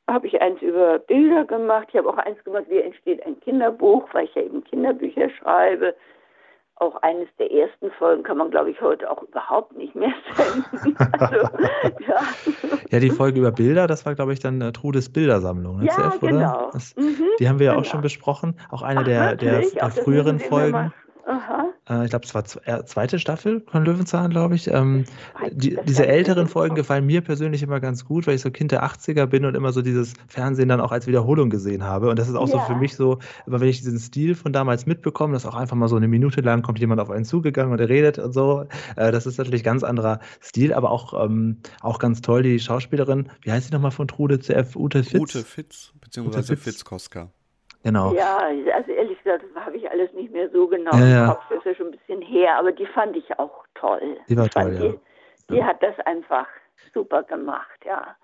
habe 0.08 0.28
ich 0.28 0.40
eins 0.40 0.62
über 0.62 1.00
Bilder 1.00 1.44
gemacht. 1.44 1.88
Ich 1.90 1.96
habe 1.96 2.08
auch 2.08 2.18
eins 2.18 2.42
gemacht, 2.44 2.66
wie 2.68 2.78
entsteht 2.78 3.26
ein 3.26 3.40
Kinderbuch, 3.40 4.08
weil 4.12 4.26
ich 4.26 4.34
ja 4.36 4.42
eben 4.42 4.62
Kinderbücher 4.62 5.28
schreibe. 5.30 5.96
Auch 6.76 7.02
eines 7.02 7.26
der 7.38 7.50
ersten 7.50 7.90
Folgen 7.92 8.22
kann 8.22 8.36
man, 8.36 8.50
glaube 8.50 8.70
ich, 8.70 8.80
heute 8.80 9.10
auch 9.10 9.22
überhaupt 9.22 9.76
nicht 9.76 9.96
mehr 9.96 10.12
senden. 10.36 10.96
also, 11.18 11.48
ja. 12.06 12.20
ja. 12.90 13.00
die 13.00 13.10
Folge 13.10 13.40
über 13.40 13.50
Bilder, 13.50 13.88
das 13.88 14.06
war, 14.06 14.14
glaube 14.14 14.32
ich, 14.34 14.40
dann 14.40 14.60
äh, 14.60 14.72
Trudes 14.72 15.12
Bildersammlung. 15.12 15.78
Ne, 15.78 15.86
ja, 15.86 16.10
ZF, 16.10 16.20
genau. 16.20 16.70
Das, 16.72 16.94
mhm, 16.94 17.24
die 17.40 17.48
haben 17.48 17.58
wir 17.58 17.66
ja 17.66 17.72
genau. 17.72 17.82
auch 17.82 17.90
schon 17.90 18.02
besprochen. 18.02 18.60
Auch 18.70 18.82
eine 18.82 19.00
Ach, 19.00 19.04
der, 19.04 19.34
der, 19.34 19.62
der 19.62 19.90
früheren 19.90 20.38
Folgen. 20.38 20.92
Aha. 21.26 21.72
Äh, 21.88 22.04
ich 22.04 22.10
glaube, 22.10 22.24
es 22.24 22.34
war 22.34 22.44
äh, 22.66 22.84
zweite 22.84 23.18
Staffel 23.18 23.64
von 23.68 23.84
Löwenzahn, 23.84 24.30
glaube 24.30 24.54
ich. 24.54 24.68
Ähm, 24.68 25.04
die, 25.50 25.76
diese 25.84 26.06
älteren 26.06 26.46
Folgen 26.46 26.76
gefallen 26.76 27.04
mir 27.04 27.20
persönlich 27.20 27.64
immer 27.64 27.80
ganz 27.80 28.04
gut, 28.04 28.28
weil 28.28 28.36
ich 28.36 28.42
so 28.42 28.50
Kind 28.52 28.70
der 28.70 28.84
80er 28.84 29.26
bin 29.26 29.44
und 29.44 29.56
immer 29.56 29.72
so 29.72 29.82
dieses 29.82 30.14
Fernsehen 30.28 30.68
dann 30.68 30.80
auch 30.80 30.92
als 30.92 31.08
Wiederholung 31.08 31.50
gesehen 31.50 31.82
habe. 31.82 32.10
Und 32.10 32.18
das 32.20 32.28
ist 32.28 32.36
auch 32.36 32.48
ja. 32.48 32.52
so 32.52 32.60
für 32.60 32.76
mich 32.76 32.94
so, 32.94 33.18
immer 33.44 33.60
wenn 33.60 33.68
ich 33.68 33.78
diesen 33.78 33.98
Stil 33.98 34.36
von 34.36 34.52
damals 34.52 34.86
mitbekomme, 34.86 35.32
dass 35.32 35.46
auch 35.46 35.56
einfach 35.56 35.76
mal 35.76 35.88
so 35.88 35.96
eine 35.96 36.06
Minute 36.06 36.42
lang 36.42 36.62
kommt 36.62 36.78
jemand 36.78 37.00
auf 37.00 37.10
einen 37.10 37.24
zugegangen 37.24 37.72
und 37.72 37.80
er 37.80 37.88
redet 37.88 38.18
und 38.18 38.32
so. 38.32 38.66
Äh, 38.94 39.10
das 39.10 39.26
ist 39.26 39.38
natürlich 39.38 39.64
ganz 39.64 39.82
anderer 39.82 40.20
Stil, 40.40 40.72
aber 40.72 40.92
auch, 40.92 41.24
ähm, 41.24 41.58
auch 41.80 41.98
ganz 41.98 42.20
toll, 42.20 42.44
die 42.44 42.60
Schauspielerin, 42.60 43.30
wie 43.42 43.50
heißt 43.50 43.68
sie 43.68 43.72
nochmal 43.72 43.90
von 43.90 44.06
Trude 44.06 44.38
CF? 44.38 44.76
Ute 44.76 45.02
Fitz? 45.02 45.20
Ute 45.20 45.42
Fitz, 45.42 45.92
beziehungsweise 46.00 46.52
Ute 46.52 46.62
Fitz. 46.62 46.76
Fitz 46.76 46.84
Koska. 46.84 47.30
Genau. 47.86 48.12
Ja, 48.14 48.38
also 48.74 48.90
ehrlich 48.90 49.16
gesagt, 49.22 49.44
das 49.44 49.64
habe 49.64 49.76
ich 49.76 49.88
alles 49.88 50.12
nicht 50.12 50.32
mehr 50.32 50.50
so 50.50 50.66
genau 50.66 50.90
ja, 50.96 51.22
im 51.22 51.30
Kopf. 51.30 51.44
Das 51.50 51.58
ist 51.58 51.66
ja 51.66 51.74
schon 51.76 51.86
ein 51.86 51.92
bisschen 51.92 52.20
her, 52.20 52.56
aber 52.58 52.72
die 52.72 52.86
fand 52.86 53.14
ich 53.14 53.38
auch 53.38 53.64
toll. 53.76 54.16
Die 54.28 54.36
war 54.36 54.48
toll, 54.48 54.72
ja. 54.72 54.80
Die, 54.80 55.54
die 55.54 55.62
hat 55.62 55.80
das 55.84 55.96
einfach 56.00 56.48
super 56.92 57.22
gemacht, 57.22 57.78
ja. 57.84 58.16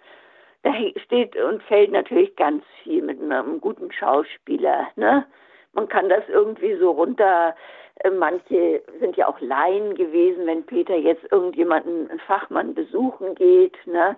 Da 0.65 0.73
steht 1.05 1.37
und 1.37 1.63
fällt 1.63 1.93
natürlich 1.93 2.35
ganz 2.35 2.65
viel 2.83 3.03
mit 3.03 3.23
einem 3.23 3.61
guten 3.61 3.93
Schauspieler, 3.93 4.89
ne? 4.97 5.27
Man 5.75 5.89
kann 5.89 6.09
das 6.09 6.25
irgendwie 6.27 6.75
so 6.79 6.91
runter, 6.91 7.55
äh, 8.01 8.11
manche 8.11 8.83
sind 8.99 9.17
ja 9.17 9.29
auch 9.29 9.41
Laien 9.41 9.95
gewesen, 9.95 10.45
wenn 10.45 10.67
Peter 10.67 10.97
jetzt 10.97 11.31
irgendjemanden, 11.31 12.11
einen 12.11 12.19
Fachmann 12.19 12.75
besuchen 12.75 13.37
geht, 13.37 13.77
ne? 13.87 14.17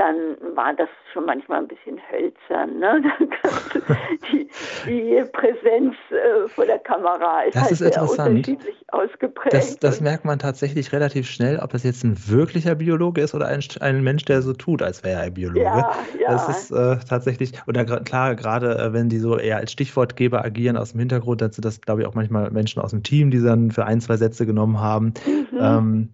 Dann 0.00 0.56
war 0.56 0.72
das 0.72 0.88
schon 1.12 1.26
manchmal 1.26 1.58
ein 1.58 1.68
bisschen 1.68 2.00
hölzern. 2.10 2.78
Ne? 2.78 3.02
die, 4.32 4.48
die, 4.86 5.22
Präsenz 5.30 5.94
äh, 6.10 6.48
vor 6.48 6.64
der 6.64 6.78
Kamera 6.78 7.42
ist, 7.42 7.54
das 7.54 7.62
halt 7.64 7.72
ist 7.72 7.78
sehr 7.78 8.02
unterschiedlich 8.02 8.76
ausgeprägt. 8.88 9.52
Das, 9.52 9.78
das, 9.78 10.00
merkt 10.00 10.24
man 10.24 10.38
tatsächlich 10.38 10.92
relativ 10.92 11.28
schnell, 11.28 11.58
ob 11.58 11.72
das 11.72 11.82
jetzt 11.82 12.02
ein 12.02 12.16
wirklicher 12.28 12.76
Biologe 12.76 13.20
ist 13.20 13.34
oder 13.34 13.48
ein, 13.48 13.60
ein 13.80 14.02
Mensch, 14.02 14.24
der 14.24 14.40
so 14.40 14.54
tut, 14.54 14.80
als 14.80 15.04
wäre 15.04 15.20
er 15.20 15.26
ein 15.26 15.34
Biologe. 15.34 15.60
Ja, 15.60 15.92
ja. 16.18 16.30
Das 16.30 16.48
ist 16.48 16.70
äh, 16.70 16.96
tatsächlich, 17.06 17.52
oder 17.66 17.84
klar, 17.84 18.34
gerade 18.36 18.78
äh, 18.78 18.92
wenn 18.94 19.10
die 19.10 19.18
so 19.18 19.36
eher 19.36 19.58
als 19.58 19.70
Stichwortgeber 19.72 20.42
agieren 20.42 20.78
aus 20.78 20.92
dem 20.92 21.00
Hintergrund, 21.00 21.42
dann 21.42 21.52
sind 21.52 21.66
das, 21.66 21.82
glaube 21.82 22.00
ich, 22.00 22.06
auch 22.06 22.14
manchmal 22.14 22.50
Menschen 22.50 22.80
aus 22.80 22.92
dem 22.92 23.02
Team, 23.02 23.30
die 23.30 23.42
dann 23.42 23.70
für 23.70 23.84
ein, 23.84 24.00
zwei 24.00 24.16
Sätze 24.16 24.46
genommen 24.46 24.80
haben. 24.80 25.12
Mhm. 25.26 25.58
Ähm, 25.60 26.08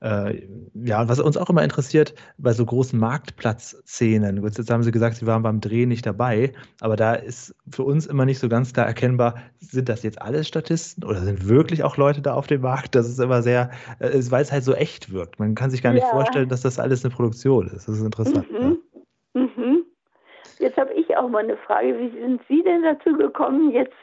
äh, 0.00 0.42
ja, 0.74 1.08
was 1.08 1.20
uns 1.20 1.36
auch 1.36 1.50
immer 1.50 1.62
interessiert, 1.62 2.14
bei 2.38 2.52
so 2.52 2.64
großen 2.64 2.98
Marktplatzszenen, 2.98 4.42
jetzt 4.42 4.70
haben 4.70 4.82
Sie 4.82 4.92
gesagt, 4.92 5.16
Sie 5.16 5.26
waren 5.26 5.42
beim 5.42 5.60
Dreh 5.60 5.86
nicht 5.86 6.06
dabei, 6.06 6.52
aber 6.80 6.96
da 6.96 7.14
ist 7.14 7.54
für 7.70 7.82
uns 7.84 8.06
immer 8.06 8.24
nicht 8.24 8.38
so 8.38 8.48
ganz 8.48 8.72
klar 8.72 8.86
erkennbar, 8.86 9.34
sind 9.58 9.88
das 9.88 10.02
jetzt 10.02 10.20
alles 10.20 10.48
Statisten 10.48 11.04
oder 11.04 11.20
sind 11.20 11.48
wirklich 11.48 11.84
auch 11.84 11.96
Leute 11.96 12.22
da 12.22 12.34
auf 12.34 12.46
dem 12.46 12.62
Markt? 12.62 12.94
Das 12.94 13.08
ist 13.08 13.20
immer 13.20 13.42
sehr, 13.42 13.70
äh, 13.98 14.18
weil 14.30 14.42
es 14.42 14.52
halt 14.52 14.64
so 14.64 14.74
echt 14.74 15.12
wirkt. 15.12 15.38
Man 15.38 15.54
kann 15.54 15.70
sich 15.70 15.82
gar 15.82 15.92
nicht 15.92 16.04
ja. 16.04 16.10
vorstellen, 16.10 16.48
dass 16.48 16.62
das 16.62 16.78
alles 16.78 17.04
eine 17.04 17.14
Produktion 17.14 17.66
ist. 17.66 17.88
Das 17.88 17.96
ist 17.96 18.02
interessant. 18.02 18.50
Mhm. 18.50 18.78
Ja. 19.34 19.40
Mhm. 19.42 19.84
Jetzt 20.58 20.76
habe 20.76 20.92
ich 20.92 21.16
auch 21.16 21.28
mal 21.28 21.42
eine 21.42 21.56
Frage. 21.56 21.98
Wie 21.98 22.10
sind 22.20 22.40
Sie 22.48 22.62
denn 22.62 22.82
dazu 22.82 23.16
gekommen, 23.16 23.70
jetzt 23.70 23.94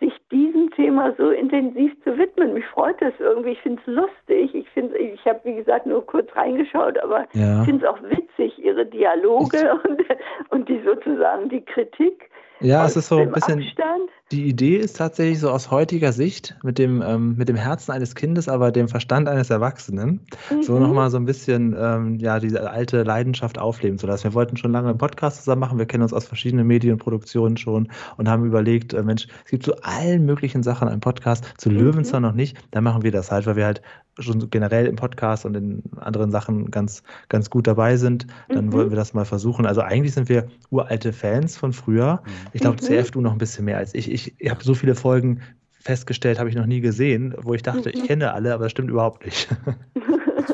sich 0.00 0.12
diesem 0.30 0.70
Thema 0.72 1.14
so 1.16 1.30
intensiv 1.30 1.92
zu 2.04 2.18
widmen. 2.18 2.52
Mich 2.54 2.66
freut 2.66 3.00
das 3.00 3.14
irgendwie. 3.18 3.50
Ich 3.50 3.60
finde 3.60 3.80
es 3.80 3.94
lustig. 3.94 4.54
Ich 4.54 4.68
finde, 4.70 4.96
ich 4.98 5.24
habe 5.24 5.40
wie 5.44 5.54
gesagt 5.54 5.86
nur 5.86 6.04
kurz 6.04 6.28
reingeschaut, 6.34 6.98
aber 6.98 7.26
ja. 7.32 7.60
ich 7.60 7.66
finde 7.66 7.86
es 7.86 7.90
auch 7.90 8.02
witzig, 8.02 8.58
ihre 8.58 8.84
Dialoge 8.84 9.80
und, 9.84 10.02
und 10.50 10.68
die 10.68 10.80
sozusagen 10.84 11.48
die 11.48 11.64
Kritik. 11.64 12.30
Ja, 12.60 12.86
es 12.86 12.96
ist 12.96 13.08
so 13.08 13.18
ein 13.18 13.32
bisschen. 13.32 13.60
Abstand. 13.60 14.10
Die 14.32 14.48
Idee 14.48 14.76
ist 14.76 14.96
tatsächlich 14.96 15.38
so 15.38 15.50
aus 15.50 15.70
heutiger 15.70 16.12
Sicht 16.12 16.56
mit 16.64 16.78
dem, 16.78 17.00
ähm, 17.00 17.36
mit 17.36 17.48
dem 17.48 17.54
Herzen 17.54 17.92
eines 17.92 18.16
Kindes, 18.16 18.48
aber 18.48 18.72
dem 18.72 18.88
Verstand 18.88 19.28
eines 19.28 19.50
Erwachsenen, 19.50 20.26
mhm. 20.50 20.62
so 20.64 20.80
nochmal 20.80 21.10
so 21.10 21.16
ein 21.16 21.26
bisschen 21.26 21.76
ähm, 21.78 22.18
ja, 22.18 22.40
diese 22.40 22.68
alte 22.68 23.04
Leidenschaft 23.04 23.56
aufleben 23.56 23.98
zu 23.98 24.08
lassen. 24.08 24.24
Wir 24.24 24.34
wollten 24.34 24.56
schon 24.56 24.72
lange 24.72 24.88
einen 24.88 24.98
Podcast 24.98 25.38
zusammen 25.38 25.60
machen. 25.60 25.78
Wir 25.78 25.86
kennen 25.86 26.02
uns 26.02 26.12
aus 26.12 26.26
verschiedenen 26.26 26.66
Medienproduktionen 26.66 27.56
schon 27.56 27.86
und 28.16 28.28
haben 28.28 28.44
überlegt, 28.44 28.94
äh, 28.94 29.04
Mensch, 29.04 29.28
es 29.44 29.52
gibt 29.52 29.62
zu 29.62 29.80
allen 29.82 30.26
möglichen 30.26 30.64
Sachen 30.64 30.88
einen 30.88 31.00
Podcast, 31.00 31.44
zu 31.56 31.70
mhm. 31.70 31.78
Löwenzahn 31.78 32.22
noch 32.22 32.34
nicht. 32.34 32.56
Da 32.72 32.80
machen 32.80 33.04
wir 33.04 33.12
das 33.12 33.30
halt, 33.30 33.46
weil 33.46 33.54
wir 33.54 33.66
halt 33.66 33.80
schon 34.18 34.50
generell 34.50 34.86
im 34.86 34.96
Podcast 34.96 35.44
und 35.44 35.56
in 35.56 35.82
anderen 35.96 36.30
Sachen 36.30 36.70
ganz, 36.70 37.02
ganz 37.28 37.50
gut 37.50 37.66
dabei 37.66 37.96
sind, 37.96 38.26
dann 38.48 38.66
mhm. 38.66 38.72
wollen 38.72 38.90
wir 38.90 38.96
das 38.96 39.14
mal 39.14 39.24
versuchen. 39.24 39.66
Also 39.66 39.82
eigentlich 39.82 40.14
sind 40.14 40.28
wir 40.28 40.48
uralte 40.70 41.12
Fans 41.12 41.56
von 41.56 41.72
früher. 41.72 42.22
Ich 42.52 42.62
glaube, 42.62 42.76
mhm. 42.76 42.86
CF 42.86 43.10
du 43.10 43.20
noch 43.20 43.32
ein 43.32 43.38
bisschen 43.38 43.66
mehr 43.66 43.78
als 43.78 43.94
ich. 43.94 44.10
Ich, 44.16 44.34
ich 44.38 44.50
habe 44.50 44.64
so 44.64 44.74
viele 44.74 44.94
Folgen 44.94 45.42
festgestellt, 45.78 46.38
habe 46.38 46.48
ich 46.48 46.56
noch 46.56 46.64
nie 46.64 46.80
gesehen, 46.80 47.34
wo 47.38 47.52
ich 47.52 47.62
dachte, 47.62 47.90
ich 47.90 48.02
mhm. 48.02 48.06
kenne 48.06 48.32
alle, 48.32 48.54
aber 48.54 48.64
das 48.64 48.72
stimmt 48.72 48.90
überhaupt 48.90 49.24
nicht. 49.26 49.48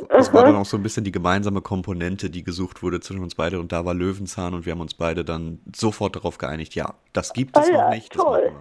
Das 0.08 0.34
war 0.34 0.44
dann 0.44 0.56
auch 0.56 0.66
so 0.66 0.76
ein 0.76 0.82
bisschen 0.82 1.04
die 1.04 1.12
gemeinsame 1.12 1.62
Komponente, 1.62 2.28
die 2.28 2.42
gesucht 2.42 2.82
wurde 2.82 3.00
zwischen 3.00 3.22
uns 3.22 3.36
beide 3.36 3.60
und 3.60 3.70
da 3.70 3.84
war 3.84 3.94
Löwenzahn 3.94 4.52
und 4.52 4.66
wir 4.66 4.72
haben 4.72 4.80
uns 4.80 4.94
beide 4.94 5.24
dann 5.24 5.60
sofort 5.74 6.16
darauf 6.16 6.38
geeinigt, 6.38 6.74
ja, 6.74 6.94
das 7.12 7.32
gibt 7.32 7.56
es 7.56 7.68
oh 7.68 7.72
ja, 7.72 7.84
noch 7.84 7.90
nicht. 7.94 8.12
Toll. 8.12 8.52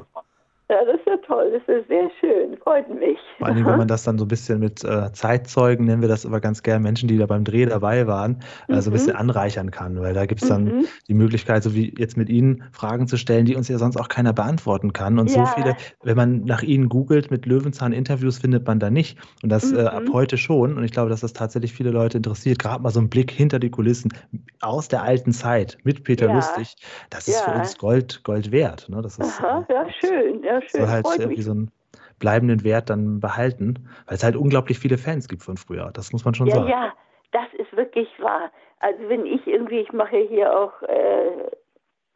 Ja, 0.71 0.85
das 0.85 0.95
ist 0.95 1.05
ja 1.05 1.17
toll, 1.17 1.51
das 1.51 1.75
ist 1.75 1.89
sehr 1.89 2.09
schön, 2.21 2.57
freut 2.63 2.87
mich. 2.89 3.19
Vor 3.39 3.47
allem, 3.47 3.65
wenn 3.65 3.77
man 3.77 3.87
das 3.89 4.03
dann 4.03 4.17
so 4.17 4.23
ein 4.23 4.29
bisschen 4.29 4.61
mit 4.61 4.85
äh, 4.85 5.11
Zeitzeugen, 5.11 5.85
nennen 5.85 6.01
wir 6.01 6.07
das 6.07 6.25
aber 6.25 6.39
ganz 6.39 6.63
gern, 6.63 6.81
Menschen, 6.81 7.09
die 7.09 7.17
da 7.17 7.25
beim 7.25 7.43
Dreh 7.43 7.65
dabei 7.65 8.07
waren, 8.07 8.39
äh, 8.69 8.79
so 8.79 8.89
ein 8.89 8.93
bisschen 8.93 9.11
mhm. 9.11 9.19
anreichern 9.19 9.69
kann, 9.69 9.99
weil 9.99 10.13
da 10.13 10.25
gibt 10.25 10.41
es 10.41 10.47
dann 10.47 10.63
mhm. 10.63 10.85
die 11.09 11.13
Möglichkeit, 11.13 11.63
so 11.63 11.75
wie 11.75 11.93
jetzt 11.97 12.15
mit 12.15 12.29
Ihnen, 12.29 12.63
Fragen 12.71 13.05
zu 13.07 13.17
stellen, 13.17 13.45
die 13.45 13.57
uns 13.57 13.67
ja 13.67 13.77
sonst 13.79 13.97
auch 13.97 14.07
keiner 14.07 14.31
beantworten 14.31 14.93
kann. 14.93 15.19
Und 15.19 15.29
ja. 15.29 15.45
so 15.45 15.51
viele, 15.57 15.75
wenn 16.03 16.15
man 16.15 16.45
nach 16.45 16.63
Ihnen 16.63 16.87
googelt 16.87 17.31
mit 17.31 17.45
Löwenzahn-Interviews, 17.45 18.37
findet 18.37 18.65
man 18.65 18.79
da 18.79 18.89
nicht. 18.89 19.17
Und 19.43 19.49
das 19.49 19.73
mhm. 19.73 19.79
äh, 19.79 19.81
ab 19.81 20.03
mhm. 20.03 20.13
heute 20.13 20.37
schon. 20.37 20.77
Und 20.77 20.85
ich 20.85 20.91
glaube, 20.91 21.09
dass 21.09 21.19
das 21.19 21.33
tatsächlich 21.33 21.73
viele 21.73 21.91
Leute 21.91 22.15
interessiert, 22.15 22.59
gerade 22.59 22.81
mal 22.81 22.91
so 22.91 23.01
ein 23.01 23.09
Blick 23.09 23.29
hinter 23.29 23.59
die 23.59 23.71
Kulissen 23.71 24.13
aus 24.61 24.87
der 24.87 25.03
alten 25.03 25.33
Zeit 25.33 25.77
mit 25.83 26.05
Peter 26.05 26.27
ja. 26.27 26.35
Lustig, 26.35 26.77
das 27.09 27.27
ist 27.27 27.41
für 27.41 27.51
uns 27.51 27.77
Gold, 27.77 28.23
Gold 28.23 28.53
wert. 28.53 28.87
Ne? 28.87 29.01
Das 29.01 29.17
ist, 29.17 29.41
Aha, 29.41 29.65
ja, 29.69 29.85
schön, 29.99 30.41
ja, 30.43 30.60
schön. 30.61 30.81
Soll 30.81 30.89
halt 30.89 31.05
irgendwie 31.19 31.41
so 31.41 31.51
einen 31.51 31.71
bleibenden 32.19 32.63
Wert 32.63 32.89
dann 32.89 33.19
behalten, 33.19 33.89
weil 34.05 34.15
es 34.15 34.23
halt 34.23 34.35
unglaublich 34.35 34.79
viele 34.79 34.97
Fans 34.97 35.27
gibt 35.27 35.43
von 35.43 35.57
früher. 35.57 35.91
Das 35.93 36.13
muss 36.13 36.23
man 36.23 36.33
schon 36.33 36.47
ja, 36.47 36.55
sagen. 36.55 36.69
Ja, 36.69 36.93
das 37.31 37.47
ist 37.57 37.75
wirklich 37.75 38.07
wahr. 38.19 38.51
Also 38.79 39.09
wenn 39.09 39.25
ich 39.25 39.45
irgendwie, 39.47 39.79
ich 39.79 39.91
mache 39.91 40.17
hier 40.17 40.55
auch 40.57 40.81
äh, 40.83 41.49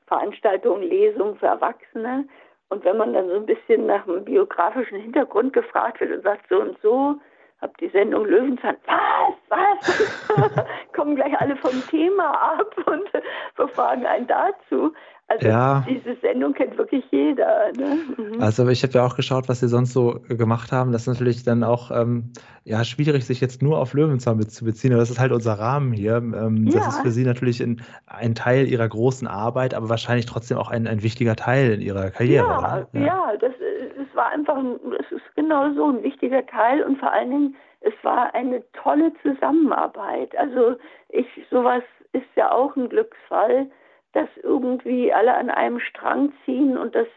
Veranstaltungen, 0.07 0.83
Lesungen 0.83 1.37
für 1.37 1.47
Erwachsene 1.47 2.25
und 2.69 2.83
wenn 2.83 2.97
man 2.97 3.13
dann 3.13 3.27
so 3.27 3.35
ein 3.35 3.45
bisschen 3.45 3.85
nach 3.85 4.05
dem 4.05 4.25
biografischen 4.25 4.99
Hintergrund 4.99 5.53
gefragt 5.53 5.99
wird 5.99 6.11
und 6.11 6.23
sagt 6.23 6.47
so 6.49 6.61
und 6.61 6.77
so, 6.81 7.19
hab 7.61 7.77
die 7.77 7.89
Sendung 7.89 8.25
Löwenzahn, 8.25 8.77
was, 8.85 9.35
was? 9.49 10.65
Kommen 10.93 11.15
gleich 11.15 11.39
alle 11.39 11.55
vom 11.55 11.81
Thema 11.87 12.31
ab 12.31 12.75
und 12.85 13.09
befragen 13.55 14.05
einen 14.05 14.27
dazu. 14.27 14.93
Also 15.27 15.47
ja. 15.47 15.83
diese 15.89 16.15
Sendung 16.21 16.53
kennt 16.53 16.77
wirklich 16.77 17.03
jeder. 17.09 17.71
Ne? 17.75 17.97
Mhm. 18.15 18.41
Also 18.41 18.67
ich 18.67 18.83
habe 18.83 18.93
ja 18.93 19.05
auch 19.05 19.15
geschaut, 19.15 19.49
was 19.49 19.59
sie 19.59 19.67
sonst 19.67 19.91
so 19.91 20.19
gemacht 20.29 20.71
haben. 20.71 20.91
Das 20.91 21.01
ist 21.01 21.07
natürlich 21.07 21.43
dann 21.43 21.63
auch 21.63 21.89
ähm, 21.89 22.31
ja, 22.63 22.83
schwierig, 22.83 23.25
sich 23.25 23.41
jetzt 23.41 23.63
nur 23.63 23.79
auf 23.79 23.93
Löwenzahn 23.93 24.39
zu 24.41 24.65
beziehen. 24.65 24.91
Aber 24.91 24.99
das 24.99 25.09
ist 25.09 25.19
halt 25.19 25.31
unser 25.31 25.53
Rahmen 25.53 25.93
hier. 25.93 26.17
Ähm, 26.17 26.67
ja. 26.67 26.73
Das 26.75 26.89
ist 26.89 27.01
für 27.01 27.09
sie 27.09 27.23
natürlich 27.23 27.59
in, 27.59 27.81
ein 28.05 28.35
Teil 28.35 28.67
ihrer 28.67 28.87
großen 28.87 29.27
Arbeit, 29.27 29.73
aber 29.73 29.89
wahrscheinlich 29.89 30.27
trotzdem 30.27 30.59
auch 30.59 30.69
ein, 30.69 30.85
ein 30.85 31.01
wichtiger 31.01 31.35
Teil 31.35 31.71
in 31.73 31.81
ihrer 31.81 32.11
Karriere. 32.11 32.45
Ja, 32.45 32.87
ja. 32.93 33.01
ja 33.01 33.37
das, 33.39 33.53
das 33.97 34.15
war 34.15 34.29
einfach, 34.29 34.57
es 34.99 35.11
ist 35.11 35.35
genau 35.35 35.73
so 35.73 35.89
ein 35.89 36.03
wichtiger 36.03 36.45
Teil 36.45 36.83
und 36.83 36.99
vor 36.99 37.11
allen 37.11 37.31
Dingen, 37.31 37.55
es 37.81 37.93
war 38.03 38.33
eine 38.35 38.63
tolle 38.73 39.11
Zusammenarbeit. 39.23 40.37
Also 40.37 40.75
ich, 41.09 41.25
sowas 41.49 41.83
ist 42.13 42.25
ja 42.35 42.51
auch 42.51 42.75
ein 42.75 42.89
Glücksfall 42.89 43.67
dass 44.15 44.29
irgendwie 44.43 45.11
alle 45.11 45.35
an 45.35 45.49
einem 45.49 45.79
Strang 45.79 46.31
ziehen 46.45 46.77
und 46.77 46.95
dass 46.95 47.07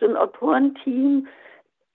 so 0.00 0.06
ein 0.06 0.16
Autorenteam 0.16 1.28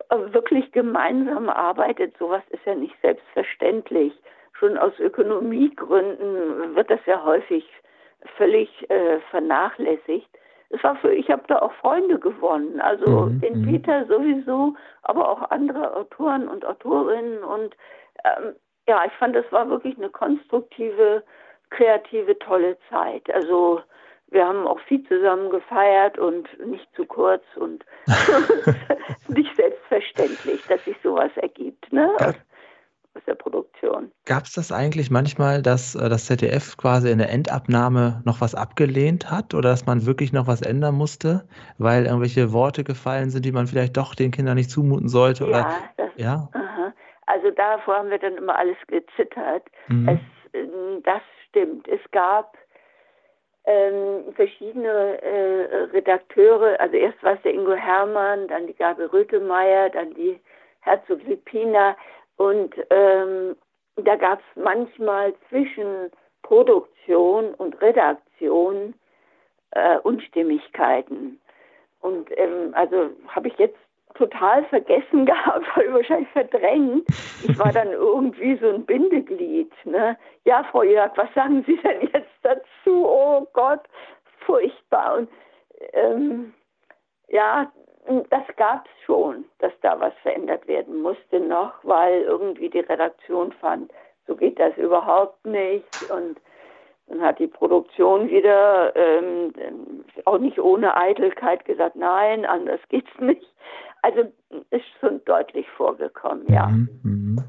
äh, 0.10 0.34
wirklich 0.34 0.72
gemeinsam 0.72 1.50
arbeitet. 1.50 2.16
Sowas 2.18 2.42
ist 2.50 2.66
ja 2.66 2.74
nicht 2.74 2.96
selbstverständlich. 3.02 4.14
Schon 4.54 4.78
aus 4.78 4.98
Ökonomiegründen 5.00 6.76
wird 6.76 6.90
das 6.90 7.02
ja 7.06 7.24
häufig 7.26 7.66
völlig 8.38 8.70
äh, 8.90 9.20
vernachlässigt. 9.32 10.30
Es 10.70 10.82
war 10.84 10.96
für, 10.96 11.14
ich 11.14 11.30
habe 11.30 11.44
da 11.48 11.60
auch 11.60 11.74
Freunde 11.74 12.18
gewonnen, 12.18 12.80
also 12.80 13.26
mhm, 13.26 13.42
den 13.42 13.62
mhm. 13.62 13.66
Peter 13.66 14.06
sowieso, 14.08 14.76
aber 15.02 15.30
auch 15.30 15.52
andere 15.52 15.94
Autoren 15.96 16.48
und 16.48 16.66
Autorinnen 16.66 17.44
und 17.44 17.76
ähm, 18.24 18.56
ja, 18.88 19.04
ich 19.06 19.14
fand, 19.14 19.36
das 19.36 19.46
war 19.52 19.70
wirklich 19.70 19.98
eine 19.98 20.10
konstruktive, 20.10 21.24
kreative, 21.70 22.38
tolle 22.40 22.78
Zeit. 22.90 23.30
Also 23.34 23.82
wir 24.34 24.46
haben 24.46 24.68
auch 24.68 24.80
viel 24.82 25.04
zusammen 25.08 25.50
gefeiert 25.50 26.18
und 26.18 26.48
nicht 26.66 26.88
zu 26.96 27.06
kurz 27.06 27.44
und 27.56 27.86
nicht 29.28 29.56
selbstverständlich, 29.56 30.66
dass 30.68 30.84
sich 30.86 30.98
sowas 31.04 31.32
ergibt 31.36 31.92
ne? 31.94 32.10
aus, 32.20 32.36
aus 33.16 33.22
der 33.28 33.36
Produktion. 33.36 34.12
Gab 34.26 34.44
es 34.44 34.54
das 34.54 34.72
eigentlich 34.72 35.12
manchmal, 35.12 35.62
dass 35.62 35.96
äh, 35.96 36.10
das 36.10 36.26
ZDF 36.26 36.78
quasi 36.78 37.12
in 37.12 37.20
der 37.20 37.30
Endabnahme 37.30 38.22
noch 38.26 38.42
was 38.42 38.56
abgelehnt 38.56 39.30
hat 39.32 39.54
oder 39.54 39.70
dass 39.70 39.86
man 39.86 40.06
wirklich 40.06 40.34
noch 40.34 40.48
was 40.48 40.62
ändern 40.62 40.96
musste, 40.96 41.48
weil 41.78 42.06
irgendwelche 42.06 42.52
Worte 42.52 42.84
gefallen 42.84 43.30
sind, 43.30 43.46
die 43.46 43.52
man 43.52 43.68
vielleicht 43.68 43.96
doch 43.98 44.16
den 44.16 44.32
Kindern 44.32 44.56
nicht 44.56 44.72
zumuten 44.72 45.08
sollte? 45.08 45.46
Oder, 45.46 45.60
ja, 45.60 45.76
das, 45.98 46.10
ja? 46.18 46.50
also 47.28 47.52
davor 47.52 47.96
haben 47.98 48.10
wir 48.10 48.20
dann 48.20 48.36
immer 48.36 48.58
alles 48.58 48.78
gezittert. 48.88 49.64
Mhm. 49.88 50.08
Es, 50.10 50.20
äh, 50.54 50.68
das 51.04 51.22
stimmt. 51.50 51.88
Es 51.88 52.00
gab 52.12 52.58
ähm, 53.66 54.34
verschiedene 54.36 55.22
äh, 55.22 55.76
Redakteure, 55.94 56.80
also 56.80 56.96
erst 56.96 57.22
war 57.24 57.34
es 57.34 57.42
der 57.44 57.54
Ingo 57.54 57.74
Hermann, 57.74 58.48
dann 58.48 58.68
die 58.68 58.74
Gabi 58.74 59.04
Rötemeyer, 59.04 59.90
dann 59.90 60.14
die 60.14 60.40
Herzog 60.82 61.24
Lipina 61.24 61.96
und 62.38 62.76
ähm, 62.90 63.56
da 63.96 64.16
gab 64.16 64.40
es 64.40 64.62
manchmal 64.62 65.34
zwischen 65.50 66.12
Produktion 66.42 67.54
und 67.56 67.80
Redaktion 67.82 68.94
äh, 69.72 69.98
Unstimmigkeiten. 70.00 71.40
Und 72.02 72.30
ähm, 72.38 72.74
also 72.74 73.12
habe 73.28 73.48
ich 73.48 73.58
jetzt 73.58 73.78
total 74.16 74.64
vergessen 74.66 75.26
gehabt, 75.26 75.66
ich 75.78 75.94
wahrscheinlich 75.94 76.30
verdrängt. 76.30 77.08
Ich 77.48 77.58
war 77.60 77.72
dann 77.72 77.92
irgendwie 77.92 78.56
so 78.58 78.70
ein 78.70 78.86
Bindeglied. 78.86 79.72
Ne? 79.86 80.18
Ja, 80.46 80.64
Frau 80.72 80.84
Jörg, 80.84 81.12
was 81.16 81.34
sagen 81.34 81.64
Sie 81.66 81.78
denn 81.78 82.10
jetzt 82.14 82.32
dazu? 82.42 83.06
Oh 83.06 83.48
Gott, 83.54 83.82
furchtbar. 84.46 85.18
Und 85.18 85.30
ähm, 85.94 86.54
ja, 87.28 87.72
das 88.30 88.44
gab 88.58 88.86
es 88.86 89.06
schon, 89.06 89.46
dass 89.60 89.72
da 89.82 90.00
was 90.00 90.14
verändert 90.22 90.68
werden 90.68 91.02
musste 91.02 91.40
noch, 91.40 91.74
weil 91.84 92.22
irgendwie 92.22 92.70
die 92.70 92.80
Redaktion 92.80 93.52
fand, 93.54 93.92
so 94.28 94.36
geht 94.36 94.60
das 94.60 94.76
überhaupt 94.78 95.46
nicht. 95.46 96.12
Und 96.12 96.40
dann 97.08 97.22
hat 97.22 97.40
die 97.40 97.48
Produktion 97.48 98.30
wieder 98.30 98.96
ähm, 98.96 99.54
auch 100.26 100.38
nicht 100.38 100.60
ohne 100.60 100.96
Eitelkeit 100.96 101.66
gesagt, 101.66 101.96
nein, 101.96 102.46
anders 102.46 102.80
geht's 102.90 103.20
nicht. 103.20 103.48
Also 104.04 104.32
ist 104.70 104.86
schon 105.00 105.24
deutlich 105.26 105.66
vorgekommen, 105.78 106.44
ja. 106.48 106.68
Mhm, 106.68 106.90
mhm. 107.04 107.44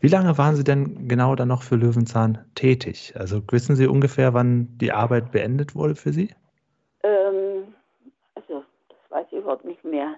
Wie 0.00 0.08
lange 0.08 0.36
waren 0.38 0.56
Sie 0.56 0.64
denn 0.64 1.06
genau 1.06 1.36
dann 1.36 1.48
noch 1.48 1.62
für 1.62 1.76
Löwenzahn 1.76 2.38
tätig? 2.54 3.12
Also 3.16 3.40
wissen 3.50 3.76
Sie 3.76 3.86
ungefähr, 3.86 4.34
wann 4.34 4.68
die 4.78 4.90
Arbeit 4.90 5.30
beendet 5.32 5.76
wurde 5.76 5.94
für 5.94 6.10
Sie? 6.10 6.34
Ähm, 7.02 7.74
also 8.34 8.64
das 8.88 9.10
weiß 9.10 9.26
ich 9.30 9.38
überhaupt 9.38 9.66
nicht 9.66 9.84
mehr. 9.84 10.14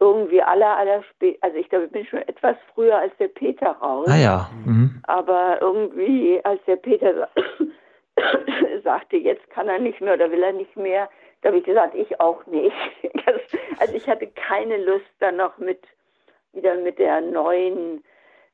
Irgendwie 0.00 0.42
aller, 0.42 0.78
aller 0.78 1.02
spät. 1.02 1.38
Also 1.42 1.58
ich 1.58 1.68
glaube, 1.68 1.84
ich 1.84 1.92
bin 1.92 2.06
schon 2.06 2.20
etwas 2.20 2.56
früher 2.74 2.98
als 2.98 3.12
der 3.18 3.28
Peter 3.28 3.72
raus. 3.72 4.08
Ah 4.08 4.16
ja. 4.16 4.50
Mhm. 4.64 5.02
Aber 5.02 5.58
irgendwie, 5.60 6.40
als 6.44 6.60
der 6.66 6.76
Peter 6.76 7.28
sagte, 8.84 9.18
jetzt 9.18 9.48
kann 9.50 9.68
er 9.68 9.78
nicht 9.78 10.00
mehr 10.00 10.14
oder 10.14 10.30
will 10.30 10.42
er 10.42 10.54
nicht 10.54 10.74
mehr, 10.76 11.10
da 11.42 11.48
habe 11.48 11.58
ich 11.58 11.64
gesagt, 11.64 11.94
ich 11.94 12.20
auch 12.20 12.44
nicht. 12.46 12.74
Das, 13.26 13.40
also 13.80 13.94
ich 13.94 14.06
hatte 14.08 14.26
keine 14.28 14.76
Lust 14.76 15.10
dann 15.18 15.36
noch 15.36 15.58
mit 15.58 15.80
wieder 16.52 16.74
mit 16.76 16.98
der 16.98 17.20
neuen, 17.20 18.04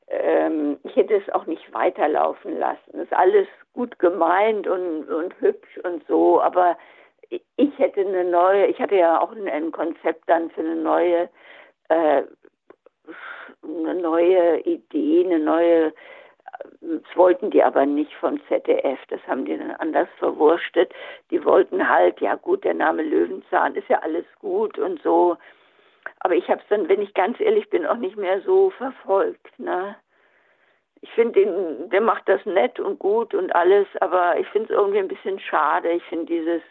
ähm, 0.07 0.79
ich 0.83 0.95
hätte 0.95 1.15
es 1.15 1.29
auch 1.33 1.45
nicht 1.45 1.73
weiterlaufen 1.73 2.57
lassen. 2.57 2.91
Das 2.93 3.03
ist 3.03 3.13
alles 3.13 3.47
gut 3.73 3.97
gemeint 3.99 4.67
und, 4.67 5.09
und 5.09 5.39
hübsch 5.41 5.77
und 5.83 6.05
so, 6.07 6.41
aber 6.41 6.77
ich 7.29 7.77
hätte 7.77 8.01
eine 8.01 8.23
neue, 8.23 8.67
ich 8.67 8.79
hatte 8.79 8.95
ja 8.95 9.19
auch 9.19 9.31
ein, 9.31 9.49
ein 9.49 9.71
Konzept 9.71 10.29
dann 10.29 10.49
für 10.51 10.61
eine 10.61 10.75
neue, 10.75 11.29
äh, 11.89 12.23
eine 13.63 13.95
neue 13.95 14.59
Idee, 14.61 15.25
eine 15.25 15.39
neue 15.39 15.93
das 16.81 17.15
wollten 17.15 17.51
die 17.51 17.63
aber 17.63 17.85
nicht 17.85 18.13
vom 18.15 18.39
ZDF, 18.47 18.99
das 19.09 19.19
haben 19.27 19.45
die 19.45 19.57
dann 19.57 19.71
anders 19.71 20.07
verwurstet. 20.17 20.93
Die 21.31 21.43
wollten 21.43 21.87
halt, 21.87 22.21
ja 22.21 22.35
gut, 22.35 22.63
der 22.63 22.73
Name 22.73 23.03
Löwenzahn 23.03 23.75
ist 23.75 23.89
ja 23.89 23.99
alles 23.99 24.25
gut 24.39 24.77
und 24.77 25.01
so. 25.01 25.37
Aber 26.19 26.35
ich 26.35 26.47
habe 26.49 26.61
es 26.61 26.67
dann, 26.69 26.87
wenn 26.87 27.01
ich 27.01 27.13
ganz 27.13 27.39
ehrlich 27.39 27.69
bin, 27.69 27.85
auch 27.85 27.97
nicht 27.97 28.17
mehr 28.17 28.41
so 28.41 28.69
verfolgt. 28.71 29.59
Ne? 29.59 29.95
Ich 31.01 31.11
finde, 31.11 31.87
der 31.91 32.01
macht 32.01 32.27
das 32.27 32.43
nett 32.45 32.79
und 32.79 32.99
gut 32.99 33.33
und 33.33 33.53
alles, 33.55 33.87
aber 33.99 34.39
ich 34.39 34.47
finde 34.47 34.73
es 34.73 34.79
irgendwie 34.79 34.99
ein 34.99 35.07
bisschen 35.07 35.39
schade. 35.39 35.91
Ich 35.91 36.03
finde 36.03 36.25
dieses, 36.25 36.61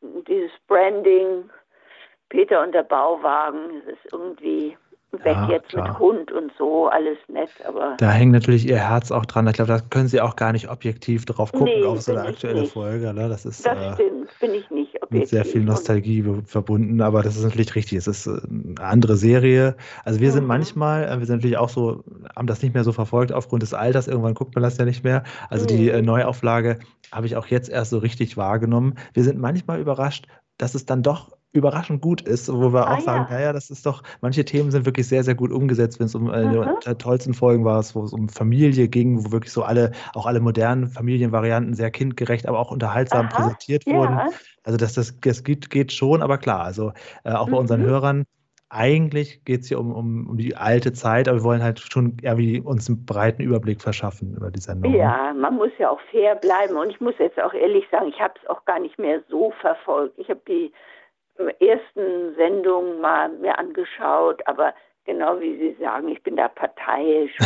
dieses 0.00 0.52
Branding, 0.68 1.50
Peter 2.28 2.62
und 2.62 2.72
der 2.72 2.84
Bauwagen, 2.84 3.82
das 3.84 3.94
ist 3.94 4.12
irgendwie 4.12 4.76
weg 5.24 5.36
ja, 5.36 5.50
jetzt 5.50 5.68
klar. 5.68 5.88
mit 5.88 5.98
Hund 5.98 6.32
und 6.32 6.52
so, 6.58 6.88
alles 6.88 7.18
nett, 7.28 7.50
aber. 7.66 7.96
Da 7.98 8.10
hängt 8.10 8.32
natürlich 8.32 8.68
ihr 8.68 8.78
Herz 8.78 9.10
auch 9.10 9.26
dran. 9.26 9.46
Ich 9.46 9.54
glaube, 9.54 9.72
da 9.72 9.80
können 9.80 10.08
Sie 10.08 10.20
auch 10.20 10.36
gar 10.36 10.52
nicht 10.52 10.68
objektiv 10.68 11.24
drauf 11.24 11.52
gucken 11.52 11.80
nee, 11.80 11.84
auf 11.84 12.02
so 12.02 12.12
eine 12.12 12.28
aktuelle 12.28 12.62
nicht. 12.62 12.72
Folge. 12.72 13.12
Ne? 13.12 13.28
Das 13.28 13.44
ist 13.44 13.64
das 13.64 13.78
äh, 13.78 13.94
stimmt, 13.94 14.30
bin 14.40 14.54
ich 14.54 14.70
nicht 14.70 14.94
objektiv. 14.96 15.20
Mit 15.20 15.28
sehr 15.28 15.44
viel 15.44 15.62
Nostalgie 15.62 16.24
verbunden, 16.44 17.00
aber 17.00 17.22
das 17.22 17.36
ist 17.36 17.44
natürlich 17.44 17.74
richtig. 17.74 17.98
Es 17.98 18.06
ist 18.06 18.26
äh, 18.26 18.40
eine 18.48 18.80
andere 18.80 19.16
Serie. 19.16 19.76
Also 20.04 20.20
wir 20.20 20.28
mhm. 20.28 20.32
sind 20.32 20.46
manchmal, 20.46 21.04
äh, 21.04 21.18
wir 21.18 21.26
sind 21.26 21.36
natürlich 21.36 21.58
auch 21.58 21.68
so, 21.70 22.04
haben 22.34 22.46
das 22.46 22.62
nicht 22.62 22.74
mehr 22.74 22.84
so 22.84 22.92
verfolgt 22.92 23.32
aufgrund 23.32 23.62
des 23.62 23.74
Alters. 23.74 24.08
Irgendwann 24.08 24.34
guckt 24.34 24.54
man 24.54 24.62
das 24.62 24.78
ja 24.78 24.84
nicht 24.84 25.04
mehr. 25.04 25.24
Also 25.50 25.64
mhm. 25.64 25.68
die 25.68 25.90
äh, 25.90 26.02
Neuauflage 26.02 26.78
habe 27.12 27.26
ich 27.26 27.36
auch 27.36 27.46
jetzt 27.46 27.68
erst 27.68 27.90
so 27.90 27.98
richtig 27.98 28.36
wahrgenommen. 28.36 28.94
Wir 29.14 29.24
sind 29.24 29.38
manchmal 29.38 29.80
überrascht, 29.80 30.26
dass 30.58 30.74
es 30.74 30.86
dann 30.86 31.02
doch 31.02 31.35
überraschend 31.56 32.00
gut 32.00 32.22
ist, 32.22 32.52
wo 32.52 32.72
wir 32.72 32.86
ah, 32.86 32.94
auch 32.94 33.00
sagen, 33.00 33.26
ja. 33.30 33.36
naja, 33.36 33.52
das 33.52 33.70
ist 33.70 33.86
doch, 33.86 34.02
manche 34.20 34.44
Themen 34.44 34.70
sind 34.70 34.86
wirklich 34.86 35.08
sehr, 35.08 35.24
sehr 35.24 35.34
gut 35.34 35.52
umgesetzt, 35.52 35.98
wenn 35.98 36.06
es 36.06 36.14
um 36.14 36.30
äh, 36.30 36.66
der 36.84 36.98
tollsten 36.98 37.34
Folgen 37.34 37.64
war, 37.64 37.84
wo 37.94 38.04
es 38.04 38.12
um 38.12 38.28
Familie 38.28 38.88
ging, 38.88 39.24
wo 39.24 39.32
wirklich 39.32 39.52
so 39.52 39.62
alle, 39.62 39.92
auch 40.14 40.26
alle 40.26 40.40
modernen 40.40 40.88
Familienvarianten 40.88 41.74
sehr 41.74 41.90
kindgerecht, 41.90 42.46
aber 42.46 42.58
auch 42.58 42.70
unterhaltsam 42.70 43.26
Aha, 43.26 43.34
präsentiert 43.34 43.86
wurden. 43.86 44.18
Also 44.64 44.76
das, 44.76 44.94
das, 44.94 45.18
das 45.20 45.44
geht, 45.44 45.70
geht 45.70 45.92
schon, 45.92 46.22
aber 46.22 46.38
klar, 46.38 46.62
also 46.62 46.92
äh, 47.24 47.32
auch 47.32 47.48
bei 47.48 47.56
unseren 47.56 47.82
mhm. 47.82 47.86
Hörern, 47.86 48.24
eigentlich 48.68 49.44
geht 49.44 49.60
es 49.60 49.68
hier 49.68 49.78
um, 49.78 49.92
um, 49.92 50.26
um 50.28 50.36
die 50.36 50.56
alte 50.56 50.92
Zeit, 50.92 51.28
aber 51.28 51.38
wir 51.38 51.44
wollen 51.44 51.62
halt 51.62 51.78
schon 51.78 52.16
irgendwie 52.20 52.60
uns 52.60 52.88
einen 52.88 53.06
breiten 53.06 53.42
Überblick 53.42 53.80
verschaffen 53.80 54.34
über 54.34 54.50
die 54.50 54.60
Sendung. 54.60 54.92
Ne? 54.92 54.98
Ja, 54.98 55.32
man 55.34 55.54
muss 55.54 55.70
ja 55.78 55.90
auch 55.90 56.00
fair 56.10 56.34
bleiben 56.34 56.76
und 56.76 56.90
ich 56.90 57.00
muss 57.00 57.14
jetzt 57.18 57.40
auch 57.40 57.54
ehrlich 57.54 57.84
sagen, 57.90 58.08
ich 58.08 58.20
habe 58.20 58.34
es 58.42 58.50
auch 58.50 58.64
gar 58.64 58.80
nicht 58.80 58.98
mehr 58.98 59.22
so 59.28 59.52
verfolgt. 59.60 60.18
Ich 60.18 60.28
habe 60.28 60.40
die 60.48 60.72
ersten 61.60 62.34
Sendung 62.36 63.00
mal 63.00 63.28
mir 63.30 63.58
angeschaut, 63.58 64.40
aber 64.46 64.74
genau 65.04 65.40
wie 65.40 65.56
Sie 65.56 65.76
sagen, 65.82 66.08
ich 66.08 66.22
bin 66.22 66.36
da 66.36 66.48
parteiisch. 66.48 67.36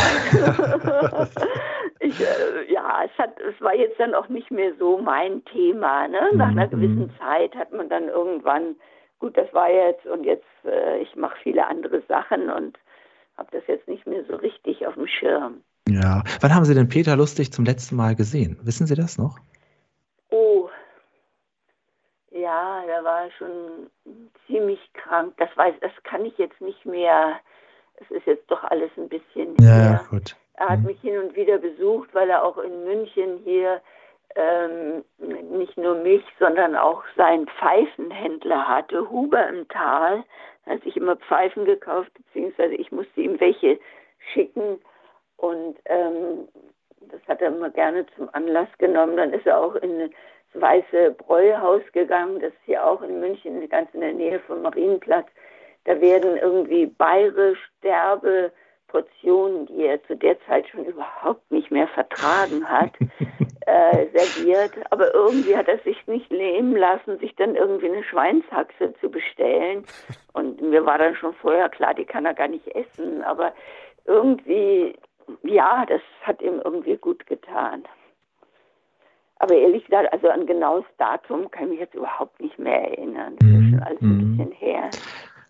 ich, 1.99 2.19
äh, 2.19 2.71
ja, 2.71 3.03
es, 3.05 3.17
hat, 3.17 3.39
es 3.39 3.61
war 3.61 3.75
jetzt 3.75 3.99
dann 3.99 4.13
auch 4.13 4.27
nicht 4.29 4.51
mehr 4.51 4.73
so 4.77 4.97
mein 4.97 5.45
Thema. 5.45 6.07
Ne? 6.07 6.19
Nach 6.33 6.49
einer 6.49 6.65
mhm. 6.67 6.71
gewissen 6.71 7.13
Zeit 7.19 7.55
hat 7.55 7.71
man 7.71 7.87
dann 7.89 8.09
irgendwann, 8.09 8.75
gut, 9.19 9.37
das 9.37 9.53
war 9.53 9.71
jetzt 9.71 10.05
und 10.05 10.23
jetzt, 10.25 10.45
äh, 10.65 10.99
ich 10.99 11.15
mache 11.15 11.37
viele 11.41 11.65
andere 11.67 12.01
Sachen 12.07 12.49
und 12.49 12.77
habe 13.37 13.49
das 13.51 13.63
jetzt 13.67 13.87
nicht 13.87 14.05
mehr 14.05 14.23
so 14.27 14.35
richtig 14.35 14.85
auf 14.85 14.95
dem 14.95 15.07
Schirm. 15.07 15.61
Ja, 15.87 16.23
wann 16.41 16.53
haben 16.53 16.65
Sie 16.65 16.75
denn 16.75 16.89
Peter 16.89 17.15
Lustig 17.15 17.51
zum 17.51 17.65
letzten 17.65 17.95
Mal 17.95 18.15
gesehen? 18.15 18.59
Wissen 18.63 18.87
Sie 18.87 18.95
das 18.95 19.17
noch? 19.17 19.37
Oh, 20.29 20.69
ja, 22.41 22.83
der 22.85 23.03
war 23.03 23.29
schon 23.37 23.89
ziemlich 24.47 24.79
krank. 24.93 25.33
Das 25.37 25.49
weiß, 25.55 25.75
das 25.81 25.91
kann 26.03 26.25
ich 26.25 26.37
jetzt 26.37 26.59
nicht 26.61 26.85
mehr. 26.85 27.39
Es 27.95 28.09
ist 28.11 28.25
jetzt 28.25 28.49
doch 28.49 28.63
alles 28.63 28.91
ein 28.97 29.09
bisschen. 29.09 29.55
Ja, 29.59 29.67
her. 29.67 30.05
gut. 30.09 30.35
Er 30.55 30.69
hat 30.69 30.79
mhm. 30.79 30.87
mich 30.87 31.01
hin 31.01 31.17
und 31.19 31.35
wieder 31.35 31.57
besucht, 31.57 32.13
weil 32.13 32.29
er 32.29 32.43
auch 32.43 32.57
in 32.57 32.83
München 32.83 33.39
hier 33.43 33.81
ähm, 34.35 35.03
nicht 35.51 35.77
nur 35.77 35.95
mich, 35.95 36.23
sondern 36.39 36.75
auch 36.75 37.03
seinen 37.15 37.47
Pfeifenhändler 37.47 38.67
hatte, 38.67 39.09
Huber 39.09 39.47
im 39.47 39.67
Tal. 39.67 40.23
Er 40.65 40.75
hat 40.75 40.83
sich 40.83 40.95
immer 40.97 41.15
Pfeifen 41.15 41.65
gekauft, 41.65 42.11
beziehungsweise 42.13 42.75
ich 42.75 42.91
musste 42.91 43.21
ihm 43.21 43.39
welche 43.39 43.79
schicken. 44.33 44.79
Und 45.37 45.77
ähm, 45.85 46.47
das 47.01 47.21
hat 47.27 47.41
er 47.41 47.47
immer 47.47 47.69
gerne 47.71 48.05
zum 48.15 48.29
Anlass 48.33 48.69
genommen. 48.77 49.17
Dann 49.17 49.33
ist 49.33 49.45
er 49.45 49.59
auch 49.59 49.75
in 49.75 50.11
Weiße 50.53 51.11
Bräuhaus 51.17 51.81
gegangen, 51.93 52.39
das 52.39 52.51
ist 52.51 52.65
hier 52.65 52.85
auch 52.85 53.01
in 53.01 53.19
München, 53.19 53.67
ganz 53.69 53.93
in 53.93 54.01
der 54.01 54.13
Nähe 54.13 54.39
vom 54.41 54.61
Marienplatz. 54.61 55.27
Da 55.85 55.99
werden 55.99 56.37
irgendwie 56.37 56.85
bayerisch 56.85 57.59
Sterbe 57.79 58.51
Portionen, 58.91 59.65
die 59.67 59.85
er 59.85 60.03
zu 60.03 60.15
der 60.15 60.39
Zeit 60.41 60.67
schon 60.67 60.85
überhaupt 60.85 61.49
nicht 61.49 61.71
mehr 61.71 61.87
vertragen 61.87 62.67
hat, 62.67 62.91
äh, 63.65 64.05
serviert. 64.13 64.73
Aber 64.91 65.13
irgendwie 65.13 65.55
hat 65.55 65.67
er 65.67 65.79
sich 65.79 66.05
nicht 66.07 66.29
nehmen 66.29 66.75
lassen, 66.75 67.17
sich 67.19 67.35
dann 67.37 67.55
irgendwie 67.55 67.89
eine 67.89 68.03
Schweinshaxe 68.03 68.93
zu 68.99 69.09
bestellen. 69.09 69.85
Und 70.33 70.61
mir 70.61 70.85
war 70.85 70.97
dann 70.97 71.15
schon 71.15 71.33
vorher 71.35 71.69
klar, 71.69 71.93
die 71.93 72.05
kann 72.05 72.25
er 72.25 72.33
gar 72.33 72.49
nicht 72.49 72.67
essen. 72.75 73.23
Aber 73.23 73.53
irgendwie, 74.05 74.95
ja, 75.43 75.85
das 75.85 76.01
hat 76.23 76.41
ihm 76.41 76.61
irgendwie 76.63 76.97
gut 76.97 77.25
getan. 77.25 77.85
Aber 79.41 79.55
ehrlich 79.55 79.83
gesagt, 79.85 80.13
also 80.13 80.29
an 80.29 80.45
genaues 80.45 80.85
Datum 80.99 81.49
kann 81.49 81.63
ich 81.63 81.69
mich 81.71 81.79
jetzt 81.79 81.95
überhaupt 81.95 82.39
nicht 82.39 82.59
mehr 82.59 82.91
erinnern. 82.91 83.33
Das 83.39 83.49
ist 83.49 83.55
mhm. 83.55 83.69
schon 83.71 83.79
alles 83.79 84.01
ein 84.01 84.07
mhm. 84.07 84.37
bisschen 84.37 84.51
her. 84.51 84.89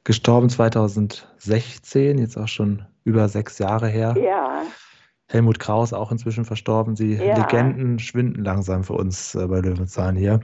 Gestorben 0.05 0.49
2016, 0.49 2.17
jetzt 2.17 2.37
auch 2.37 2.47
schon 2.47 2.85
über 3.03 3.27
sechs 3.27 3.59
Jahre 3.59 3.87
her. 3.87 4.15
Ja. 4.17 4.61
Helmut 5.29 5.59
Kraus 5.59 5.91
auch 5.91 6.09
inzwischen 6.09 6.45
verstorben. 6.45 6.95
Die 6.95 7.15
ja. 7.15 7.35
Legenden 7.35 7.99
schwinden 7.99 8.45
langsam 8.45 8.85
für 8.85 8.93
uns 8.93 9.35
äh, 9.35 9.45
bei 9.45 9.59
Löwenzahn 9.59 10.15
hier. 10.15 10.39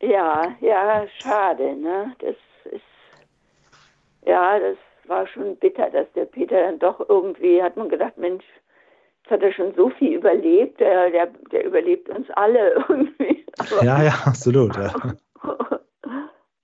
Ja, 0.00 0.52
ja, 0.60 1.04
schade, 1.18 1.74
ne? 1.74 2.14
Das 2.20 2.36
ist, 2.72 2.82
ja, 4.24 4.60
das 4.60 4.76
war 5.08 5.26
schon 5.26 5.56
bitter, 5.56 5.90
dass 5.90 6.06
der 6.12 6.26
Peter 6.26 6.62
dann 6.62 6.78
doch 6.78 7.04
irgendwie, 7.08 7.60
hat 7.60 7.76
man 7.76 7.88
gedacht, 7.88 8.16
Mensch, 8.18 8.44
jetzt 9.24 9.30
hat 9.30 9.42
er 9.42 9.52
schon 9.52 9.74
so 9.74 9.90
viel 9.90 10.14
überlebt, 10.14 10.80
der, 10.80 11.10
der, 11.10 11.26
der 11.50 11.64
überlebt 11.64 12.08
uns 12.08 12.28
alle 12.30 12.72
irgendwie. 12.88 13.44
Aber, 13.58 13.84
ja, 13.84 14.02
ja, 14.02 14.12
absolut, 14.26 14.76
ja. 14.76 14.92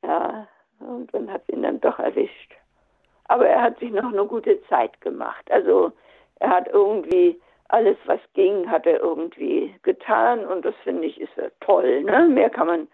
ja, 0.03 0.47
und 0.81 1.13
dann 1.15 1.33
hat 1.33 1.49
ihn 1.49 1.63
dann 1.63 1.81
doch 1.81 1.99
erwischt. 1.99 2.53
Aber 3.25 3.47
er 3.47 3.63
hat 3.63 3.79
sich 3.79 3.91
noch 3.93 4.13
eine 4.13 4.27
gute 4.27 4.61
Zeit 4.69 5.01
gemacht. 5.01 5.51
Also 5.51 5.93
er 6.41 6.51
hat 6.51 6.69
irgendwie 6.69 7.41
alles, 7.69 7.97
was 8.07 8.19
ging, 8.35 8.69
hat 8.69 8.87
er 8.87 9.01
irgendwie 9.01 9.73
getan 9.83 10.45
und 10.45 10.65
das 10.65 10.75
finde 10.83 11.07
ich 11.07 11.21
ist 11.21 11.31
toll. 11.61 12.03
Ne? 12.03 12.27
Mehr 12.29 12.51
kann 12.51 12.67
man 12.67 12.89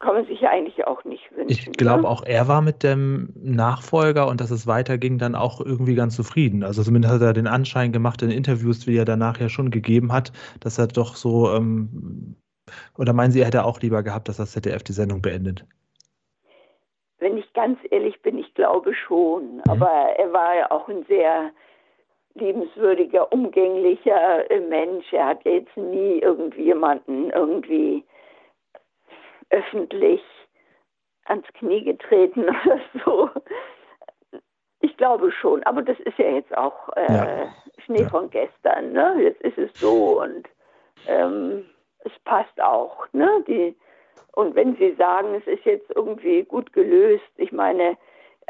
kann 0.00 0.14
man 0.14 0.26
sich 0.26 0.40
ja 0.40 0.50
eigentlich 0.50 0.86
auch 0.86 1.04
nicht 1.04 1.30
wünschen. 1.32 1.50
Ich 1.50 1.72
glaube, 1.72 2.02
ne? 2.02 2.08
auch 2.08 2.22
er 2.24 2.46
war 2.46 2.62
mit 2.62 2.82
dem 2.82 3.32
Nachfolger 3.34 4.28
und 4.28 4.40
dass 4.40 4.50
es 4.50 4.66
weiterging, 4.66 5.18
dann 5.18 5.34
auch 5.34 5.60
irgendwie 5.60 5.96
ganz 5.96 6.14
zufrieden. 6.14 6.62
Also 6.62 6.82
zumindest 6.82 7.14
hat 7.14 7.22
er 7.22 7.32
den 7.32 7.48
Anschein 7.48 7.90
gemacht 7.90 8.22
in 8.22 8.30
Interviews, 8.30 8.86
wie 8.86 8.96
er 8.96 9.04
danach 9.04 9.40
ja 9.40 9.48
schon 9.48 9.70
gegeben 9.70 10.12
hat, 10.12 10.32
dass 10.60 10.78
er 10.78 10.86
doch 10.86 11.16
so, 11.16 11.52
ähm, 11.52 12.36
oder 12.96 13.12
meinen 13.12 13.32
Sie, 13.32 13.40
er 13.40 13.46
hätte 13.46 13.64
auch 13.64 13.80
lieber 13.80 14.02
gehabt, 14.02 14.28
dass 14.28 14.36
das 14.36 14.52
ZDF 14.52 14.84
die 14.84 14.92
Sendung 14.92 15.20
beendet? 15.20 15.64
Wenn 17.18 17.36
ich 17.36 17.52
ganz 17.52 17.80
ehrlich 17.90 18.22
bin, 18.22 18.38
ich 18.38 18.54
glaube 18.54 18.94
schon. 18.94 19.56
Mhm. 19.56 19.62
Aber 19.68 19.90
er 19.90 20.32
war 20.32 20.54
ja 20.54 20.70
auch 20.70 20.88
ein 20.88 21.04
sehr 21.08 21.50
liebenswürdiger, 22.34 23.32
umgänglicher 23.32 24.48
äh, 24.48 24.60
Mensch. 24.60 25.12
Er 25.12 25.26
hat 25.26 25.44
jetzt 25.44 25.76
nie 25.76 26.20
irgendwie 26.20 26.66
jemanden 26.66 27.30
irgendwie 27.30 28.04
öffentlich 29.50 30.22
ans 31.24 31.46
Knie 31.54 31.84
getreten 31.84 32.44
oder 32.64 32.80
so. 33.04 33.30
Ich 34.80 34.96
glaube 34.96 35.32
schon, 35.32 35.62
aber 35.64 35.82
das 35.82 35.98
ist 36.00 36.18
ja 36.18 36.30
jetzt 36.30 36.56
auch 36.56 36.88
äh, 36.96 37.12
ja. 37.12 37.54
Schnee 37.84 38.02
ja. 38.02 38.08
von 38.08 38.30
gestern. 38.30 38.92
Ne? 38.92 39.16
Jetzt 39.20 39.40
ist 39.42 39.58
es 39.58 39.70
so 39.74 40.20
und 40.22 40.48
ähm, 41.06 41.64
es 42.04 42.12
passt 42.24 42.60
auch. 42.60 43.06
Ne? 43.12 43.28
Die, 43.46 43.76
und 44.32 44.54
wenn 44.54 44.76
Sie 44.76 44.94
sagen, 44.94 45.34
es 45.34 45.46
ist 45.46 45.64
jetzt 45.64 45.90
irgendwie 45.94 46.44
gut 46.44 46.72
gelöst, 46.72 47.24
ich 47.36 47.50
meine, 47.50 47.96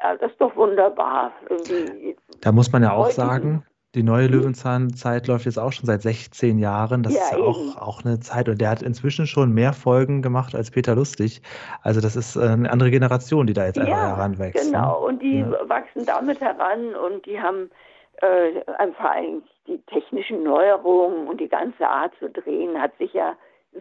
ja, 0.03 0.17
das 0.17 0.31
ist 0.31 0.41
doch 0.41 0.55
wunderbar. 0.55 1.33
Irgendwie 1.49 2.17
da 2.41 2.53
muss 2.53 2.71
man 2.73 2.83
ja 2.83 2.93
auch 2.93 3.11
sagen, 3.11 3.65
die 3.95 4.03
neue 4.03 4.27
Löwenzahnzeit 4.27 5.27
läuft 5.29 5.47
jetzt 5.47 5.59
auch 5.59 5.73
schon 5.73 5.87
seit 5.87 6.03
16 6.03 6.59
Jahren. 6.59 7.03
Das 7.03 7.15
ja, 7.15 7.23
ist 7.23 7.33
ja 7.33 7.39
auch, 7.39 7.77
auch 7.77 8.05
eine 8.05 8.21
Zeit. 8.21 8.49
Und 8.49 8.61
der 8.61 8.69
hat 8.69 8.83
inzwischen 8.83 9.27
schon 9.27 9.53
mehr 9.53 9.73
Folgen 9.73 10.21
gemacht 10.21 10.55
als 10.55 10.71
Peter 10.71 10.95
Lustig. 10.95 11.41
Also 11.83 12.01
das 12.01 12.15
ist 12.15 12.37
äh, 12.37 12.41
eine 12.41 12.71
andere 12.71 12.91
Generation, 12.91 13.47
die 13.47 13.55
da 13.55 13.65
jetzt 13.65 13.79
einfach 13.79 13.91
ja, 13.91 14.17
heranwächst. 14.17 14.63
Ne? 14.67 14.73
Genau, 14.73 15.01
ne? 15.01 15.07
und 15.07 15.23
die 15.23 15.39
ja. 15.39 15.69
wachsen 15.69 16.05
damit 16.05 16.41
heran 16.41 16.95
und 16.95 17.25
die 17.25 17.41
haben 17.41 17.71
äh, 18.21 18.63
einfach 18.79 19.07
eigentlich 19.07 19.51
die 19.67 19.81
technischen 19.87 20.43
Neuerungen 20.43 21.27
und 21.27 21.41
die 21.41 21.49
ganze 21.49 21.89
Art 21.89 22.13
zu 22.19 22.29
drehen 22.29 22.81
hat 22.81 22.97
sich 22.99 23.15
ja 23.15 23.37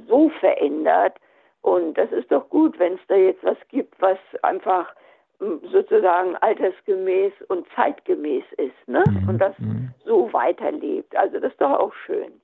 so 0.08 0.30
verändert. 0.40 1.16
Und 1.62 1.98
das 1.98 2.12
ist 2.12 2.32
doch 2.32 2.50
gut, 2.50 2.80
wenn 2.80 2.94
es 2.94 3.02
da 3.10 3.16
jetzt 3.16 3.44
was 3.44 3.58
gibt, 3.70 4.00
was 4.02 4.18
einfach 4.42 4.88
sozusagen 5.40 6.36
altersgemäß 6.38 7.34
und 7.48 7.68
zeitgemäß 7.76 8.44
ist 8.58 8.88
ne? 8.88 9.04
Mhm. 9.08 9.30
und 9.30 9.38
das 9.40 9.58
mhm. 9.60 9.94
so 10.06 10.32
weiterlebt. 10.34 11.16
Also 11.16 11.40
das 11.40 11.52
ist 11.52 11.62
doch 11.62 11.80
auch 11.80 11.94
schön 12.06 12.42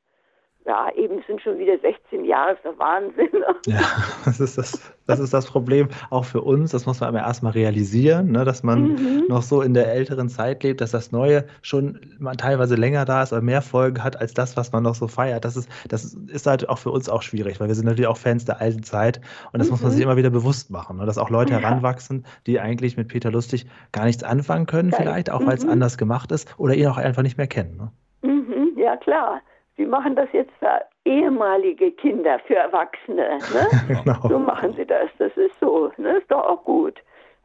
ja, 0.65 0.89
eben 0.95 1.21
sind 1.27 1.41
schon 1.41 1.59
wieder 1.59 1.77
16 1.79 2.23
Jahre, 2.23 2.53
ist 2.53 2.63
der 2.63 2.77
Wahnsinn. 2.79 3.29
Ja, 3.65 3.81
das 4.25 4.39
ist 4.39 4.57
das, 4.57 4.93
das 5.05 5.19
ist 5.19 5.33
das 5.33 5.45
Problem 5.45 5.89
auch 6.09 6.23
für 6.23 6.41
uns. 6.41 6.71
Das 6.71 6.85
muss 6.85 7.01
man 7.01 7.09
aber 7.09 7.19
erstmal 7.19 7.51
realisieren, 7.51 8.31
ne, 8.31 8.45
dass 8.45 8.63
man 8.63 8.93
mhm. 8.93 9.25
noch 9.27 9.41
so 9.41 9.61
in 9.61 9.73
der 9.73 9.91
älteren 9.91 10.29
Zeit 10.29 10.63
lebt, 10.63 10.79
dass 10.79 10.91
das 10.91 11.11
Neue 11.11 11.45
schon 11.61 11.99
man 12.17 12.37
teilweise 12.37 12.75
länger 12.75 13.03
da 13.03 13.23
ist 13.23 13.33
oder 13.33 13.41
mehr 13.41 13.61
Folgen 13.61 14.03
hat 14.03 14.19
als 14.19 14.33
das, 14.33 14.55
was 14.55 14.71
man 14.71 14.83
noch 14.83 14.95
so 14.95 15.07
feiert. 15.07 15.43
Das 15.43 15.57
ist, 15.57 15.69
das 15.89 16.13
ist 16.13 16.47
halt 16.47 16.69
auch 16.69 16.77
für 16.77 16.91
uns 16.91 17.09
auch 17.09 17.23
schwierig, 17.23 17.59
weil 17.59 17.67
wir 17.67 17.75
sind 17.75 17.85
natürlich 17.85 18.07
auch 18.07 18.17
Fans 18.17 18.45
der 18.45 18.61
alten 18.61 18.83
Zeit 18.83 19.19
und 19.51 19.59
das 19.59 19.67
mhm. 19.67 19.73
muss 19.73 19.81
man 19.81 19.91
sich 19.91 19.99
mhm. 19.99 20.11
immer 20.11 20.17
wieder 20.17 20.29
bewusst 20.29 20.71
machen, 20.71 20.97
ne, 20.97 21.05
dass 21.05 21.17
auch 21.17 21.29
Leute 21.29 21.53
ja. 21.53 21.59
heranwachsen, 21.59 22.25
die 22.47 22.61
eigentlich 22.61 22.95
mit 22.95 23.09
Peter 23.09 23.31
Lustig 23.31 23.65
gar 23.91 24.05
nichts 24.05 24.23
anfangen 24.23 24.65
können, 24.65 24.91
ja. 24.91 24.97
vielleicht, 24.97 25.29
auch 25.29 25.45
weil 25.45 25.55
es 25.55 25.65
mhm. 25.65 25.71
anders 25.71 25.97
gemacht 25.97 26.31
ist 26.31 26.57
oder 26.57 26.73
ihn 26.75 26.87
auch 26.87 26.97
einfach 26.97 27.23
nicht 27.23 27.37
mehr 27.37 27.47
kennen. 27.47 27.75
Ne? 27.77 27.91
Mhm. 28.21 28.77
Ja, 28.77 28.95
klar. 28.95 29.41
Sie 29.77 29.85
machen 29.85 30.15
das 30.15 30.29
jetzt 30.33 30.51
für 30.59 30.81
ehemalige 31.05 31.91
Kinder, 31.91 32.39
für 32.45 32.55
Erwachsene. 32.55 33.39
Ne? 33.53 33.67
genau. 34.03 34.27
So 34.27 34.39
machen 34.39 34.73
Sie 34.77 34.85
das. 34.85 35.09
Das 35.17 35.35
ist 35.35 35.59
so. 35.59 35.91
Ne? 35.97 36.17
Ist 36.17 36.31
doch 36.31 36.45
auch 36.45 36.63
gut. 36.63 36.99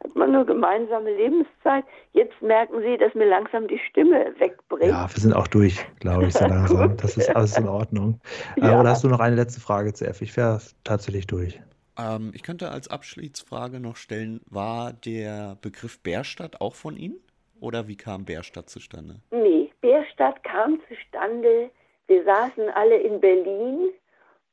Hat 0.05 0.15
man 0.15 0.35
eine 0.35 0.45
gemeinsame 0.45 1.11
Lebenszeit. 1.17 1.85
Jetzt 2.13 2.41
merken 2.41 2.81
Sie, 2.83 2.97
dass 2.99 3.15
mir 3.15 3.27
langsam 3.27 3.67
die 3.67 3.81
Stimme 3.91 4.33
wegbricht. 4.39 4.91
Ja, 4.91 5.09
wir 5.13 5.21
sind 5.21 5.33
auch 5.33 5.49
durch, 5.49 5.85
glaube 5.99 6.27
ich, 6.27 6.35
so 6.35 6.45
langsam. 6.47 6.97
Das 6.99 7.17
ist 7.17 7.35
alles 7.35 7.57
in 7.57 7.67
Ordnung. 7.67 8.21
Ja. 8.57 8.81
Oder 8.81 8.91
hast 8.91 9.05
du 9.05 9.09
noch 9.09 9.21
eine 9.21 9.37
letzte 9.37 9.61
Frage 9.61 9.93
zu 9.93 10.07
F? 10.07 10.21
Ich 10.23 10.37
wäre 10.37 10.61
tatsächlich 10.85 11.27
durch. 11.27 11.61
Ähm, 11.99 12.31
ich 12.35 12.43
könnte 12.43 12.71
als 12.71 12.89
Abschließfrage 12.89 13.81
noch 13.81 13.97
stellen, 13.97 14.41
war 14.49 14.93
der 14.93 15.57
Begriff 15.61 16.01
Bärstadt 16.03 16.61
auch 16.61 16.75
von 16.75 16.97
Ihnen? 16.97 17.17
Oder 17.61 17.89
wie 17.89 17.97
kam 17.97 18.25
Bärstadt 18.25 18.71
zustande? 18.71 19.17
Nee, 19.31 19.71
Bärstadt 19.81 20.43
kam 20.45 20.79
zustande 20.89 21.71
wir 22.09 22.25
saßen 22.25 22.71
alle 22.71 22.97
in 22.97 23.21
Berlin 23.21 23.91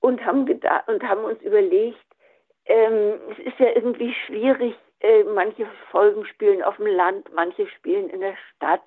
und 0.01 0.24
haben, 0.26 0.41
und 0.88 1.03
haben 1.03 1.24
uns 1.24 1.41
überlegt, 1.41 1.97
ähm, 2.66 3.20
es 3.32 3.39
ist 3.39 3.60
ja 3.60 3.68
irgendwie 3.74 4.14
schwierig, 4.26 4.76
äh, 4.99 5.24
manche 5.24 5.66
Folgen 5.91 6.26
spielen 6.26 6.64
auf 6.64 6.78
dem 6.78 6.88
Land, 6.88 7.34
manche 7.34 7.68
spielen 7.68 8.10
in 8.10 8.22
der 8.22 8.36
Stadt. 8.56 8.84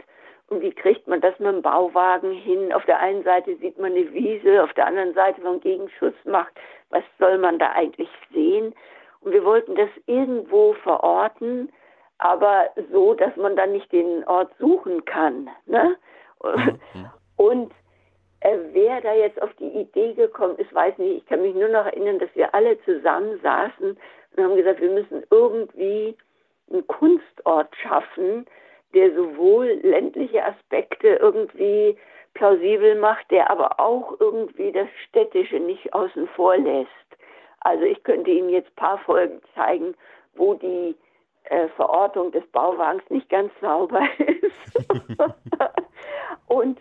Und 0.48 0.62
wie 0.62 0.72
kriegt 0.72 1.06
man 1.06 1.20
das 1.20 1.38
mit 1.38 1.48
dem 1.48 1.62
Bauwagen 1.62 2.32
hin? 2.32 2.72
Auf 2.72 2.84
der 2.86 2.98
einen 3.00 3.22
Seite 3.22 3.56
sieht 3.56 3.78
man 3.78 3.92
eine 3.92 4.12
Wiese, 4.12 4.62
auf 4.62 4.72
der 4.74 4.86
anderen 4.86 5.14
Seite, 5.14 5.38
wenn 5.38 5.52
man 5.52 5.60
Gegenschuss 5.60 6.14
macht, 6.24 6.52
was 6.90 7.04
soll 7.18 7.38
man 7.38 7.58
da 7.58 7.72
eigentlich 7.72 8.08
sehen? 8.32 8.74
Und 9.20 9.32
wir 9.32 9.44
wollten 9.44 9.74
das 9.74 9.90
irgendwo 10.06 10.72
verorten, 10.74 11.70
aber 12.18 12.70
so, 12.90 13.14
dass 13.14 13.36
man 13.36 13.56
dann 13.56 13.72
nicht 13.72 13.92
den 13.92 14.24
Ort 14.24 14.50
suchen 14.58 15.04
kann. 15.04 15.50
Ne? 15.66 15.96
Mhm. 16.42 17.10
Und 17.36 17.72
äh, 18.41 18.57
wer 18.72 19.01
da 19.01 19.14
jetzt 19.14 19.41
auf 19.43 19.53
die 19.55 19.68
Idee 19.68 20.14
gekommen 20.14 20.57
ist, 20.57 20.72
weiß 20.72 20.99
nicht. 20.99 21.18
Ich 21.18 21.26
kann 21.26 21.43
mich 21.43 21.55
nur 21.55 21.68
noch 21.68 21.86
erinnern, 21.86 22.18
dass 22.18 22.34
wir 22.34 22.55
alle 22.55 22.80
zusammen 22.84 23.39
saßen 23.43 23.99
und 24.36 24.45
haben 24.45 24.57
gesagt, 24.57 24.80
wir 24.80 24.91
müssen 24.91 25.24
irgendwie 25.30 26.16
einen 26.70 26.86
Kunstort 26.86 27.74
schaffen, 27.76 28.47
der 28.95 29.12
sowohl 29.14 29.80
ländliche 29.82 30.45
Aspekte 30.45 31.09
irgendwie 31.20 31.97
plausibel 32.34 32.95
macht, 32.95 33.30
der 33.30 33.51
aber 33.51 33.80
auch 33.80 34.14
irgendwie 34.20 34.72
das 34.72 34.89
Städtische 35.09 35.59
nicht 35.59 35.93
außen 35.93 36.28
vor 36.28 36.57
lässt. 36.57 36.89
Also 37.61 37.84
ich 37.84 38.03
könnte 38.05 38.30
Ihnen 38.30 38.51
jetzt 38.51 38.68
ein 38.68 38.76
paar 38.76 38.99
Folgen 38.99 39.41
zeigen, 39.55 39.95
wo 40.34 40.55
die 40.55 40.95
äh, 41.45 41.68
Verortung 41.70 42.30
des 42.30 42.47
Bauwagens 42.49 43.03
nicht 43.11 43.28
ganz 43.28 43.53
sauber 43.61 44.03
ist. 44.18 45.18
und 46.47 46.78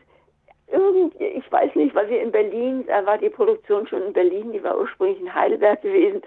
irgendwie, 0.68 1.24
ich 1.24 1.52
weiß 1.52 1.76
nicht, 1.76 1.96
weil 1.96 2.10
wir 2.10 2.22
in 2.22 2.32
Berlin, 2.32 2.86
da 2.88 3.06
war 3.06 3.18
die 3.18 3.30
Produktion 3.30 3.88
schon 3.88 4.04
in 4.04 4.14
Berlin, 4.14 4.52
die 4.52 4.64
war 4.64 4.78
ursprünglich 4.78 5.20
in 5.20 5.34
Heidelberg 5.34 5.82
gewesen. 5.82 6.22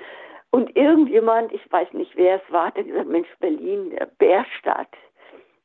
Und 0.50 0.74
irgendjemand, 0.76 1.52
ich 1.52 1.70
weiß 1.70 1.92
nicht, 1.92 2.16
wer 2.16 2.36
es 2.36 2.52
war, 2.52 2.66
hat 2.66 2.74
gesagt, 2.74 3.08
Mensch, 3.08 3.28
Berlin, 3.38 3.90
der 3.90 4.06
Bärstadt. 4.06 4.88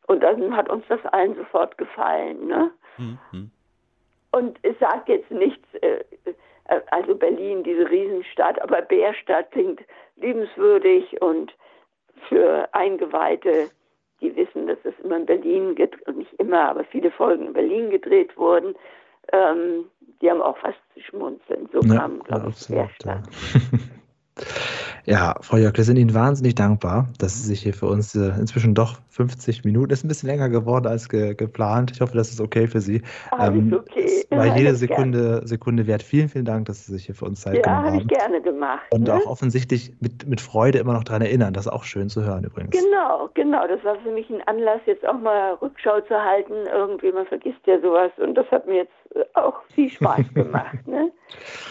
Und 0.08 0.22
dann 0.22 0.56
hat 0.56 0.70
uns 0.70 0.86
das 0.88 1.04
allen 1.08 1.36
sofort 1.36 1.78
gefallen. 1.78 2.48
Ne? 2.48 2.72
Mhm. 2.98 3.50
Und 4.32 4.60
es 4.62 4.78
sagt 4.80 5.10
jetzt 5.10 5.32
nichts, 5.32 5.66
äh, 5.82 6.04
äh, 6.66 6.82
also 6.92 7.16
Berlin, 7.16 7.64
diese 7.64 7.90
Riesenstadt, 7.90 8.62
aber 8.62 8.82
Bärstadt 8.82 9.52
klingt 9.52 9.82
liebenswürdig 10.18 11.22
und 11.22 11.56
für 12.28 12.68
Eingeweihte, 12.74 13.70
die 14.22 14.36
wissen, 14.36 14.68
dass 14.68 14.78
es 14.84 14.94
immer 15.04 15.18
in 15.18 15.26
Berlin, 15.26 15.76
nicht 16.16 16.34
immer, 16.40 16.70
aber 16.70 16.84
viele 16.86 17.12
Folgen 17.12 17.48
in 17.48 17.54
Berlin 17.54 17.90
gedreht 17.90 18.36
wurden, 18.38 18.76
ähm, 19.32 19.86
die 20.22 20.30
haben 20.30 20.42
auch 20.42 20.58
fast 20.58 20.80
zu 20.94 21.02
schmunzeln. 21.02 21.68
So 21.74 21.80
ja, 21.82 22.00
kam, 22.00 22.20
glaube 22.24 22.50
ich, 22.50 22.68
Bärstadt. 22.68 23.24
Ja. 23.54 23.80
Ja, 25.08 25.36
Frau 25.42 25.58
Jörg, 25.58 25.78
wir 25.78 25.84
sind 25.84 25.98
Ihnen 25.98 26.16
wahnsinnig 26.16 26.56
dankbar, 26.56 27.08
dass 27.20 27.36
Sie 27.36 27.48
sich 27.48 27.62
hier 27.62 27.74
für 27.74 27.86
uns 27.86 28.16
äh, 28.16 28.32
inzwischen 28.40 28.74
doch 28.74 28.98
50 29.10 29.64
Minuten, 29.64 29.94
ist 29.94 30.04
ein 30.04 30.08
bisschen 30.08 30.30
länger 30.30 30.50
geworden 30.50 30.88
als 30.88 31.10
ge 31.10 31.36
geplant. 31.36 31.92
Ich 31.94 32.02
hoffe, 32.02 32.18
das 32.18 32.32
ist 32.32 32.42
okay 32.42 32.66
für 32.66 32.82
Sie. 32.82 33.04
Alles 33.30 33.60
ähm, 33.60 33.74
okay. 33.74 34.26
War 34.32 34.58
jede 34.58 34.74
Sekunde, 34.74 35.42
Sekunde 35.46 35.86
wert. 35.86 36.02
Vielen, 36.02 36.28
vielen 36.28 36.46
Dank, 36.46 36.66
dass 36.66 36.86
Sie 36.86 36.94
sich 36.94 37.06
hier 37.06 37.14
für 37.14 37.26
uns 37.26 37.42
Zeit 37.42 37.56
ja, 37.56 37.62
genommen 37.62 37.78
haben. 37.78 37.86
Ja, 37.86 38.02
habe 38.02 38.02
ich 38.02 38.18
gerne 38.18 38.42
gemacht. 38.42 38.86
Und 38.90 39.04
ne? 39.04 39.14
auch 39.14 39.28
offensichtlich 39.28 39.94
mit, 40.00 40.28
mit 40.28 40.42
Freude 40.42 40.80
immer 40.80 40.94
noch 40.94 41.04
daran 41.04 41.22
erinnern. 41.22 41.54
Das 41.54 41.68
ist 41.68 41.72
auch 41.72 41.84
schön 41.84 42.10
zu 42.10 42.24
hören 42.24 42.44
übrigens. 42.44 42.72
Genau, 42.76 43.30
genau. 43.36 43.68
Das 43.68 43.84
war 43.84 43.98
für 44.00 44.12
mich 44.12 44.30
ein 44.32 44.42
Anlass, 44.48 44.82
jetzt 44.88 45.08
auch 45.08 45.20
mal 45.20 45.54
Rückschau 45.62 46.02
zu 46.02 46.16
halten. 46.16 46.54
Irgendwie, 46.74 47.12
man 47.12 47.28
vergisst 47.28 47.62
ja 47.68 47.80
sowas. 47.80 48.12
Und 48.18 48.34
das 48.34 48.50
hat 48.50 48.66
mir 48.66 48.78
jetzt 48.78 48.94
auch 49.34 49.62
viel 49.74 49.90
Spaß 49.90 50.34
gemacht. 50.34 50.88
Ne? 50.88 51.12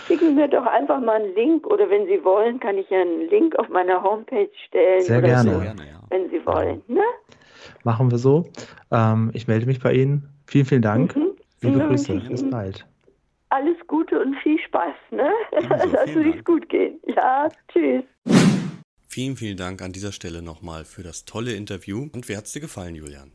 Schicken 0.06 0.28
Sie 0.28 0.34
mir 0.34 0.48
doch 0.48 0.66
einfach 0.66 1.00
mal 1.00 1.22
einen 1.22 1.34
Link 1.34 1.66
oder 1.66 1.88
wenn 1.90 2.06
Sie 2.06 2.22
wollen, 2.24 2.60
kann 2.60 2.78
ich 2.78 2.88
ja 2.90 3.00
einen 3.00 3.28
Link 3.28 3.56
auf 3.56 3.68
meiner 3.68 4.02
Homepage 4.02 4.50
stellen. 4.66 5.02
Sehr 5.02 5.22
gerne. 5.22 5.50
So, 5.50 6.10
wenn 6.10 6.30
Sie 6.30 6.44
wollen. 6.46 6.82
Ne? 6.88 7.02
Machen 7.84 8.10
wir 8.10 8.18
so. 8.18 8.46
Ähm, 8.90 9.30
ich 9.34 9.46
melde 9.46 9.66
mich 9.66 9.80
bei 9.80 9.92
Ihnen. 9.92 10.28
Vielen, 10.46 10.66
vielen 10.66 10.82
Dank. 10.82 11.16
Mhm. 11.16 11.32
Liebe 11.60 11.78
ja, 11.78 11.86
Grüße. 11.86 12.20
Bis 12.28 12.48
bald. 12.50 12.86
Alles 13.50 13.76
Gute 13.86 14.20
und 14.20 14.34
viel 14.42 14.58
Spaß. 14.58 14.94
Ne? 15.10 15.30
Lass 15.92 16.10
es 16.10 16.44
gut 16.44 16.68
gehen. 16.68 16.98
Ja, 17.06 17.48
tschüss. 17.68 18.04
Vielen, 19.08 19.36
vielen 19.36 19.56
Dank 19.56 19.80
an 19.80 19.92
dieser 19.92 20.10
Stelle 20.12 20.42
nochmal 20.42 20.84
für 20.84 21.02
das 21.02 21.24
tolle 21.24 21.54
Interview. 21.54 22.08
Und 22.12 22.28
wie 22.28 22.36
hat 22.36 22.46
es 22.46 22.52
dir 22.52 22.60
gefallen, 22.60 22.96
Julian? 22.96 23.30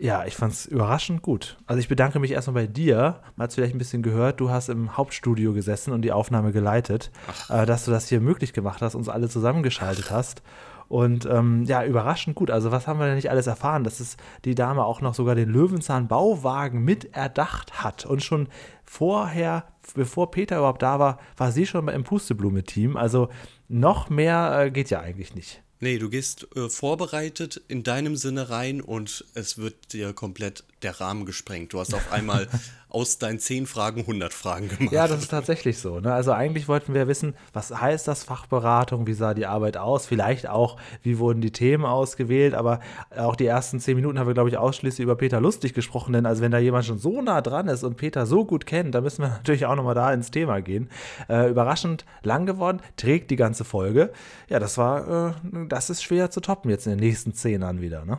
Ja, 0.00 0.24
ich 0.24 0.34
fand 0.34 0.52
es 0.52 0.66
überraschend 0.66 1.22
gut. 1.22 1.56
Also 1.66 1.78
ich 1.78 1.88
bedanke 1.88 2.18
mich 2.18 2.32
erstmal 2.32 2.64
bei 2.64 2.66
dir. 2.66 3.20
Man 3.36 3.44
hat 3.44 3.50
es 3.50 3.54
vielleicht 3.54 3.74
ein 3.74 3.78
bisschen 3.78 4.02
gehört, 4.02 4.40
du 4.40 4.50
hast 4.50 4.68
im 4.68 4.96
Hauptstudio 4.96 5.52
gesessen 5.52 5.92
und 5.92 6.02
die 6.02 6.10
Aufnahme 6.10 6.50
geleitet, 6.50 7.12
äh, 7.48 7.64
dass 7.64 7.84
du 7.84 7.92
das 7.92 8.08
hier 8.08 8.20
möglich 8.20 8.52
gemacht 8.52 8.82
hast, 8.82 8.96
uns 8.96 9.08
alle 9.08 9.28
zusammengeschaltet 9.28 10.10
hast. 10.10 10.42
Und 10.88 11.26
ähm, 11.26 11.64
ja, 11.64 11.84
überraschend 11.84 12.36
gut. 12.36 12.50
Also, 12.50 12.70
was 12.70 12.86
haben 12.86 12.98
wir 12.98 13.06
denn 13.06 13.16
nicht 13.16 13.30
alles 13.30 13.46
erfahren? 13.46 13.84
Dass 13.84 14.00
es 14.00 14.16
die 14.44 14.54
Dame 14.54 14.84
auch 14.84 15.00
noch 15.00 15.14
sogar 15.14 15.34
den 15.34 15.48
Löwenzahn-Bauwagen 15.48 16.84
mit 16.84 17.16
erdacht 17.16 17.82
hat. 17.82 18.04
Und 18.04 18.22
schon 18.22 18.48
vorher, 18.84 19.64
bevor 19.94 20.30
Peter 20.30 20.58
überhaupt 20.58 20.82
da 20.82 20.98
war, 20.98 21.18
war 21.36 21.52
sie 21.52 21.66
schon 21.66 21.88
im 21.88 22.04
Pusteblume-Team. 22.04 22.96
Also, 22.96 23.28
noch 23.68 24.10
mehr 24.10 24.56
äh, 24.60 24.70
geht 24.70 24.90
ja 24.90 25.00
eigentlich 25.00 25.34
nicht. 25.34 25.63
Nee, 25.84 25.98
du 25.98 26.08
gehst 26.08 26.46
äh, 26.56 26.70
vorbereitet 26.70 27.60
in 27.68 27.82
deinem 27.82 28.16
Sinne 28.16 28.48
rein 28.48 28.80
und 28.80 29.22
es 29.34 29.58
wird 29.58 29.92
dir 29.92 30.14
komplett 30.14 30.64
der 30.80 30.98
Rahmen 30.98 31.26
gesprengt. 31.26 31.74
Du 31.74 31.78
hast 31.78 31.92
auf 31.92 32.10
einmal 32.10 32.48
aus 32.94 33.18
deinen 33.18 33.40
zehn 33.40 33.66
Fragen 33.66 34.02
100 34.02 34.32
Fragen 34.32 34.68
gemacht. 34.68 34.92
Ja, 34.92 35.08
das 35.08 35.22
ist 35.22 35.30
tatsächlich 35.30 35.78
so. 35.78 35.98
Ne? 35.98 36.14
Also 36.14 36.30
eigentlich 36.30 36.68
wollten 36.68 36.94
wir 36.94 37.08
wissen, 37.08 37.34
was 37.52 37.70
heißt 37.70 38.06
das 38.06 38.22
Fachberatung, 38.22 39.08
wie 39.08 39.14
sah 39.14 39.34
die 39.34 39.46
Arbeit 39.46 39.76
aus, 39.76 40.06
vielleicht 40.06 40.48
auch, 40.48 40.78
wie 41.02 41.18
wurden 41.18 41.40
die 41.40 41.50
Themen 41.50 41.84
ausgewählt, 41.84 42.54
aber 42.54 42.78
auch 43.16 43.34
die 43.34 43.46
ersten 43.46 43.80
zehn 43.80 43.96
Minuten 43.96 44.20
haben 44.20 44.28
wir, 44.28 44.34
glaube 44.34 44.48
ich, 44.48 44.56
ausschließlich 44.56 45.02
über 45.02 45.16
Peter 45.16 45.40
Lustig 45.40 45.74
gesprochen, 45.74 46.12
denn 46.12 46.24
also 46.24 46.40
wenn 46.40 46.52
da 46.52 46.58
jemand 46.58 46.84
schon 46.84 46.98
so 46.98 47.20
nah 47.20 47.40
dran 47.40 47.66
ist 47.66 47.82
und 47.82 47.96
Peter 47.96 48.26
so 48.26 48.44
gut 48.44 48.64
kennt, 48.64 48.94
dann 48.94 49.02
müssen 49.02 49.22
wir 49.22 49.28
natürlich 49.36 49.66
auch 49.66 49.74
nochmal 49.74 49.96
da 49.96 50.12
ins 50.12 50.30
Thema 50.30 50.62
gehen. 50.62 50.88
Äh, 51.28 51.50
überraschend 51.50 52.04
lang 52.22 52.46
geworden, 52.46 52.80
trägt 52.96 53.30
die 53.32 53.36
ganze 53.36 53.64
Folge. 53.64 54.12
Ja, 54.48 54.60
das 54.60 54.78
war, 54.78 55.30
äh, 55.30 55.66
das 55.68 55.90
ist 55.90 56.04
schwer 56.04 56.30
zu 56.30 56.40
toppen 56.40 56.70
jetzt 56.70 56.86
in 56.86 56.92
den 56.92 57.00
nächsten 57.00 57.34
zehn 57.34 57.62
Jahren 57.62 57.80
wieder, 57.80 58.04
ne? 58.04 58.18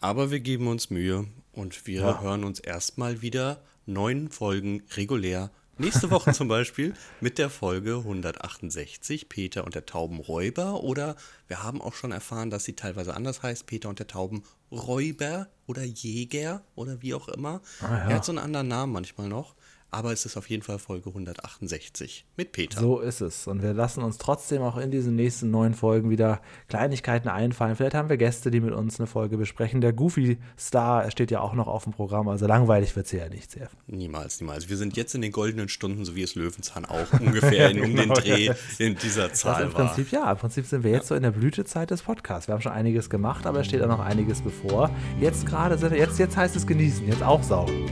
Aber 0.00 0.30
wir 0.30 0.40
geben 0.40 0.66
uns 0.66 0.88
Mühe 0.88 1.26
und 1.52 1.86
wir 1.86 2.00
ja. 2.00 2.20
hören 2.22 2.42
uns 2.44 2.58
erstmal 2.58 3.22
wieder 3.22 3.58
neun 3.86 4.30
Folgen 4.30 4.82
regulär. 4.96 5.50
Nächste 5.78 6.10
Woche 6.10 6.32
zum 6.32 6.48
Beispiel 6.48 6.94
mit 7.20 7.38
der 7.38 7.50
Folge 7.50 7.96
168, 7.96 9.28
Peter 9.28 9.64
und 9.64 9.74
der 9.74 9.86
Taubenräuber. 9.86 10.82
Oder 10.82 11.16
wir 11.48 11.62
haben 11.62 11.80
auch 11.80 11.94
schon 11.94 12.12
erfahren, 12.12 12.50
dass 12.50 12.64
sie 12.64 12.74
teilweise 12.74 13.14
anders 13.14 13.42
heißt, 13.42 13.66
Peter 13.66 13.88
und 13.88 13.98
der 13.98 14.06
Taubenräuber 14.06 15.48
oder 15.66 15.82
Jäger 15.82 16.62
oder 16.74 17.00
wie 17.02 17.14
auch 17.14 17.28
immer. 17.28 17.62
Ah, 17.80 17.88
ja. 17.88 18.08
Er 18.10 18.16
hat 18.16 18.24
so 18.24 18.32
einen 18.32 18.38
anderen 18.38 18.68
Namen 18.68 18.92
manchmal 18.92 19.28
noch 19.28 19.54
aber 19.92 20.10
es 20.10 20.24
ist 20.24 20.38
auf 20.38 20.48
jeden 20.48 20.62
Fall 20.62 20.78
Folge 20.78 21.10
168 21.10 22.24
mit 22.36 22.52
Peter. 22.52 22.80
So 22.80 23.00
ist 23.00 23.20
es. 23.20 23.46
Und 23.46 23.62
wir 23.62 23.74
lassen 23.74 24.02
uns 24.02 24.16
trotzdem 24.16 24.62
auch 24.62 24.78
in 24.78 24.90
diesen 24.90 25.14
nächsten 25.16 25.50
neun 25.50 25.74
Folgen 25.74 26.08
wieder 26.08 26.40
Kleinigkeiten 26.68 27.28
einfallen. 27.28 27.76
Vielleicht 27.76 27.94
haben 27.94 28.08
wir 28.08 28.16
Gäste, 28.16 28.50
die 28.50 28.60
mit 28.60 28.72
uns 28.72 28.98
eine 28.98 29.06
Folge 29.06 29.36
besprechen. 29.36 29.82
Der 29.82 29.92
Goofy 29.92 30.38
Star 30.58 31.10
steht 31.10 31.30
ja 31.30 31.40
auch 31.40 31.52
noch 31.52 31.66
auf 31.66 31.84
dem 31.84 31.92
Programm, 31.92 32.26
also 32.28 32.46
langweilig 32.46 32.96
wird 32.96 33.04
es 33.04 33.12
ja 33.12 33.28
nicht 33.28 33.50
sehr. 33.50 33.68
Niemals, 33.86 34.40
niemals. 34.40 34.70
Wir 34.70 34.78
sind 34.78 34.96
jetzt 34.96 35.14
in 35.14 35.20
den 35.20 35.30
goldenen 35.30 35.68
Stunden, 35.68 36.06
so 36.06 36.16
wie 36.16 36.22
es 36.22 36.36
Löwenzahn 36.36 36.86
auch 36.86 37.20
ungefähr 37.20 37.70
in, 37.70 37.82
um 37.82 37.94
genau, 37.94 38.14
den 38.14 38.24
Dreh 38.24 38.54
in 38.78 38.96
dieser 38.96 39.34
Zahl 39.34 39.64
im 39.64 39.72
Prinzip, 39.72 40.10
war. 40.10 40.20
Ja, 40.20 40.32
im 40.32 40.38
Prinzip 40.38 40.64
sind 40.64 40.84
wir 40.84 40.90
jetzt 40.90 41.04
ja. 41.04 41.08
so 41.08 41.14
in 41.16 41.22
der 41.22 41.32
Blütezeit 41.32 41.90
des 41.90 42.02
Podcasts. 42.02 42.48
Wir 42.48 42.54
haben 42.54 42.62
schon 42.62 42.72
einiges 42.72 43.10
gemacht, 43.10 43.44
aber 43.44 43.60
es 43.60 43.66
steht 43.66 43.82
auch 43.82 43.88
noch 43.88 44.00
einiges 44.00 44.40
bevor. 44.40 44.90
Jetzt 45.20 45.44
gerade, 45.44 45.74
jetzt, 45.94 46.18
jetzt 46.18 46.34
heißt 46.34 46.56
es 46.56 46.66
genießen, 46.66 47.06
jetzt 47.06 47.22
auch 47.22 47.42
saugen. 47.42 47.90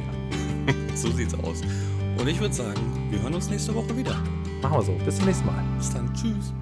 so 0.94 1.10
sieht's 1.10 1.34
aus. 1.34 1.60
Und 2.18 2.28
ich 2.28 2.40
würde 2.40 2.54
sagen, 2.54 2.80
wir 3.10 3.22
hören 3.22 3.34
uns 3.34 3.48
nächste 3.48 3.74
Woche 3.74 3.96
wieder. 3.96 4.16
Machen 4.62 4.78
wir 4.78 4.82
so. 4.82 4.92
Bis 5.04 5.16
zum 5.16 5.26
nächsten 5.26 5.46
Mal. 5.46 5.64
Bis 5.78 5.90
dann. 5.90 6.12
Tschüss. 6.14 6.52